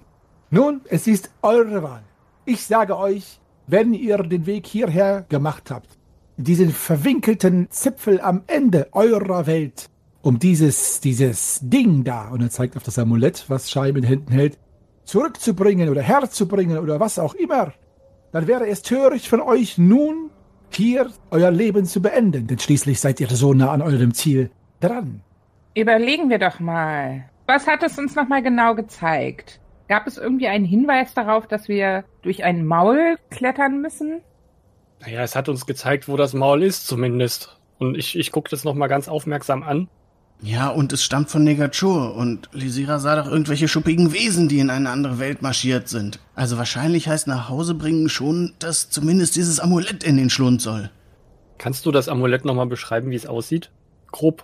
Nun, 0.50 0.82
es 0.86 1.08
ist 1.08 1.30
eure 1.42 1.82
Wahl. 1.84 2.04
Ich 2.46 2.66
sage 2.66 2.98
euch, 2.98 3.40
wenn 3.68 3.94
ihr 3.94 4.18
den 4.18 4.46
Weg 4.46 4.68
hierher 4.68 5.26
gemacht 5.30 5.72
habt, 5.72 5.90
diesen 6.38 6.72
verwinkelten 6.72 7.68
Zipfel 7.70 8.20
am 8.22 8.44
Ende 8.48 8.88
eurer 8.92 9.48
Welt, 9.48 9.90
um 10.22 10.40
dieses, 10.40 11.00
dieses 11.00 11.60
Ding 11.62 12.04
da, 12.04 12.30
und 12.30 12.42
er 12.42 12.50
zeigt 12.50 12.76
auf 12.76 12.84
das 12.84 13.00
Amulett, 13.00 13.46
was 13.48 13.72
Scheim 13.72 13.96
in 13.96 14.04
Händen 14.04 14.32
hält, 14.32 14.58
zurückzubringen 15.04 15.90
oder 15.90 16.02
herzubringen 16.02 16.80
oder 16.80 17.00
was 17.00 17.20
auch 17.20 17.36
immer, 17.36 17.74
dann 18.32 18.48
wäre 18.48 18.68
es 18.68 18.82
töricht 18.82 19.28
von 19.28 19.40
euch 19.40 19.78
nun, 19.78 20.30
hier 20.72 21.10
euer 21.32 21.52
Leben 21.52 21.86
zu 21.86 22.02
beenden, 22.02 22.48
denn 22.48 22.60
schließlich 22.60 23.00
seid 23.00 23.22
ihr 23.22 23.30
so 23.30 23.54
nah 23.54 23.72
an 23.72 23.82
eurem 23.82 24.14
Ziel 24.14 24.50
dran. 24.82 25.22
Überlegen 25.74 26.30
wir 26.30 26.40
doch 26.40 26.60
mal. 26.60 27.30
Was 27.48 27.68
hat 27.68 27.84
es 27.84 27.98
uns 27.98 28.16
nochmal 28.16 28.42
genau 28.42 28.76
gezeigt? 28.76 29.62
Gab 29.88 30.08
es 30.08 30.18
irgendwie 30.18 30.48
einen 30.48 30.66
Hinweis 30.66 31.14
darauf, 31.14 31.48
dass 31.48 31.68
wir 31.68 32.06
durch 32.22 32.44
ein 32.44 32.66
Maul 32.66 33.18
klettern 33.30 33.82
müssen? 33.82 34.22
Naja, 35.02 35.22
es 35.22 35.36
hat 35.36 35.50
uns 35.50 35.66
gezeigt, 35.66 36.08
wo 36.08 36.18
das 36.18 36.34
Maul 36.34 36.64
ist, 36.64 36.88
zumindest. 36.88 37.60
Und 37.78 37.98
ich, 37.98 38.18
ich 38.18 38.32
gucke 38.32 38.50
das 38.50 38.64
nochmal 38.64 38.90
ganz 38.90 39.08
aufmerksam 39.08 39.62
an. 39.62 39.88
Ja, 40.42 40.70
und 40.70 40.92
es 40.92 41.04
stammt 41.04 41.30
von 41.30 41.44
Negachur 41.44 42.16
und 42.16 42.50
Lysira 42.52 43.00
sah 43.00 43.16
doch 43.16 43.30
irgendwelche 43.30 43.68
schuppigen 43.68 44.12
Wesen, 44.12 44.50
die 44.50 44.60
in 44.60 44.70
eine 44.70 44.90
andere 44.90 45.18
Welt 45.20 45.42
marschiert 45.42 45.88
sind. 45.88 46.20
Also 46.36 46.58
wahrscheinlich 46.58 47.08
heißt 47.08 47.28
nach 47.28 47.50
Hause 47.50 47.74
bringen 47.74 48.10
schon, 48.10 48.54
dass 48.60 48.90
zumindest 48.90 49.36
dieses 49.36 49.60
Amulett 49.60 50.04
in 50.04 50.18
den 50.18 50.30
Schlund 50.30 50.62
soll. 50.62 50.92
Kannst 51.58 51.86
du 51.86 51.92
das 51.92 52.10
Amulett 52.10 52.44
nochmal 52.44 52.68
beschreiben, 52.68 53.12
wie 53.12 53.16
es 53.16 53.26
aussieht? 53.26 53.72
Grob. 54.12 54.44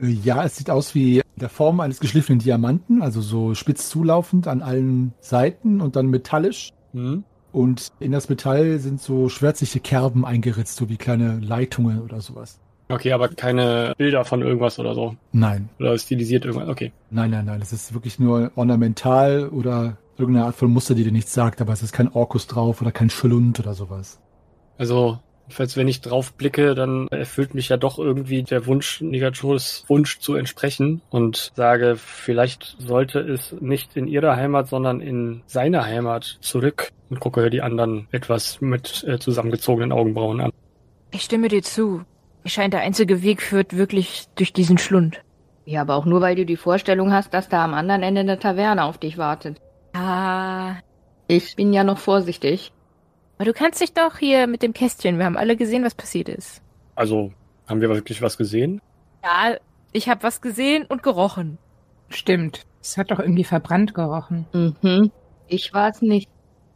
Ja, 0.00 0.44
es 0.44 0.56
sieht 0.56 0.70
aus 0.70 0.94
wie 0.94 1.22
der 1.36 1.48
Form 1.48 1.80
eines 1.80 2.00
geschliffenen 2.00 2.38
Diamanten, 2.38 3.02
also 3.02 3.20
so 3.20 3.54
spitz 3.54 3.88
zulaufend 3.88 4.48
an 4.48 4.62
allen 4.62 5.14
Seiten 5.20 5.80
und 5.80 5.96
dann 5.96 6.06
metallisch. 6.08 6.72
Hm? 6.92 7.24
Und 7.52 7.88
in 8.00 8.12
das 8.12 8.28
Metall 8.28 8.78
sind 8.78 9.00
so 9.00 9.28
schwärzliche 9.28 9.80
Kerben 9.80 10.26
eingeritzt, 10.26 10.76
so 10.76 10.88
wie 10.88 10.96
kleine 10.96 11.38
Leitungen 11.40 12.02
oder 12.02 12.20
sowas. 12.20 12.60
Okay, 12.88 13.12
aber 13.12 13.28
keine 13.28 13.94
Bilder 13.96 14.24
von 14.24 14.42
irgendwas 14.42 14.78
oder 14.78 14.94
so. 14.94 15.16
Nein, 15.32 15.70
Oder 15.80 15.98
stilisiert 15.98 16.44
irgendwas. 16.44 16.68
Okay. 16.68 16.92
nein, 17.10 17.30
nein, 17.30 17.46
nein. 17.46 17.60
Es 17.60 17.72
ist 17.72 17.94
wirklich 17.94 18.18
nur 18.18 18.52
ornamental 18.54 19.48
oder 19.48 19.96
irgendeine 20.18 20.46
Art 20.46 20.54
von 20.54 20.70
Muster, 20.70 20.94
die 20.94 21.04
dir 21.04 21.12
nichts 21.12 21.32
sagt, 21.32 21.60
aber 21.60 21.72
es 21.72 21.82
ist 21.82 21.92
kein 21.92 22.08
Orkus 22.12 22.46
drauf 22.46 22.80
oder 22.80 22.92
kein 22.92 23.10
Schlund 23.10 23.58
oder 23.58 23.74
sowas. 23.74 24.20
Also, 24.78 25.18
falls 25.48 25.76
wenn 25.76 25.88
ich 25.88 26.00
drauf 26.00 26.32
blicke, 26.34 26.74
dann 26.74 27.08
erfüllt 27.08 27.54
mich 27.54 27.68
ja 27.68 27.76
doch 27.76 27.98
irgendwie 27.98 28.42
der 28.42 28.66
Wunsch, 28.66 29.00
Negachos 29.00 29.84
Wunsch 29.88 30.18
zu 30.18 30.34
entsprechen 30.34 31.02
und 31.10 31.52
sage, 31.54 31.96
vielleicht 31.96 32.76
sollte 32.78 33.20
es 33.20 33.52
nicht 33.60 33.96
in 33.96 34.08
ihrer 34.08 34.36
Heimat, 34.36 34.68
sondern 34.68 35.00
in 35.00 35.42
seiner 35.46 35.84
Heimat 35.84 36.38
zurück 36.40 36.90
und 37.10 37.20
gucke 37.20 37.50
die 37.50 37.62
anderen 37.62 38.08
etwas 38.10 38.60
mit 38.60 39.04
äh, 39.06 39.18
zusammengezogenen 39.18 39.92
Augenbrauen 39.92 40.40
an. 40.40 40.52
Ich 41.10 41.22
stimme 41.22 41.48
dir 41.48 41.62
zu. 41.62 42.02
Mir 42.44 42.50
scheint 42.50 42.74
der 42.74 42.80
einzige 42.80 43.22
Weg 43.22 43.42
führt 43.42 43.76
wirklich 43.76 44.26
durch 44.36 44.52
diesen 44.52 44.78
Schlund. 44.78 45.22
Ja, 45.64 45.80
aber 45.80 45.96
auch 45.96 46.04
nur, 46.04 46.20
weil 46.20 46.36
du 46.36 46.46
die 46.46 46.56
Vorstellung 46.56 47.12
hast, 47.12 47.34
dass 47.34 47.48
da 47.48 47.64
am 47.64 47.74
anderen 47.74 48.02
Ende 48.02 48.20
eine 48.20 48.38
Taverne 48.38 48.84
auf 48.84 48.98
dich 48.98 49.18
wartet. 49.18 49.60
Ah, 49.92 50.76
Ich 51.26 51.56
bin 51.56 51.72
ja 51.72 51.82
noch 51.82 51.98
vorsichtig. 51.98 52.72
Aber 53.36 53.44
du 53.46 53.52
kannst 53.52 53.80
dich 53.80 53.92
doch 53.92 54.18
hier 54.18 54.46
mit 54.46 54.62
dem 54.62 54.72
Kästchen. 54.72 55.18
Wir 55.18 55.26
haben 55.26 55.36
alle 55.36 55.56
gesehen, 55.56 55.84
was 55.84 55.94
passiert 55.94 56.28
ist. 56.28 56.62
Also, 56.94 57.32
haben 57.66 57.80
wir 57.80 57.88
wirklich 57.88 58.22
was 58.22 58.38
gesehen? 58.38 58.80
Ja, 59.22 59.56
ich 59.92 60.08
habe 60.08 60.22
was 60.22 60.40
gesehen 60.40 60.86
und 60.86 61.02
gerochen. 61.02 61.58
Stimmt. 62.08 62.64
Es 62.80 62.96
hat 62.96 63.10
doch 63.10 63.18
irgendwie 63.18 63.44
verbrannt 63.44 63.94
gerochen. 63.94 64.46
Mhm. 64.52 65.10
Ich 65.48 65.74
war 65.74 65.90
es 65.90 66.02
nicht. 66.02 66.30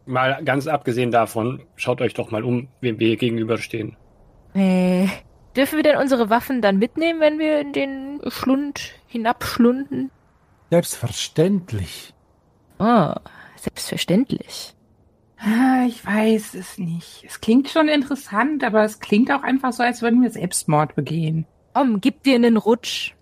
Mal 0.07 0.43
ganz 0.45 0.67
abgesehen 0.67 1.11
davon, 1.11 1.63
schaut 1.77 2.01
euch 2.01 2.15
doch 2.15 2.31
mal 2.31 2.45
um, 2.45 2.69
wem 2.81 2.99
wir 2.99 3.09
hier 3.09 3.17
gegenüberstehen. 3.17 3.97
Äh, 4.55 5.07
dürfen 5.57 5.77
wir 5.77 5.83
denn 5.83 5.99
unsere 5.99 6.31
Waffen 6.31 6.63
dann 6.63 6.79
mitnehmen, 6.79 7.21
wenn 7.21 7.39
wir 7.39 7.61
in 7.61 7.73
den 7.73 8.21
Schlund 8.29 8.93
hinabschlunden? 9.07 10.11
Selbstverständlich. 10.71 12.13
Oh, 12.79 13.13
selbstverständlich. 13.57 14.75
Ah, 15.43 15.87
ich 15.89 16.05
weiß 16.05 16.55
es 16.55 16.77
nicht. 16.77 17.25
Es 17.27 17.41
klingt 17.41 17.69
schon 17.69 17.89
interessant, 17.89 18.63
aber 18.63 18.85
es 18.85 19.01
klingt 19.01 19.31
auch 19.33 19.43
einfach 19.43 19.73
so, 19.73 19.83
als 19.83 20.03
würden 20.03 20.23
wir 20.23 20.31
Selbstmord 20.31 20.95
begehen. 20.95 21.47
Komm, 21.73 22.01
gib 22.01 22.23
dir 22.23 22.35
einen 22.35 22.59
Rutsch. 22.59 23.15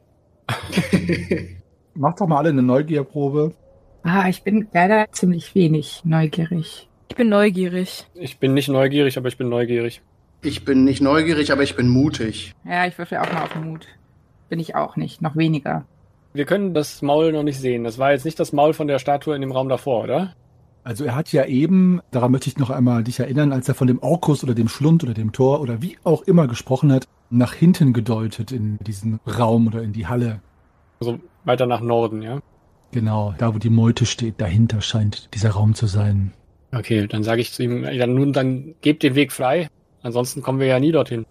Macht 1.95 2.21
doch 2.21 2.27
mal 2.27 2.39
alle 2.39 2.49
eine 2.49 2.63
Neugierprobe. 2.63 3.55
Ah, 4.03 4.29
ich 4.29 4.43
bin 4.43 4.67
leider 4.73 5.07
ziemlich 5.13 5.55
wenig 5.55 6.03
neugierig. 6.05 6.89
Ich 7.09 7.17
bin 7.17 7.29
neugierig. 7.29 8.07
Ich 8.15 8.39
bin 8.39 8.55
nicht 8.55 8.69
neugierig, 8.69 9.17
aber 9.17 9.29
ich 9.29 9.39
bin 9.39 9.49
neugierig. 9.49 10.03
Ich 10.43 10.65
bin 10.65 10.85
nicht 10.85 11.01
neugierig, 11.01 11.53
aber 11.53 11.63
ich 11.63 11.77
bin 11.77 11.89
mutig. 11.89 12.53
Ja, 12.65 12.87
ich 12.87 12.99
würfel 12.99 13.19
auch 13.19 13.33
mal 13.33 13.45
auf 13.45 13.55
Mut. 13.57 13.87
Bin 14.49 14.61
ich 14.61 14.75
auch 14.75 14.97
nicht, 14.97 15.23
noch 15.23 15.37
weniger. 15.37 15.85
Wir 16.33 16.47
können 16.47 16.75
das 16.75 17.03
Maul 17.03 17.33
noch 17.33 17.43
nicht 17.43 17.59
sehen. 17.59 17.85
Das 17.85 17.99
war 17.99 18.13
jetzt 18.13 18.25
nicht 18.25 18.39
das 18.39 18.53
Maul 18.53 18.73
von 18.73 18.89
der 18.89 18.99
Statue 18.99 19.35
in 19.35 19.41
dem 19.41 19.53
Raum 19.53 19.69
davor, 19.69 20.05
oder? 20.05 20.35
Also 20.85 21.05
er 21.05 21.15
hat 21.15 21.33
ja 21.33 21.45
eben, 21.45 22.01
daran 22.11 22.33
möchte 22.33 22.49
ich 22.49 22.57
noch 22.57 22.71
einmal 22.71 23.05
dich 23.05 23.21
erinnern, 23.21 23.53
als 23.53 23.69
er 23.69 23.75
von 23.75 23.87
dem 23.87 23.99
Orkus 23.99 24.43
oder 24.43 24.55
dem 24.55 24.69
Schlund 24.69 25.05
oder 25.05 25.15
dem 25.15 25.33
Tor 25.33 25.61
oder 25.61 25.83
wie 25.83 25.99
auch 26.05 26.23
immer 26.23 26.47
gesprochen 26.47 26.93
hat, 26.93 27.07
nach 27.31 27.53
hinten 27.53 27.93
gedeutet 27.93 28.53
in 28.53 28.79
diesen 28.79 29.21
Raum 29.27 29.67
oder 29.67 29.83
in 29.83 29.93
die 29.93 30.07
Halle. 30.07 30.41
Also 31.01 31.21
weiter 31.45 31.67
nach 31.67 31.81
Norden, 31.81 32.23
ja? 32.23 32.41
Genau, 32.93 33.35
da 33.37 33.55
wo 33.55 33.59
die 33.59 33.71
Meute 33.71 34.07
steht, 34.07 34.41
dahinter 34.41 34.81
scheint 34.81 35.29
dieser 35.35 35.51
Raum 35.51 35.75
zu 35.75 35.87
sein. 35.87 36.33
Okay, 36.73 37.07
dann 37.07 37.23
sage 37.23 37.41
ich 37.41 37.53
zu 37.53 37.63
ihm, 37.63 37.85
ja 37.85 38.07
nun, 38.07 38.33
dann 38.33 38.75
gebt 38.81 39.03
den 39.03 39.15
Weg 39.15 39.33
frei. 39.33 39.69
Ansonsten 40.03 40.43
kommen 40.43 40.59
wir 40.59 40.67
ja 40.67 40.81
nie 40.81 40.93
dorthin. 40.93 41.27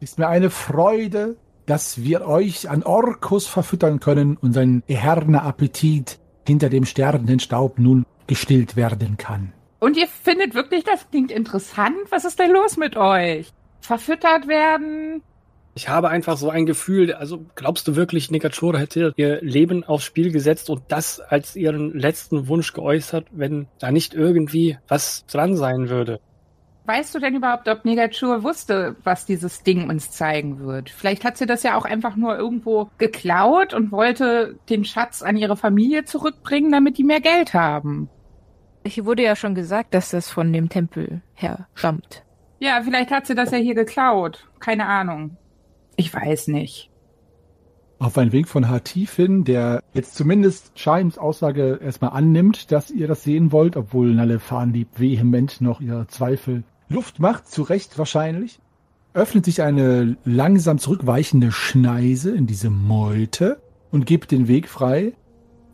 Ist 0.00 0.18
mir 0.18 0.28
eine 0.28 0.50
Freude, 0.50 1.36
dass 1.66 2.02
wir 2.02 2.26
euch 2.26 2.70
an 2.70 2.82
Orkus 2.82 3.46
verfüttern 3.46 4.00
können 4.00 4.36
und 4.36 4.52
sein 4.52 4.82
eherner 4.86 5.42
Appetit 5.42 6.18
hinter 6.46 6.68
dem 6.68 6.84
sterbenden 6.84 7.40
Staub 7.40 7.78
nun 7.78 8.06
gestillt 8.26 8.76
werden 8.76 9.16
kann. 9.16 9.52
Und 9.78 9.96
ihr 9.96 10.08
findet 10.08 10.54
wirklich, 10.54 10.84
das 10.84 11.08
klingt 11.10 11.30
interessant? 11.30 11.96
Was 12.10 12.24
ist 12.24 12.38
denn 12.38 12.50
los 12.50 12.76
mit 12.76 12.96
euch? 12.96 13.52
Verfüttert 13.80 14.48
werden? 14.48 15.22
Ich 15.74 15.90
habe 15.90 16.08
einfach 16.08 16.38
so 16.38 16.48
ein 16.48 16.64
Gefühl, 16.64 17.12
also 17.12 17.44
glaubst 17.54 17.86
du 17.86 17.96
wirklich, 17.96 18.30
Nikachora 18.30 18.78
hätte 18.78 19.12
ihr 19.16 19.42
Leben 19.42 19.84
aufs 19.84 20.06
Spiel 20.06 20.32
gesetzt 20.32 20.70
und 20.70 20.80
das 20.88 21.20
als 21.20 21.54
ihren 21.54 21.92
letzten 21.92 22.48
Wunsch 22.48 22.72
geäußert, 22.72 23.26
wenn 23.30 23.68
da 23.78 23.92
nicht 23.92 24.14
irgendwie 24.14 24.78
was 24.88 25.26
dran 25.26 25.54
sein 25.54 25.90
würde? 25.90 26.18
Weißt 26.86 27.14
du 27.14 27.18
denn 27.18 27.34
überhaupt, 27.34 27.68
ob 27.68 27.84
Negachur 27.84 28.42
wusste, 28.42 28.96
was 29.04 29.26
dieses 29.26 29.64
Ding 29.64 29.90
uns 29.90 30.10
zeigen 30.12 30.60
wird? 30.60 30.88
Vielleicht 30.88 31.24
hat 31.24 31.36
sie 31.36 31.44
das 31.44 31.62
ja 31.62 31.76
auch 31.76 31.84
einfach 31.84 32.16
nur 32.16 32.38
irgendwo 32.38 32.88
geklaut 32.96 33.74
und 33.74 33.92
wollte 33.92 34.56
den 34.70 34.84
Schatz 34.84 35.20
an 35.20 35.36
ihre 35.36 35.56
Familie 35.56 36.04
zurückbringen, 36.04 36.72
damit 36.72 36.96
die 36.96 37.04
mehr 37.04 37.20
Geld 37.20 37.54
haben. 37.54 38.08
Hier 38.86 39.04
wurde 39.04 39.22
ja 39.22 39.36
schon 39.36 39.54
gesagt, 39.54 39.94
dass 39.94 40.10
das 40.10 40.30
von 40.30 40.52
dem 40.52 40.68
Tempel 40.68 41.22
her 41.34 41.66
stammt. 41.74 42.24
Ja, 42.58 42.80
vielleicht 42.82 43.10
hat 43.10 43.26
sie 43.26 43.34
das 43.34 43.50
ja 43.50 43.58
hier 43.58 43.74
geklaut. 43.74 44.48
Keine 44.60 44.86
Ahnung. 44.86 45.36
Ich 45.96 46.12
weiß 46.12 46.48
nicht. 46.48 46.90
Auf 47.98 48.18
einen 48.18 48.32
Wink 48.32 48.48
von 48.48 48.68
Hatif 48.68 49.16
hin, 49.16 49.44
der 49.44 49.82
jetzt 49.94 50.14
zumindest 50.14 50.78
Scheims 50.78 51.16
Aussage 51.16 51.80
erstmal 51.82 52.10
annimmt, 52.10 52.70
dass 52.70 52.90
ihr 52.90 53.08
das 53.08 53.22
sehen 53.22 53.52
wollt, 53.52 53.76
obwohl 53.76 54.14
Nalle 54.14 54.38
Fahnlieb 54.38 54.88
vehement 54.98 55.60
noch 55.60 55.80
ihre 55.80 56.06
Zweifel 56.06 56.64
Luft 56.88 57.20
macht, 57.20 57.48
zu 57.48 57.62
Recht 57.62 57.98
wahrscheinlich, 57.98 58.60
öffnet 59.14 59.46
sich 59.46 59.62
eine 59.62 60.16
langsam 60.24 60.78
zurückweichende 60.78 61.52
Schneise 61.52 62.34
in 62.34 62.46
diese 62.46 62.68
Meute 62.68 63.62
und 63.90 64.04
gibt 64.04 64.30
den 64.30 64.46
Weg 64.46 64.68
frei. 64.68 65.14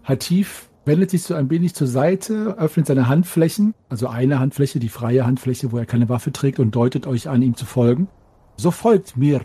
Hatif 0.05 0.71
wendet 0.85 1.11
sich 1.11 1.23
so 1.23 1.35
ein 1.35 1.51
wenig 1.51 1.75
zur 1.75 1.87
Seite, 1.87 2.57
öffnet 2.59 2.87
seine 2.87 3.09
Handflächen, 3.09 3.75
also 3.89 4.09
eine 4.09 4.39
Handfläche, 4.39 4.79
die 4.79 4.89
freie 4.89 5.27
Handfläche, 5.27 5.73
wo 5.73 5.79
er 5.79 5.87
keine 5.87 6.09
Waffe 6.09 6.33
trägt 6.33 6.59
und 6.59 6.75
deutet 6.75 7.07
euch 7.07 7.29
an, 7.29 7.43
ihm 7.43 7.57
zu 7.57 7.67
folgen. 7.67 8.09
So 8.57 8.71
folgt 8.71 9.17
mir. 9.17 9.41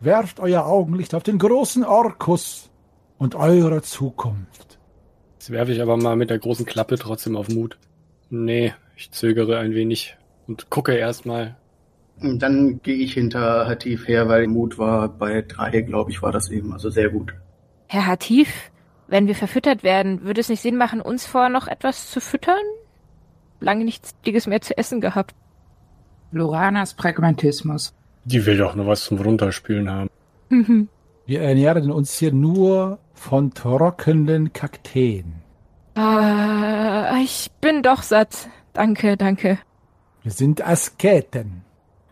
Werft 0.00 0.40
euer 0.40 0.66
Augenlicht 0.66 1.14
auf 1.14 1.22
den 1.22 1.38
großen 1.38 1.84
Orkus 1.84 2.70
und 3.18 3.34
eure 3.34 3.82
Zukunft. 3.82 4.78
Jetzt 5.34 5.50
werfe 5.50 5.72
ich 5.72 5.82
aber 5.82 5.96
mal 5.96 6.16
mit 6.16 6.30
der 6.30 6.38
großen 6.38 6.66
Klappe 6.66 6.96
trotzdem 6.96 7.36
auf 7.36 7.48
Mut. 7.48 7.78
Nee, 8.30 8.74
ich 8.96 9.10
zögere 9.10 9.58
ein 9.58 9.74
wenig 9.74 10.16
und 10.46 10.70
gucke 10.70 10.94
erstmal. 10.94 11.56
Dann 12.20 12.80
gehe 12.82 12.96
ich 12.96 13.14
hinter 13.14 13.66
Hatif 13.66 14.08
her, 14.08 14.28
weil 14.28 14.46
Mut 14.48 14.78
war 14.78 15.08
bei 15.08 15.42
drei, 15.42 15.82
glaube 15.82 16.10
ich, 16.10 16.20
war 16.20 16.32
das 16.32 16.50
eben. 16.50 16.72
Also 16.72 16.90
sehr 16.90 17.10
gut. 17.10 17.32
Herr 17.86 18.06
Hatif, 18.06 18.70
wenn 19.08 19.26
wir 19.26 19.34
verfüttert 19.34 19.82
werden, 19.82 20.22
würde 20.22 20.40
es 20.40 20.48
nicht 20.48 20.62
Sinn 20.62 20.76
machen, 20.76 21.00
uns 21.00 21.26
vorher 21.26 21.50
noch 21.50 21.66
etwas 21.66 22.10
zu 22.10 22.20
füttern? 22.20 22.60
Lange 23.60 23.84
nichts 23.84 24.14
Dickes 24.24 24.46
mehr 24.46 24.60
zu 24.60 24.76
essen 24.78 25.00
gehabt. 25.00 25.34
Loranas 26.30 26.94
Pragmatismus. 26.94 27.94
Die 28.24 28.44
will 28.44 28.58
doch 28.58 28.74
nur 28.74 28.86
was 28.86 29.04
zum 29.04 29.18
Runterspülen 29.18 29.90
haben. 29.90 30.10
Wir 31.26 31.42
ernähren 31.42 31.90
uns 31.90 32.18
hier 32.18 32.32
nur 32.32 32.98
von 33.14 33.52
trockenen 33.52 34.52
Kakteen. 34.52 35.34
Ah, 35.94 37.18
ich 37.22 37.50
bin 37.60 37.82
doch 37.82 38.02
satt. 38.02 38.48
Danke, 38.72 39.16
danke. 39.16 39.58
Wir 40.22 40.32
sind 40.32 40.64
Asketen. 40.64 41.64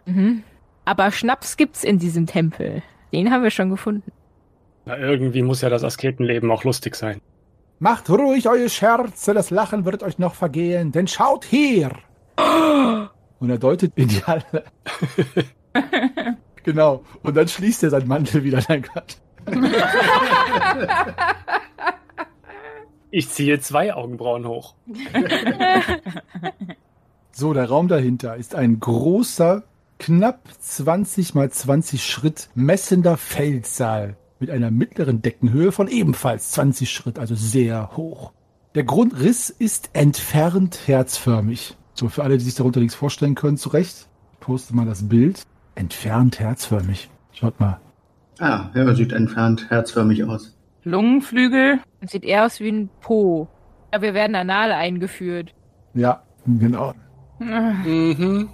Mhm. 0.07 0.43
Aber 0.85 1.11
Schnaps 1.11 1.57
gibt's 1.57 1.85
in 1.85 1.99
diesem 1.99 2.27
Tempel. 2.27 2.83
Den 3.13 3.31
haben 3.31 3.43
wir 3.43 3.51
schon 3.51 3.71
gefunden. 3.71 4.11
Na, 4.87 4.97
irgendwie 4.97 5.43
muss 5.43 5.63
ja 5.63 5.69
das 5.69 5.83
Asketenleben 5.83 6.49
auch 6.53 6.63
lustig 6.63 6.95
sein. 6.95 7.21
Macht 7.81 8.09
ruhig 8.09 8.49
eure 8.49 8.71
Scherze, 8.71 9.35
das 9.35 9.51
Lachen 9.51 9.85
wird 9.85 10.05
euch 10.05 10.19
noch 10.19 10.35
vergehen, 10.35 10.93
denn 10.93 11.09
schaut 11.09 11.45
hier! 11.45 11.91
Und 13.39 13.51
er 13.51 13.59
deutet 13.59 13.93
in 13.97 14.09
die 14.09 14.23
Halle. 14.23 14.65
genau. 16.63 17.05
Und 17.23 17.37
dann 17.37 17.49
schließt 17.49 17.83
er 17.83 17.91
seinen 17.91 18.09
Mantel 18.09 18.45
wieder. 18.45 18.63
Nein, 18.67 18.87
Gott. 18.95 19.19
Ich 23.11 23.29
ziehe 23.29 23.61
zwei 23.61 23.93
Augenbrauen 23.93 24.47
hoch. 24.47 24.75
So, 27.39 27.53
der 27.53 27.69
Raum 27.69 27.87
dahinter 27.87 28.37
ist 28.37 28.55
ein 28.55 28.81
großer, 28.81 29.65
knapp 29.99 30.41
20 30.59 31.35
mal 31.35 31.51
20 31.51 32.03
Schritt 32.03 32.49
messender 32.55 33.19
Feldsaal 33.19 34.17
mit 34.39 34.51
einer 34.51 34.71
mittleren 34.71 35.23
Deckenhöhe 35.23 35.73
von 35.73 35.89
ebenfalls 35.89 36.51
20 36.53 36.91
Schritt, 36.91 37.19
also 37.19 37.35
sehr 37.35 37.97
hoch. 37.97 38.33
Der 38.75 38.85
Grundriss 38.85 39.49
ist 39.51 39.91
entfernt 39.95 40.81
herzförmig. 40.87 41.77
So, 41.95 42.09
für 42.09 42.23
alle, 42.23 42.37
die 42.37 42.45
sich 42.45 42.55
darunter 42.55 42.81
nichts 42.81 42.95
vorstellen 42.95 43.35
können, 43.35 43.57
zurecht. 43.57 44.09
Ich 44.35 44.41
poste 44.41 44.77
mal 44.77 44.85
das 44.85 45.09
Bild. 45.09 45.43
Entfernt 45.75 46.39
herzförmig. 46.39 47.09
Schaut 47.33 47.59
mal. 47.59 47.81
Ah, 48.39 48.69
ja, 48.75 48.95
sieht 48.95 49.13
entfernt 49.13 49.71
herzförmig 49.71 50.25
aus. 50.25 50.55
Lungenflügel. 50.85 51.81
Sieht 52.03 52.25
eher 52.25 52.45
aus 52.45 52.61
wie 52.61 52.69
ein 52.69 52.91
Po. 53.01 53.49
Ja, 53.93 54.03
wir 54.03 54.13
werden 54.13 54.37
anal 54.37 54.73
eingeführt. 54.73 55.55
Ja, 55.95 56.23
genau. 56.45 56.93
Mhm. 57.39 58.51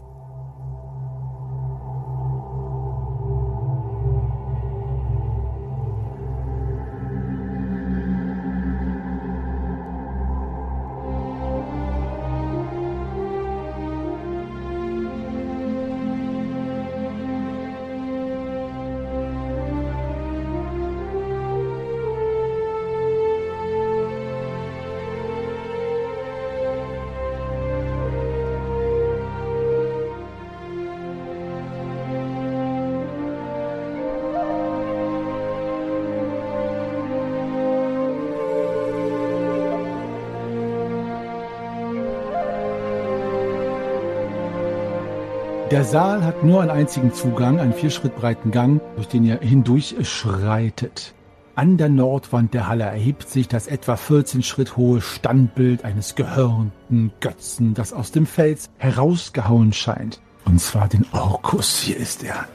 Der 45.73 45.85
Saal 45.85 46.23
hat 46.23 46.45
nur 46.45 46.61
einen 46.61 46.71
einzigen 46.71 47.15
Zugang, 47.15 47.59
einen 47.59 47.73
vier 47.73 47.89
Schritt 47.89 48.15
breiten 48.15 48.51
Gang, 48.51 48.83
durch 48.95 49.09
den 49.09 49.25
ihr 49.25 49.39
hindurch 49.41 49.97
schreitet. 50.03 51.15
An 51.55 51.79
der 51.79 51.89
Nordwand 51.89 52.53
der 52.53 52.69
Halle 52.69 52.85
erhebt 52.85 53.27
sich 53.27 53.49
das 53.49 53.69
etwa 53.69 53.97
14 53.97 54.43
Schritt 54.43 54.77
hohe 54.77 55.01
Standbild 55.01 55.83
eines 55.87 56.15
gehörnten 56.15 57.11
Götzen, 57.21 57.73
das 57.73 57.95
aus 57.95 58.13
dem 58.13 58.27
Fels 58.27 58.69
herausgehauen 58.77 59.73
scheint. 59.73 60.21
Und 60.45 60.61
zwar 60.61 60.89
den 60.89 61.07
Orkus, 61.13 61.79
hier 61.79 61.97
ist 61.97 62.23
er. 62.23 62.47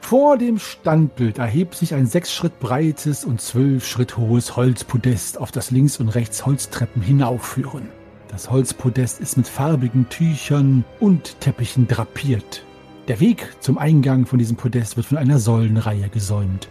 Vor 0.00 0.36
dem 0.36 0.58
Standbild 0.58 1.38
erhebt 1.38 1.76
sich 1.76 1.94
ein 1.94 2.06
sechs 2.06 2.34
Schritt 2.34 2.58
breites 2.58 3.24
und 3.24 3.40
zwölf 3.40 3.86
Schritt 3.86 4.16
hohes 4.16 4.56
Holzpodest, 4.56 5.38
auf 5.38 5.52
das 5.52 5.70
links 5.70 6.00
und 6.00 6.08
rechts 6.08 6.44
Holztreppen 6.44 7.00
hinaufführen. 7.00 7.90
Das 8.28 8.50
Holzpodest 8.50 9.20
ist 9.20 9.36
mit 9.36 9.48
farbigen 9.48 10.08
Tüchern 10.08 10.84
und 11.00 11.40
Teppichen 11.40 11.88
drapiert. 11.88 12.64
Der 13.08 13.20
Weg 13.20 13.54
zum 13.60 13.78
Eingang 13.78 14.26
von 14.26 14.38
diesem 14.38 14.56
Podest 14.56 14.96
wird 14.96 15.06
von 15.06 15.18
einer 15.18 15.38
Säulenreihe 15.38 16.08
gesäumt. 16.08 16.68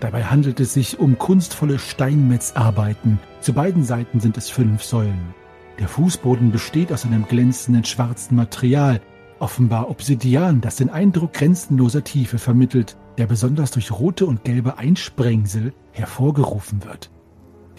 Dabei 0.00 0.24
handelt 0.24 0.58
es 0.58 0.74
sich 0.74 0.98
um 0.98 1.16
kunstvolle 1.16 1.78
Steinmetzarbeiten. 1.78 3.20
Zu 3.40 3.52
beiden 3.52 3.84
Seiten 3.84 4.18
sind 4.18 4.36
es 4.36 4.50
fünf 4.50 4.82
Säulen. 4.82 5.34
Der 5.78 5.86
Fußboden 5.86 6.50
besteht 6.50 6.92
aus 6.92 7.04
einem 7.04 7.26
glänzenden 7.28 7.84
schwarzen 7.84 8.34
Material, 8.34 9.00
offenbar 9.38 9.90
Obsidian, 9.90 10.60
das 10.60 10.74
den 10.74 10.90
Eindruck 10.90 11.34
grenzenloser 11.34 12.02
Tiefe 12.02 12.38
vermittelt, 12.38 12.96
der 13.16 13.26
besonders 13.26 13.70
durch 13.70 13.92
rote 13.92 14.26
und 14.26 14.42
gelbe 14.42 14.78
Einsprengsel 14.78 15.72
hervorgerufen 15.92 16.84
wird. 16.84 17.11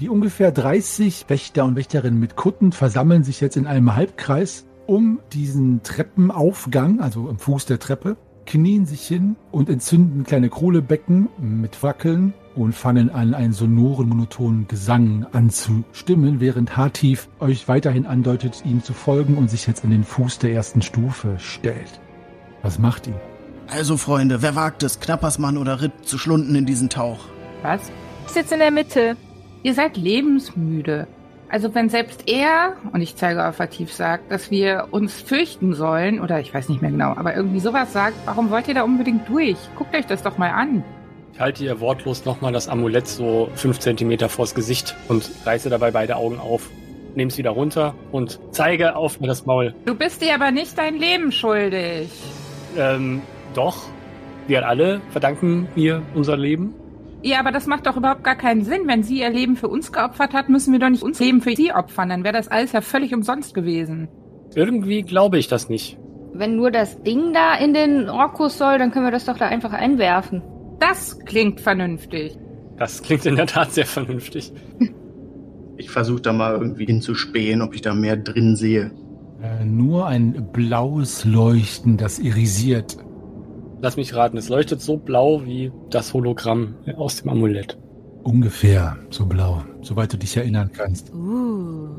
Die 0.03 0.09
ungefähr 0.09 0.51
30 0.51 1.29
Wächter 1.29 1.63
und 1.63 1.77
Wächterinnen 1.77 2.19
mit 2.19 2.35
Kutten 2.35 2.73
versammeln 2.73 3.23
sich 3.23 3.39
jetzt 3.39 3.55
in 3.55 3.65
einem 3.65 3.95
Halbkreis 3.95 4.65
um 4.85 5.21
diesen 5.31 5.81
Treppenaufgang, 5.81 6.99
also 6.99 7.29
am 7.29 7.39
Fuß 7.39 7.67
der 7.67 7.79
Treppe, 7.79 8.17
knien 8.45 8.85
sich 8.85 9.07
hin 9.07 9.37
und 9.49 9.69
entzünden 9.69 10.25
kleine 10.25 10.49
Kohlebecken 10.49 11.29
mit 11.39 11.83
Wackeln 11.83 12.33
und 12.53 12.75
fangen 12.75 13.11
an, 13.11 13.33
einen 13.33 13.53
sonoren, 13.53 14.09
monotonen 14.09 14.67
Gesang 14.67 15.25
anzustimmen, 15.31 16.41
während 16.41 16.75
Hartief 16.75 17.29
euch 17.39 17.69
weiterhin 17.69 18.05
andeutet, 18.05 18.63
ihm 18.65 18.83
zu 18.83 18.91
folgen 18.91 19.37
und 19.37 19.49
sich 19.49 19.67
jetzt 19.67 19.85
an 19.85 19.91
den 19.91 20.03
Fuß 20.03 20.37
der 20.37 20.51
ersten 20.51 20.81
Stufe 20.81 21.35
stellt. 21.39 22.01
Was 22.61 22.77
macht 22.77 23.07
ihn? 23.07 23.15
Also, 23.69 23.95
Freunde, 23.95 24.41
wer 24.41 24.53
wagt 24.53 24.83
es, 24.83 24.99
Knappersmann 24.99 25.57
oder 25.57 25.81
Ritt 25.81 25.93
zu 26.03 26.17
schlunden 26.17 26.55
in 26.55 26.65
diesen 26.65 26.89
Tauch? 26.89 27.19
Was? 27.61 27.89
Ich 28.27 28.33
sitze 28.33 28.55
in 28.55 28.59
der 28.59 28.71
Mitte. 28.71 29.15
Ihr 29.63 29.73
seid 29.73 29.95
lebensmüde. 29.95 31.07
Also 31.47 31.73
wenn 31.73 31.87
selbst 31.87 32.27
er, 32.27 32.73
und 32.91 33.01
ich 33.01 33.15
zeige 33.15 33.47
auf 33.47 33.61
Atif, 33.61 33.93
sagt, 33.93 34.31
dass 34.31 34.51
wir 34.51 34.87
uns 34.91 35.21
fürchten 35.21 35.73
sollen, 35.73 36.19
oder 36.19 36.39
ich 36.39 36.53
weiß 36.53 36.67
nicht 36.67 36.81
mehr 36.81 36.91
genau, 36.91 37.13
aber 37.15 37.35
irgendwie 37.35 37.59
sowas 37.59 37.93
sagt, 37.93 38.15
warum 38.25 38.49
wollt 38.49 38.67
ihr 38.67 38.73
da 38.73 38.83
unbedingt 38.83 39.29
durch? 39.29 39.55
Guckt 39.77 39.95
euch 39.95 40.05
das 40.05 40.21
doch 40.23 40.37
mal 40.37 40.49
an. 40.49 40.83
Ich 41.31 41.39
halte 41.39 41.63
ihr 41.63 41.79
wortlos 41.79 42.25
nochmal 42.25 42.51
das 42.51 42.67
Amulett 42.67 43.07
so 43.07 43.49
fünf 43.55 43.79
Zentimeter 43.79 44.29
vors 44.29 44.53
Gesicht 44.53 44.95
und 45.07 45.29
reiße 45.45 45.69
dabei 45.69 45.91
beide 45.91 46.15
Augen 46.17 46.39
auf. 46.39 46.69
Nehme 47.15 47.29
es 47.29 47.37
wieder 47.37 47.51
runter 47.51 47.95
und 48.11 48.39
zeige 48.51 48.95
auf 48.95 49.19
mir 49.21 49.27
das 49.27 49.45
Maul. 49.45 49.73
Du 49.85 49.95
bist 49.95 50.21
dir 50.21 50.33
aber 50.33 50.51
nicht 50.51 50.77
dein 50.77 50.97
Leben 50.97 51.31
schuldig. 51.31 52.09
Ähm, 52.77 53.21
doch. 53.53 53.77
Wir 54.47 54.67
alle 54.67 54.99
verdanken 55.11 55.67
ihr 55.75 56.01
unser 56.15 56.35
Leben. 56.35 56.73
Ja, 57.23 57.39
aber 57.39 57.51
das 57.51 57.67
macht 57.67 57.87
doch 57.87 57.95
überhaupt 57.95 58.25
gar 58.25 58.35
keinen 58.35 58.65
Sinn. 58.65 58.81
Wenn 58.85 59.01
sie 59.01 59.21
ihr 59.21 59.29
Leben 59.29 59.55
für 59.55 59.69
uns 59.69 59.93
geopfert 59.93 60.33
hat, 60.33 60.49
müssen 60.49 60.73
wir 60.73 60.79
doch 60.79 60.89
nicht 60.89 61.03
uns 61.03 61.19
Leben 61.19 61.41
für 61.41 61.55
sie 61.55 61.71
opfern. 61.71 62.09
Dann 62.09 62.25
wäre 62.25 62.33
das 62.33 62.49
alles 62.49 62.73
ja 62.73 62.81
völlig 62.81 63.13
umsonst 63.13 63.53
gewesen. 63.53 64.09
Irgendwie 64.55 65.03
glaube 65.03 65.37
ich 65.37 65.47
das 65.47 65.69
nicht. 65.69 65.97
Wenn 66.33 66.57
nur 66.57 66.69
das 66.69 67.01
Ding 67.01 67.31
da 67.33 67.55
in 67.55 67.73
den 67.73 68.09
Orkus 68.09 68.57
soll, 68.57 68.77
dann 68.77 68.91
können 68.91 69.05
wir 69.05 69.11
das 69.11 69.25
doch 69.25 69.37
da 69.37 69.47
einfach 69.47 69.71
einwerfen. 69.71 70.41
Das 70.79 71.17
klingt 71.25 71.61
vernünftig. 71.61 72.37
Das 72.77 73.01
klingt 73.01 73.25
in 73.25 73.37
der 73.37 73.47
Tat 73.47 73.71
sehr 73.71 73.85
vernünftig. 73.85 74.51
Ich 75.75 75.89
versuche 75.89 76.21
da 76.21 76.33
mal 76.33 76.53
irgendwie 76.53 76.85
hinzuspähen, 76.85 77.63
ob 77.63 77.73
ich 77.73 77.81
da 77.81 77.95
mehr 77.95 78.15
drin 78.15 78.55
sehe. 78.55 78.91
Äh, 79.41 79.65
nur 79.65 80.05
ein 80.05 80.49
blaues 80.53 81.25
Leuchten, 81.25 81.97
das 81.97 82.19
irisiert. 82.19 82.95
Lass 83.83 83.97
mich 83.97 84.15
raten, 84.15 84.37
es 84.37 84.47
leuchtet 84.47 84.79
so 84.79 84.95
blau 84.95 85.41
wie 85.43 85.69
das 85.89 86.13
Hologramm 86.13 86.75
aus 86.95 87.17
dem 87.17 87.29
Amulett. 87.29 87.77
Ungefähr 88.23 88.95
so 89.09 89.25
blau, 89.25 89.61
soweit 89.81 90.13
du 90.13 90.17
dich 90.17 90.37
erinnern 90.37 90.71
kannst. 90.71 91.13
Uh. 91.13 91.89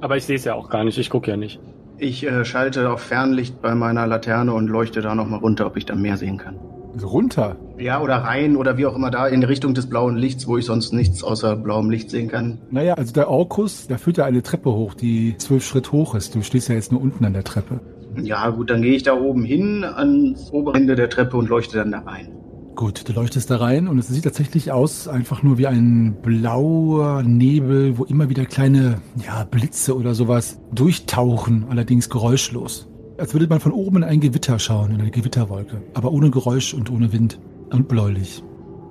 Aber 0.00 0.16
ich 0.16 0.24
sehe 0.24 0.34
es 0.34 0.44
ja 0.44 0.54
auch 0.54 0.68
gar 0.68 0.82
nicht, 0.82 0.98
ich 0.98 1.10
gucke 1.10 1.30
ja 1.30 1.36
nicht. 1.36 1.60
Ich 1.96 2.26
äh, 2.26 2.44
schalte 2.44 2.90
auf 2.90 3.02
Fernlicht 3.02 3.62
bei 3.62 3.76
meiner 3.76 4.04
Laterne 4.08 4.52
und 4.52 4.66
leuchte 4.66 5.00
da 5.00 5.14
nochmal 5.14 5.38
runter, 5.38 5.66
ob 5.66 5.76
ich 5.76 5.86
da 5.86 5.94
mehr 5.94 6.16
sehen 6.16 6.38
kann. 6.38 6.58
Also 6.92 7.06
runter. 7.06 7.54
Ja, 7.78 8.00
oder 8.02 8.16
rein 8.16 8.56
oder 8.56 8.76
wie 8.76 8.86
auch 8.86 8.96
immer 8.96 9.12
da 9.12 9.28
in 9.28 9.44
Richtung 9.44 9.74
des 9.74 9.88
blauen 9.88 10.16
Lichts, 10.16 10.48
wo 10.48 10.58
ich 10.58 10.64
sonst 10.64 10.92
nichts 10.92 11.22
außer 11.22 11.54
blauem 11.54 11.88
Licht 11.88 12.10
sehen 12.10 12.26
kann. 12.26 12.58
Naja, 12.72 12.94
also 12.94 13.12
der 13.12 13.30
Orkus, 13.30 13.86
der 13.86 14.00
führt 14.00 14.16
ja 14.16 14.24
eine 14.24 14.42
Treppe 14.42 14.72
hoch, 14.72 14.94
die 14.94 15.36
zwölf 15.38 15.64
Schritt 15.64 15.92
hoch 15.92 16.16
ist. 16.16 16.34
Du 16.34 16.42
stehst 16.42 16.68
ja 16.68 16.74
jetzt 16.74 16.90
nur 16.90 17.00
unten 17.00 17.24
an 17.24 17.34
der 17.34 17.44
Treppe. 17.44 17.78
Ja, 18.16 18.50
gut, 18.50 18.70
dann 18.70 18.82
gehe 18.82 18.94
ich 18.94 19.02
da 19.02 19.14
oben 19.14 19.44
hin 19.44 19.84
ans 19.84 20.50
obere 20.52 20.76
Ende 20.76 20.96
der 20.96 21.08
Treppe 21.08 21.36
und 21.36 21.48
leuchte 21.48 21.78
dann 21.78 21.92
da 21.92 22.00
rein. 22.00 22.32
Gut, 22.74 23.08
du 23.08 23.12
leuchtest 23.12 23.50
da 23.50 23.56
rein 23.56 23.88
und 23.88 23.98
es 23.98 24.08
sieht 24.08 24.22
tatsächlich 24.22 24.70
aus 24.70 25.08
einfach 25.08 25.42
nur 25.42 25.58
wie 25.58 25.66
ein 25.66 26.16
blauer 26.22 27.24
Nebel, 27.24 27.98
wo 27.98 28.04
immer 28.04 28.28
wieder 28.28 28.44
kleine 28.44 29.00
ja, 29.26 29.42
Blitze 29.44 29.96
oder 29.96 30.14
sowas 30.14 30.60
durchtauchen, 30.72 31.66
allerdings 31.68 32.08
geräuschlos. 32.08 32.88
als 33.18 33.32
würde 33.32 33.48
man 33.48 33.58
von 33.60 33.72
oben 33.72 33.98
in 33.98 34.04
ein 34.04 34.20
Gewitter 34.20 34.58
schauen, 34.58 34.92
in 34.92 35.00
eine 35.00 35.10
Gewitterwolke. 35.10 35.82
Aber 35.94 36.12
ohne 36.12 36.30
Geräusch 36.30 36.72
und 36.72 36.90
ohne 36.90 37.12
Wind. 37.12 37.40
Und 37.70 37.88
bläulich. 37.88 38.42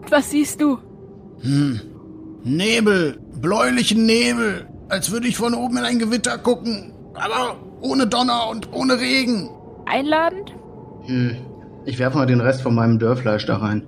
Was 0.10 0.32
siehst 0.32 0.62
du? 0.62 0.78
Hm. 1.40 1.80
Nebel, 2.44 3.20
bläulichen 3.42 4.06
Nebel, 4.06 4.68
als 4.90 5.12
würde 5.12 5.28
ich 5.28 5.38
von 5.38 5.54
oben 5.54 5.78
in 5.78 5.84
ein 5.84 6.00
Gewitter 6.00 6.38
gucken, 6.38 6.94
aber 7.14 7.58
ohne 7.82 8.08
Donner 8.08 8.50
und 8.50 8.72
ohne 8.74 9.00
Regen. 9.00 9.50
Einladend? 9.86 10.56
Hm. 11.06 11.38
Ich 11.86 12.00
werfe 12.00 12.18
mal 12.18 12.26
den 12.26 12.42
Rest 12.42 12.62
von 12.62 12.76
meinem 12.76 13.00
Dörrfleisch 13.00 13.46
da 13.46 13.58
rein. 13.58 13.84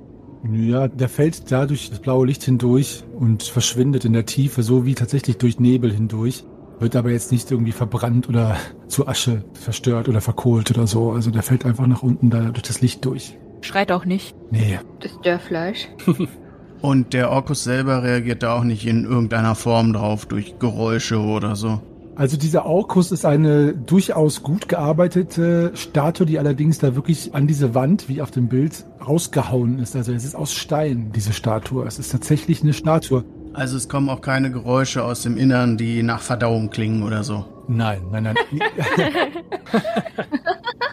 Ja, 0.54 0.88
der 0.88 1.10
fällt 1.10 1.52
da 1.52 1.66
durch 1.66 1.90
das 1.90 2.00
blaue 2.00 2.26
Licht 2.28 2.44
hindurch 2.44 3.04
und 3.18 3.44
verschwindet 3.44 4.06
in 4.06 4.14
der 4.14 4.26
Tiefe, 4.26 4.64
so 4.64 4.86
wie 4.86 4.96
tatsächlich 4.96 5.38
durch 5.38 5.60
Nebel 5.60 5.92
hindurch. 5.92 6.46
Wird 6.80 6.96
aber 6.96 7.12
jetzt 7.12 7.34
nicht 7.34 7.52
irgendwie 7.52 7.74
verbrannt 7.74 8.30
oder 8.30 8.56
zu 8.88 9.06
Asche 9.06 9.44
verstört 9.54 10.08
oder 10.08 10.22
verkohlt 10.22 10.72
oder 10.72 10.88
so. 10.88 11.12
Also 11.12 11.30
der 11.30 11.44
fällt 11.44 11.66
einfach 11.66 11.88
nach 11.88 12.04
unten 12.04 12.30
da 12.30 12.52
durch 12.52 12.62
das 12.62 12.80
Licht 12.80 13.04
durch. 13.04 13.38
Schreit 13.60 13.92
auch 13.92 14.06
nicht. 14.06 14.34
Nee. 14.50 14.80
Das 15.02 15.20
Dörrfleisch. 15.22 15.90
Und 16.82 17.12
der 17.12 17.30
Orkus 17.30 17.66
selber 17.66 18.04
reagiert 18.04 18.42
da 18.42 18.58
auch 18.58 18.64
nicht 18.64 18.88
in 18.88 19.04
irgendeiner 19.04 19.56
Form 19.56 19.92
drauf, 19.92 20.26
durch 20.26 20.60
Geräusche 20.60 21.20
oder 21.20 21.58
so. 21.58 21.82
Also 22.20 22.36
dieser 22.36 22.66
Orkus 22.66 23.14
ist 23.14 23.24
eine 23.24 23.74
durchaus 23.74 24.44
gut 24.44 24.68
gearbeitete 24.68 25.72
Statue, 25.74 26.26
die 26.26 26.38
allerdings 26.38 26.78
da 26.78 26.94
wirklich 26.94 27.34
an 27.34 27.48
diese 27.48 27.76
Wand, 27.76 28.10
wie 28.10 28.22
auf 28.22 28.30
dem 28.30 28.50
Bild, 28.50 28.84
rausgehauen 29.08 29.80
ist. 29.80 29.96
Also 29.96 30.12
es 30.12 30.26
ist 30.26 30.36
aus 30.36 30.54
Stein, 30.54 31.14
diese 31.16 31.32
Statue. 31.32 31.86
Es 31.86 31.98
ist 31.98 32.12
tatsächlich 32.12 32.62
eine 32.62 32.74
Statue. 32.74 33.24
Also 33.54 33.78
es 33.78 33.88
kommen 33.88 34.10
auch 34.10 34.20
keine 34.20 34.52
Geräusche 34.52 35.06
aus 35.06 35.22
dem 35.24 35.38
Innern, 35.38 35.78
die 35.78 36.04
nach 36.04 36.22
Verdauung 36.22 36.70
klingen 36.70 37.04
oder 37.04 37.24
so. 37.24 37.46
Nein, 37.70 38.02
nein, 38.12 38.24
nein. 38.24 38.36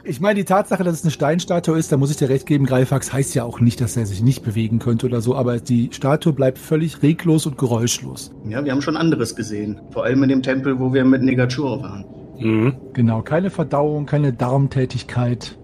ich 0.05 0.20
meine, 0.20 0.35
die 0.35 0.45
Tatsache, 0.45 0.85
dass 0.85 0.97
es 0.97 1.05
eine 1.05 1.11
Steinstatue 1.11 1.79
ist, 1.79 1.91
da 1.91 1.97
muss 1.97 2.11
ich 2.11 2.18
dir 2.18 2.29
recht 2.29 2.45
geben, 2.45 2.66
Greifax 2.66 3.14
heißt 3.14 3.35
ja 3.35 3.45
auch 3.45 3.61
nicht, 3.61 3.81
dass 3.81 3.97
er 3.97 4.05
sich 4.05 4.22
nicht 4.22 4.45
bewegen 4.45 4.79
könnte 4.79 5.07
oder 5.07 5.22
so, 5.22 5.35
aber 5.35 5.59
die 5.59 5.89
Statue 5.93 6.35
bleibt 6.35 6.59
völlig 6.59 7.03
reglos 7.03 7.47
und 7.47 7.57
geräuschlos. 7.57 8.31
Ja, 8.47 8.62
wir 8.62 8.72
haben 8.72 8.83
schon 8.83 8.99
anderes 8.99 9.35
gesehen. 9.35 9.81
Vor 9.91 10.05
allem 10.05 10.22
in 10.22 10.29
dem 10.29 10.43
Tempel, 10.43 10.79
wo 10.79 10.93
wir 10.93 11.07
mit 11.07 11.22
Negachur 11.22 11.83
waren. 11.83 12.05
Mhm. 12.39 12.74
Genau, 12.93 13.22
keine 13.22 13.49
Verdauung, 13.49 14.05
keine 14.05 14.35
Darmtätigkeit. 14.35 15.57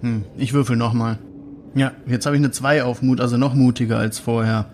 Hm, 0.00 0.24
ich 0.38 0.54
würfel 0.54 0.76
nochmal. 0.76 1.18
Ja, 1.74 1.92
jetzt 2.06 2.24
habe 2.24 2.36
ich 2.36 2.40
eine 2.40 2.50
2 2.50 2.82
auf 2.84 3.02
Mut, 3.02 3.20
also 3.20 3.36
noch 3.36 3.52
mutiger 3.52 3.98
als 3.98 4.18
vorher. 4.18 4.70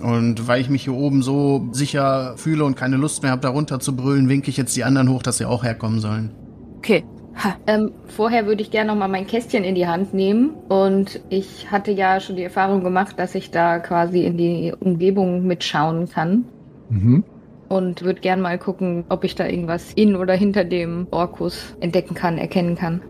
Und 0.00 0.46
weil 0.46 0.60
ich 0.60 0.68
mich 0.68 0.84
hier 0.84 0.94
oben 0.94 1.22
so 1.22 1.68
sicher 1.72 2.34
fühle 2.36 2.64
und 2.64 2.76
keine 2.76 2.96
Lust 2.96 3.22
mehr 3.22 3.32
habe, 3.32 3.42
da 3.42 3.48
runter 3.48 3.80
zu 3.80 3.96
brüllen, 3.96 4.28
winke 4.28 4.50
ich 4.50 4.56
jetzt 4.56 4.76
die 4.76 4.84
anderen 4.84 5.10
hoch, 5.10 5.22
dass 5.22 5.38
sie 5.38 5.46
auch 5.46 5.64
herkommen 5.64 6.00
sollen. 6.00 6.30
Okay. 6.78 7.04
Ha. 7.42 7.54
Ähm, 7.66 7.92
vorher 8.06 8.46
würde 8.46 8.62
ich 8.62 8.70
gerne 8.70 8.90
noch 8.92 8.98
mal 8.98 9.08
mein 9.08 9.26
Kästchen 9.26 9.62
in 9.62 9.74
die 9.74 9.86
Hand 9.86 10.14
nehmen. 10.14 10.50
Und 10.68 11.20
ich 11.28 11.70
hatte 11.70 11.90
ja 11.92 12.18
schon 12.20 12.36
die 12.36 12.42
Erfahrung 12.42 12.82
gemacht, 12.82 13.18
dass 13.18 13.34
ich 13.34 13.50
da 13.50 13.78
quasi 13.78 14.24
in 14.24 14.38
die 14.38 14.72
Umgebung 14.78 15.46
mitschauen 15.46 16.08
kann. 16.08 16.44
Mhm. 16.88 17.24
Und 17.68 18.02
würde 18.02 18.20
gerne 18.20 18.40
mal 18.40 18.58
gucken, 18.58 19.04
ob 19.08 19.24
ich 19.24 19.34
da 19.34 19.46
irgendwas 19.46 19.92
in 19.94 20.16
oder 20.16 20.34
hinter 20.34 20.64
dem 20.64 21.08
Orkus 21.10 21.76
entdecken 21.80 22.14
kann, 22.14 22.38
erkennen 22.38 22.76
kann. 22.76 23.02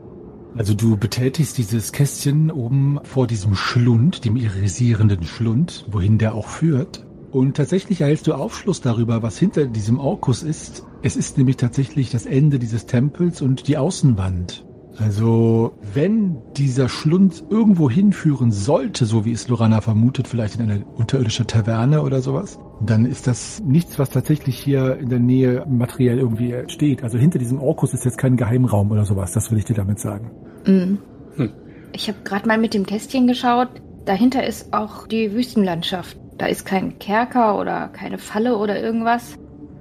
Also 0.56 0.72
du 0.74 0.96
betätigst 0.96 1.58
dieses 1.58 1.92
Kästchen 1.92 2.50
oben 2.50 2.98
vor 3.02 3.26
diesem 3.26 3.54
Schlund, 3.54 4.24
dem 4.24 4.36
irisierenden 4.36 5.24
Schlund, 5.24 5.84
wohin 5.90 6.18
der 6.18 6.34
auch 6.34 6.48
führt. 6.48 7.04
Und 7.30 7.56
tatsächlich 7.56 8.00
erhältst 8.00 8.26
du 8.26 8.32
Aufschluss 8.32 8.80
darüber, 8.80 9.22
was 9.22 9.38
hinter 9.38 9.66
diesem 9.66 9.98
Orkus 9.98 10.42
ist. 10.42 10.84
Es 11.02 11.16
ist 11.16 11.36
nämlich 11.36 11.56
tatsächlich 11.56 12.10
das 12.10 12.24
Ende 12.24 12.58
dieses 12.58 12.86
Tempels 12.86 13.42
und 13.42 13.68
die 13.68 13.76
Außenwand. 13.76 14.64
Also, 14.98 15.74
wenn 15.92 16.38
dieser 16.56 16.88
Schlund 16.88 17.44
irgendwo 17.50 17.90
hinführen 17.90 18.50
sollte, 18.50 19.04
so 19.04 19.24
wie 19.24 19.32
es 19.32 19.48
Lorana 19.48 19.80
vermutet, 19.80 20.26
vielleicht 20.26 20.58
in 20.58 20.70
eine 20.70 20.84
unterirdische 20.84 21.46
Taverne 21.46 22.02
oder 22.02 22.22
sowas, 22.22 22.58
dann 22.80 23.04
ist 23.04 23.26
das 23.26 23.62
nichts, 23.62 23.98
was 23.98 24.10
tatsächlich 24.10 24.58
hier 24.58 24.96
in 24.96 25.08
der 25.10 25.18
Nähe 25.18 25.66
materiell 25.68 26.18
irgendwie 26.18 26.54
steht. 26.68 27.02
Also 27.02 27.18
hinter 27.18 27.38
diesem 27.38 27.60
Orkus 27.60 27.92
ist 27.92 28.04
jetzt 28.04 28.16
kein 28.16 28.36
Geheimraum 28.36 28.90
oder 28.90 29.04
sowas, 29.04 29.32
das 29.32 29.50
will 29.50 29.58
ich 29.58 29.64
dir 29.66 29.74
damit 29.74 29.98
sagen. 29.98 30.30
Mhm. 30.66 30.98
Hm. 31.36 31.52
Ich 31.92 32.08
habe 32.08 32.18
gerade 32.24 32.48
mal 32.48 32.58
mit 32.58 32.74
dem 32.74 32.86
Kästchen 32.86 33.26
geschaut. 33.26 33.68
Dahinter 34.04 34.46
ist 34.46 34.72
auch 34.72 35.06
die 35.06 35.32
Wüstenlandschaft. 35.32 36.16
Da 36.38 36.46
ist 36.46 36.64
kein 36.64 36.98
Kerker 36.98 37.58
oder 37.58 37.88
keine 37.88 38.18
Falle 38.18 38.56
oder 38.56 38.80
irgendwas. 38.80 39.38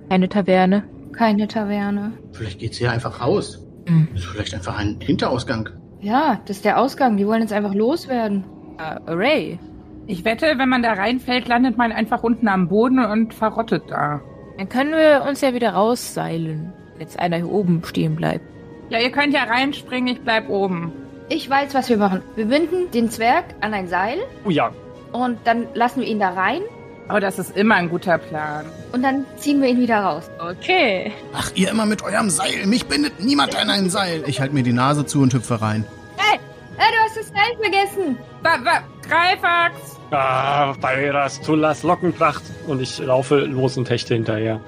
Eine 0.10 0.30
Taverne. 0.30 0.84
Keine 1.12 1.48
Taverne. 1.48 2.14
Vielleicht 2.34 2.60
geht's 2.60 2.78
hier 2.78 2.92
einfach 2.92 3.22
raus. 3.22 3.65
Mhm. 3.88 4.08
Ist 4.16 4.26
vielleicht 4.26 4.54
einfach 4.54 4.78
ein 4.78 5.00
Hinterausgang. 5.02 5.70
Ja, 6.02 6.40
das 6.46 6.58
ist 6.58 6.66
der 6.66 6.80
Ausgang. 6.80 7.18
Die 7.18 7.26
wollen 7.28 7.42
jetzt 7.42 7.54
einfach 7.54 7.74
loswerden. 7.74 8.44
Uh, 8.78 9.10
Array. 9.12 9.60
Ich 10.08 10.24
wette, 10.26 10.54
wenn 10.58 10.70
man 10.70 10.84
da 10.84 10.94
reinfällt, 10.94 11.48
landet 11.48 11.78
man 11.78 11.92
einfach 11.92 12.22
unten 12.24 12.48
am 12.48 12.68
Boden 12.68 13.00
und 13.04 13.34
verrottet 13.34 13.84
da. 13.90 14.22
Dann 14.58 14.70
können 14.70 14.92
wir 14.92 15.26
uns 15.28 15.42
ja 15.42 15.54
wieder 15.54 15.72
rausseilen. 15.74 16.74
Wenn 16.94 17.02
jetzt 17.02 17.20
einer 17.20 17.38
hier 17.38 17.52
oben 17.52 17.82
stehen 17.84 18.16
bleibt. 18.16 18.46
Ja, 18.90 19.00
ihr 19.00 19.12
könnt 19.12 19.34
ja 19.34 19.44
reinspringen, 19.44 20.14
ich 20.14 20.22
bleib 20.22 20.50
oben. 20.50 20.92
Ich 21.30 21.50
weiß, 21.50 21.74
was 21.74 21.90
wir 21.90 21.98
machen. 21.98 22.22
Wir 22.36 22.46
binden 22.46 22.92
den 22.94 23.10
Zwerg 23.10 23.46
an 23.62 23.74
ein 23.74 23.88
Seil 23.88 24.20
Oh 24.46 24.52
ja. 24.52 24.72
und 25.12 25.40
dann 25.46 25.66
lassen 25.74 26.02
wir 26.02 26.08
ihn 26.08 26.20
da 26.20 26.30
rein 26.30 26.62
Oh, 27.08 27.20
das 27.20 27.38
ist 27.38 27.56
immer 27.56 27.76
ein 27.76 27.90
guter 27.90 28.18
Plan. 28.18 28.66
und 28.92 29.04
dann 29.04 29.26
ziehen 29.38 29.62
wir 29.62 29.70
ihn 29.70 29.80
wieder 29.80 30.00
raus. 30.00 30.30
Okay. 30.40 31.12
Ach, 31.34 31.52
ihr 31.54 31.70
immer 31.70 31.86
mit 31.86 32.02
eurem 32.02 32.30
Seil. 32.30 32.66
Mich 32.66 32.86
bindet 32.88 33.20
niemand 33.20 33.56
an 33.56 33.70
ein 33.70 33.90
Seil. 33.90 34.24
Ich 34.26 34.40
halte 34.40 34.56
mir 34.56 34.64
die 34.64 34.74
Nase 34.74 35.06
zu 35.06 35.22
und 35.22 35.34
hüpfe 35.34 35.62
rein. 35.62 35.86
Hey, 36.18 36.40
hey 36.78 36.92
du 36.92 36.98
hast 37.06 37.18
das 37.18 37.28
Seil 37.28 37.56
vergessen. 37.62 38.18
Wa, 38.42 38.58
wa, 38.64 38.82
Greifax! 39.08 39.76
Ah, 40.12 40.74
bei 40.82 41.10
das 41.12 41.42
Tullas 41.42 41.84
Lockenpracht. 41.84 42.44
Und 42.68 42.82
ich 42.82 42.98
laufe 43.00 43.36
los 43.40 43.78
und 43.78 43.90
hechte 43.90 44.16
hinterher. 44.16 44.60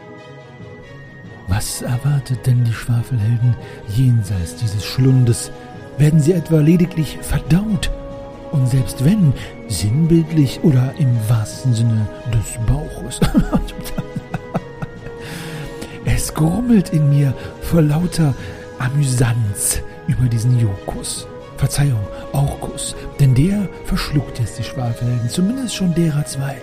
Was 1.47 1.81
erwartet 1.81 2.45
denn 2.45 2.65
die 2.65 2.73
Schwafelhelden 2.73 3.55
jenseits 3.87 4.57
dieses 4.57 4.85
Schlundes? 4.85 5.51
Werden 5.97 6.19
sie 6.19 6.33
etwa 6.33 6.59
lediglich 6.59 7.17
verdaut? 7.21 7.89
Und 8.51 8.67
selbst 8.67 9.03
wenn, 9.03 9.33
sinnbildlich 9.67 10.61
oder 10.63 10.93
im 10.97 11.17
wahrsten 11.27 11.73
Sinne 11.73 12.07
des 12.33 12.57
Bauches. 12.65 13.19
es 16.05 16.33
grummelt 16.33 16.89
in 16.89 17.09
mir 17.09 17.33
vor 17.61 17.81
lauter 17.81 18.33
Amüsanz 18.79 19.81
über 20.07 20.27
diesen 20.27 20.59
Jokus. 20.59 21.27
Verzeihung, 21.57 22.05
Orkus, 22.33 22.95
denn 23.19 23.33
der 23.33 23.67
verschluckt 23.85 24.39
jetzt 24.39 24.59
die 24.59 24.63
Schwafelhelden, 24.63 25.27
zumindest 25.27 25.75
schon 25.75 25.93
derer 25.95 26.23
zwei. 26.25 26.55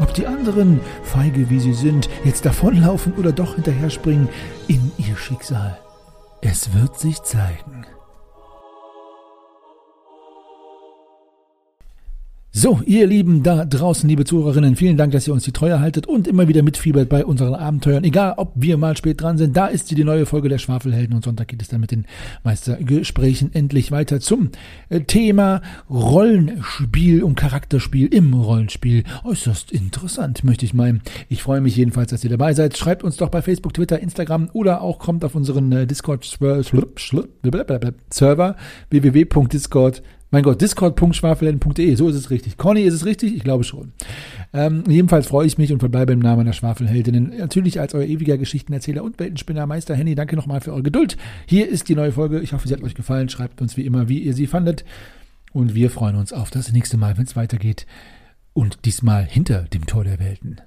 Ob 0.00 0.12
die 0.12 0.26
anderen, 0.26 0.80
feige 1.04 1.48
wie 1.50 1.60
sie 1.60 1.74
sind, 1.74 2.08
jetzt 2.24 2.44
davonlaufen 2.44 3.14
oder 3.14 3.30
doch 3.30 3.54
hinterher 3.54 3.90
springen, 3.90 4.28
in 4.66 4.90
ihr 4.98 5.16
Schicksal. 5.16 5.78
Es 6.40 6.74
wird 6.74 6.98
sich 6.98 7.22
zeigen. 7.22 7.86
So, 12.56 12.80
ihr 12.86 13.08
Lieben 13.08 13.42
da 13.42 13.64
draußen, 13.64 14.08
liebe 14.08 14.24
Zuhörerinnen, 14.24 14.76
vielen 14.76 14.96
Dank, 14.96 15.10
dass 15.10 15.26
ihr 15.26 15.34
uns 15.34 15.42
die 15.42 15.50
Treue 15.50 15.80
haltet 15.80 16.06
und 16.06 16.28
immer 16.28 16.46
wieder 16.46 16.62
mitfiebert 16.62 17.08
bei 17.08 17.24
unseren 17.24 17.56
Abenteuern. 17.56 18.04
Egal, 18.04 18.34
ob 18.36 18.52
wir 18.54 18.76
mal 18.76 18.96
spät 18.96 19.20
dran 19.20 19.36
sind, 19.36 19.56
da 19.56 19.66
ist 19.66 19.88
sie 19.88 19.96
die 19.96 20.04
neue 20.04 20.24
Folge 20.24 20.48
der 20.48 20.58
Schwafelhelden 20.58 21.16
und 21.16 21.24
Sonntag 21.24 21.48
geht 21.48 21.60
es 21.62 21.66
dann 21.66 21.80
mit 21.80 21.90
den 21.90 22.06
Meistergesprächen 22.44 23.52
endlich 23.52 23.90
weiter 23.90 24.20
zum 24.20 24.50
äh, 24.88 25.00
Thema 25.00 25.62
Rollenspiel 25.90 27.24
und 27.24 27.34
Charakterspiel 27.34 28.06
im 28.14 28.32
Rollenspiel. 28.34 29.02
Äußerst 29.24 29.72
interessant, 29.72 30.44
möchte 30.44 30.64
ich 30.64 30.74
meinen. 30.74 31.02
Ich 31.28 31.42
freue 31.42 31.60
mich 31.60 31.74
jedenfalls, 31.74 32.10
dass 32.10 32.22
ihr 32.22 32.30
dabei 32.30 32.54
seid. 32.54 32.78
Schreibt 32.78 33.02
uns 33.02 33.16
doch 33.16 33.30
bei 33.30 33.42
Facebook, 33.42 33.74
Twitter, 33.74 33.98
Instagram 33.98 34.48
oder 34.52 34.80
auch 34.80 35.00
kommt 35.00 35.24
auf 35.24 35.34
unseren 35.34 35.72
äh, 35.72 35.88
Discord-Server 35.88 36.62
www.discord 38.90 40.02
mein 40.34 40.42
Gott, 40.42 40.60
discord.schwafelhelden.de, 40.60 41.94
so 41.94 42.08
ist 42.08 42.16
es 42.16 42.28
richtig. 42.28 42.56
Conny, 42.56 42.82
ist 42.82 42.94
es 42.94 43.04
richtig? 43.04 43.36
Ich 43.36 43.44
glaube 43.44 43.62
schon. 43.62 43.92
Ähm, 44.52 44.82
jedenfalls 44.88 45.28
freue 45.28 45.46
ich 45.46 45.58
mich 45.58 45.72
und 45.72 45.78
verbleibe 45.78 46.12
im 46.12 46.18
Namen 46.18 46.44
der 46.44 46.52
Schwafelheldinnen. 46.52 47.38
Natürlich 47.38 47.78
als 47.78 47.94
euer 47.94 48.04
ewiger 48.04 48.36
Geschichtenerzähler 48.36 49.04
und 49.04 49.20
Weltenspinner 49.20 49.64
Meister 49.66 49.94
Henny. 49.94 50.16
Danke 50.16 50.34
nochmal 50.34 50.60
für 50.60 50.72
eure 50.72 50.82
Geduld. 50.82 51.16
Hier 51.46 51.68
ist 51.68 51.88
die 51.88 51.94
neue 51.94 52.10
Folge. 52.10 52.40
Ich 52.40 52.52
hoffe, 52.52 52.66
sie 52.66 52.74
hat 52.74 52.82
euch 52.82 52.96
gefallen. 52.96 53.28
Schreibt 53.28 53.62
uns 53.62 53.76
wie 53.76 53.86
immer, 53.86 54.08
wie 54.08 54.18
ihr 54.18 54.34
sie 54.34 54.48
fandet. 54.48 54.84
Und 55.52 55.76
wir 55.76 55.88
freuen 55.88 56.16
uns 56.16 56.32
auf 56.32 56.50
das 56.50 56.72
nächste 56.72 56.96
Mal, 56.96 57.16
wenn 57.16 57.26
es 57.26 57.36
weitergeht. 57.36 57.86
Und 58.54 58.84
diesmal 58.86 59.24
hinter 59.24 59.62
dem 59.72 59.86
Tor 59.86 60.02
der 60.02 60.18
Welten. 60.18 60.60